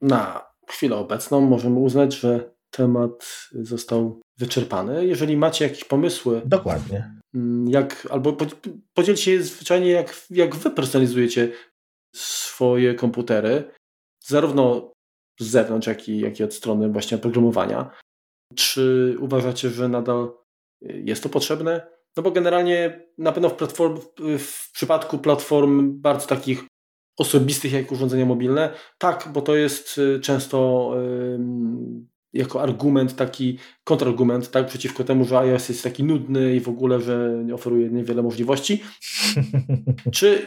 na 0.00 0.50
chwilę 0.68 0.96
obecną 0.96 1.40
możemy 1.40 1.78
uznać, 1.78 2.14
że 2.14 2.50
temat 2.70 3.48
został 3.52 4.20
wyczerpany. 4.38 5.06
Jeżeli 5.06 5.36
macie 5.36 5.64
jakieś 5.64 5.84
pomysły. 5.84 6.42
Dokładnie. 6.44 7.20
Mm, 7.34 7.68
jak, 7.68 8.08
albo 8.10 8.36
podzielcie 8.94 9.22
się 9.22 9.42
zwyczajnie, 9.42 9.90
jak, 9.90 10.26
jak 10.30 10.56
wy 10.56 10.70
personalizujecie 10.70 11.52
swoje 12.16 12.94
komputery, 12.94 13.70
zarówno 14.24 14.92
z 15.40 15.46
zewnątrz, 15.46 15.86
jak 15.86 16.08
i, 16.08 16.20
jak 16.20 16.40
i 16.40 16.44
od 16.44 16.54
strony 16.54 16.88
właśnie 16.88 17.16
oprogramowania. 17.16 17.90
Czy 18.54 19.16
uważacie, 19.20 19.70
że 19.70 19.88
nadal 19.88 20.32
jest 20.82 21.22
to 21.22 21.28
potrzebne? 21.28 21.86
No 22.16 22.22
bo 22.22 22.30
generalnie 22.30 23.06
na 23.18 23.32
pewno 23.32 23.48
w, 23.48 23.54
platform, 23.54 24.00
w 24.38 24.72
przypadku 24.72 25.18
platform 25.18 26.00
bardzo 26.00 26.26
takich 26.26 26.64
osobistych 27.18 27.72
jak 27.72 27.92
urządzenia 27.92 28.26
mobilne, 28.26 28.72
tak, 28.98 29.28
bo 29.32 29.42
to 29.42 29.56
jest 29.56 29.98
y, 29.98 30.20
często 30.20 30.90
jako 32.32 32.62
argument, 32.62 33.16
taki 33.16 33.58
kontrargument, 33.84 34.50
tak, 34.50 34.66
przeciwko 34.66 35.04
temu, 35.04 35.24
że 35.24 35.38
iOS 35.38 35.68
jest 35.68 35.84
taki 35.84 36.04
nudny 36.04 36.54
i 36.54 36.60
w 36.60 36.68
ogóle, 36.68 37.00
że 37.00 37.44
oferuje 37.54 37.88
niewiele 37.90 38.22
możliwości. 38.22 38.82
Czy 40.16 40.42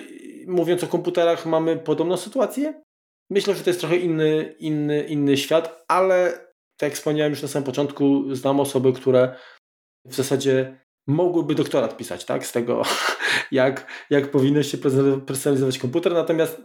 mówiąc 0.48 0.84
o 0.84 0.88
komputerach 0.88 1.45
mamy 1.45 1.78
podobną 1.78 2.18
sytuację? 2.18 2.82
Myślę, 3.30 3.56
że 3.56 3.64
to 3.64 3.70
jest 3.70 3.80
trochę 3.80 3.98
inny, 3.98 4.56
inny, 4.60 5.04
inny 5.04 5.38
świat, 5.38 5.86
ale 5.88 6.32
tak 6.78 6.90
jak 6.90 6.94
wspomniałem 6.94 7.32
już 7.34 7.41
na 7.41 7.48
samym 7.48 7.66
początku, 7.66 8.36
znam 8.36 8.60
osoby, 8.60 8.94
które 8.94 9.36
w 10.06 10.16
zasadzie 10.16 10.80
mogłyby 11.08 11.56
doktorat 11.56 11.98
pisać, 11.98 12.26
tak? 12.26 12.45
Z 12.45 12.52
tego, 12.52 12.82
jak, 13.52 14.06
jak 14.10 14.32
powinno 14.32 14.64
się 14.64 14.78
personalizować 15.26 15.80
komputer. 15.80 16.14
Natomiast 16.14 16.62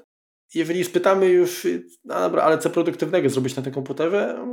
jeżeli 0.55 0.85
spytamy 0.85 1.27
już, 1.27 1.67
no 2.05 2.15
dobra, 2.15 2.43
ale 2.43 2.59
co 2.59 2.71
produktywnego 2.71 3.29
zrobić 3.29 3.57
na 3.57 3.63
tym 3.63 3.73
komputerze, 3.73 4.47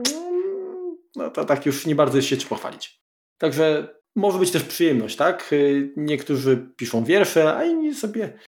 no 1.16 1.30
to 1.30 1.46
tak 1.46 1.66
już 1.66 1.86
nie 1.86 1.96
bardzo 1.96 2.18
jest 2.18 2.28
się 2.28 2.38
czy 2.38 2.48
pochwalić. 2.48 3.02
Także 3.38 3.96
może 4.16 4.40
być 4.40 4.52
też 4.52 4.64
przyjemność, 4.64 5.16
tak? 5.16 5.56
Niektórzy 5.98 6.74
piszą 6.78 7.04
wiersze, 7.04 7.56
a 7.56 7.66
inni 7.66 7.94
sobie 7.94 8.40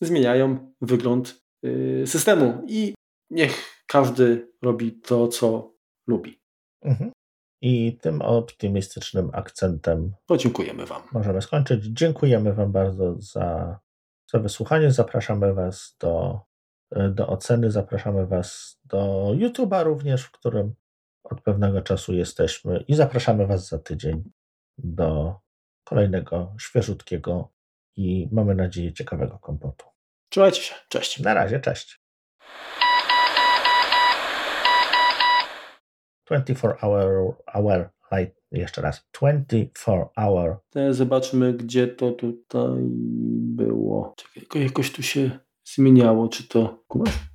zmieniają 0.00 0.72
wygląd 0.80 1.45
systemu 2.06 2.64
i 2.68 2.94
niech 3.30 3.84
każdy 3.86 4.52
robi 4.62 4.92
to, 4.92 5.28
co 5.28 5.74
lubi. 6.06 6.40
Mhm. 6.82 7.10
I 7.62 7.98
tym 8.02 8.22
optymistycznym 8.22 9.30
akcentem 9.32 10.14
podziękujemy 10.26 10.86
Wam. 10.86 11.02
Możemy 11.12 11.42
skończyć. 11.42 11.84
Dziękujemy 11.84 12.52
Wam 12.52 12.72
bardzo 12.72 13.14
za, 13.18 13.78
za 14.32 14.38
wysłuchanie. 14.38 14.90
Zapraszamy 14.90 15.54
Was 15.54 15.96
do, 16.00 16.40
do 17.10 17.28
oceny, 17.28 17.70
zapraszamy 17.70 18.26
Was 18.26 18.80
do 18.84 19.32
YouTube'a 19.34 19.84
również, 19.84 20.22
w 20.22 20.30
którym 20.30 20.74
od 21.24 21.40
pewnego 21.40 21.82
czasu 21.82 22.14
jesteśmy 22.14 22.84
i 22.88 22.94
zapraszamy 22.94 23.46
Was 23.46 23.68
za 23.68 23.78
tydzień 23.78 24.24
do 24.78 25.40
kolejnego 25.84 26.54
świeżutkiego 26.60 27.52
i 27.96 28.28
mamy 28.32 28.54
nadzieję 28.54 28.92
ciekawego 28.92 29.38
kompotu. 29.38 29.86
Trzymajcie 30.28 30.62
się. 30.62 30.74
Cześć. 30.88 31.20
Na 31.20 31.34
razie, 31.34 31.60
cześć. 31.60 32.00
24 36.26 36.74
hour, 36.80 37.36
hour 37.52 37.90
light, 38.12 38.36
jeszcze 38.50 38.82
raz, 38.82 39.08
24 39.20 40.04
hour. 40.16 40.60
Teraz 40.70 40.96
zobaczmy, 40.96 41.52
gdzie 41.52 41.88
to 41.88 42.12
tutaj 42.12 42.78
było. 43.56 44.14
Czekaj, 44.16 44.62
jakoś 44.62 44.92
tu 44.92 45.02
się 45.02 45.38
zmieniało, 45.74 46.28
czy 46.28 46.48
to, 46.48 46.84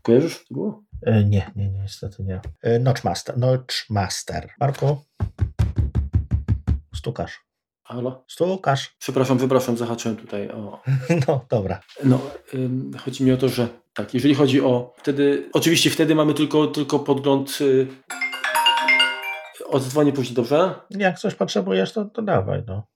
kojarzysz, 0.02 0.44
co 0.44 0.54
było? 0.54 0.84
E, 1.06 1.24
nie, 1.24 1.52
nie, 1.56 1.70
nie, 1.72 1.80
niestety 1.82 2.24
nie. 2.24 2.42
E, 2.62 2.80
Notchmaster, 2.80 3.38
Notchmaster. 3.38 4.50
Marku, 4.60 4.98
stukasz. 6.96 7.51
Halo? 7.92 8.24
Stukasz. 8.28 8.96
Przepraszam, 9.00 9.38
przepraszam, 9.38 9.78
zahaczyłem 9.78 10.18
tutaj 10.18 10.50
o... 10.50 10.82
No, 11.28 11.46
dobra. 11.50 11.80
No, 12.04 12.22
chodzi 12.98 13.24
mi 13.24 13.32
o 13.32 13.38
to, 13.38 13.50
że 13.50 13.68
tak, 13.94 14.14
jeżeli 14.14 14.36
chodzi 14.36 14.62
o 14.62 14.94
wtedy, 14.98 15.50
oczywiście 15.54 15.90
wtedy 15.90 16.16
mamy 16.16 16.34
tylko, 16.34 16.68
tylko 16.68 17.00
podgląd 17.00 17.58
y, 17.62 17.88
Odzwonię 19.70 20.14
później, 20.14 20.36
dobrze? 20.36 20.74
Jak 20.90 21.20
coś 21.20 21.36
potrzebujesz, 21.36 21.94
to, 21.94 22.06
to 22.06 22.22
dawaj, 22.22 22.64
no. 22.68 22.88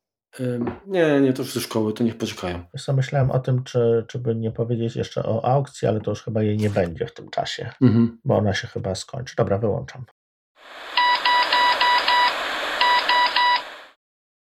Nie, 0.87 1.21
nie, 1.21 1.33
to 1.33 1.41
już 1.41 1.53
ze 1.53 1.61
szkoły, 1.61 1.93
to 1.93 2.03
niech 2.03 2.17
poczekają. 2.17 2.63
Wiesz 2.73 2.87
myślałem 2.87 3.31
o 3.31 3.39
tym, 3.39 3.63
czy, 3.63 4.05
czy 4.07 4.19
by 4.19 4.35
nie 4.35 4.51
powiedzieć 4.51 4.95
jeszcze 4.95 5.23
o 5.23 5.45
aukcji, 5.45 5.87
ale 5.87 6.01
to 6.01 6.11
już 6.11 6.23
chyba 6.23 6.43
jej 6.43 6.57
nie 6.57 6.69
będzie 6.69 7.05
w 7.05 7.13
tym 7.13 7.29
czasie, 7.29 7.69
mhm. 7.81 8.17
bo 8.25 8.37
ona 8.37 8.53
się 8.53 8.67
chyba 8.67 8.95
skończy. 8.95 9.35
Dobra, 9.37 9.57
wyłączam. 9.57 10.05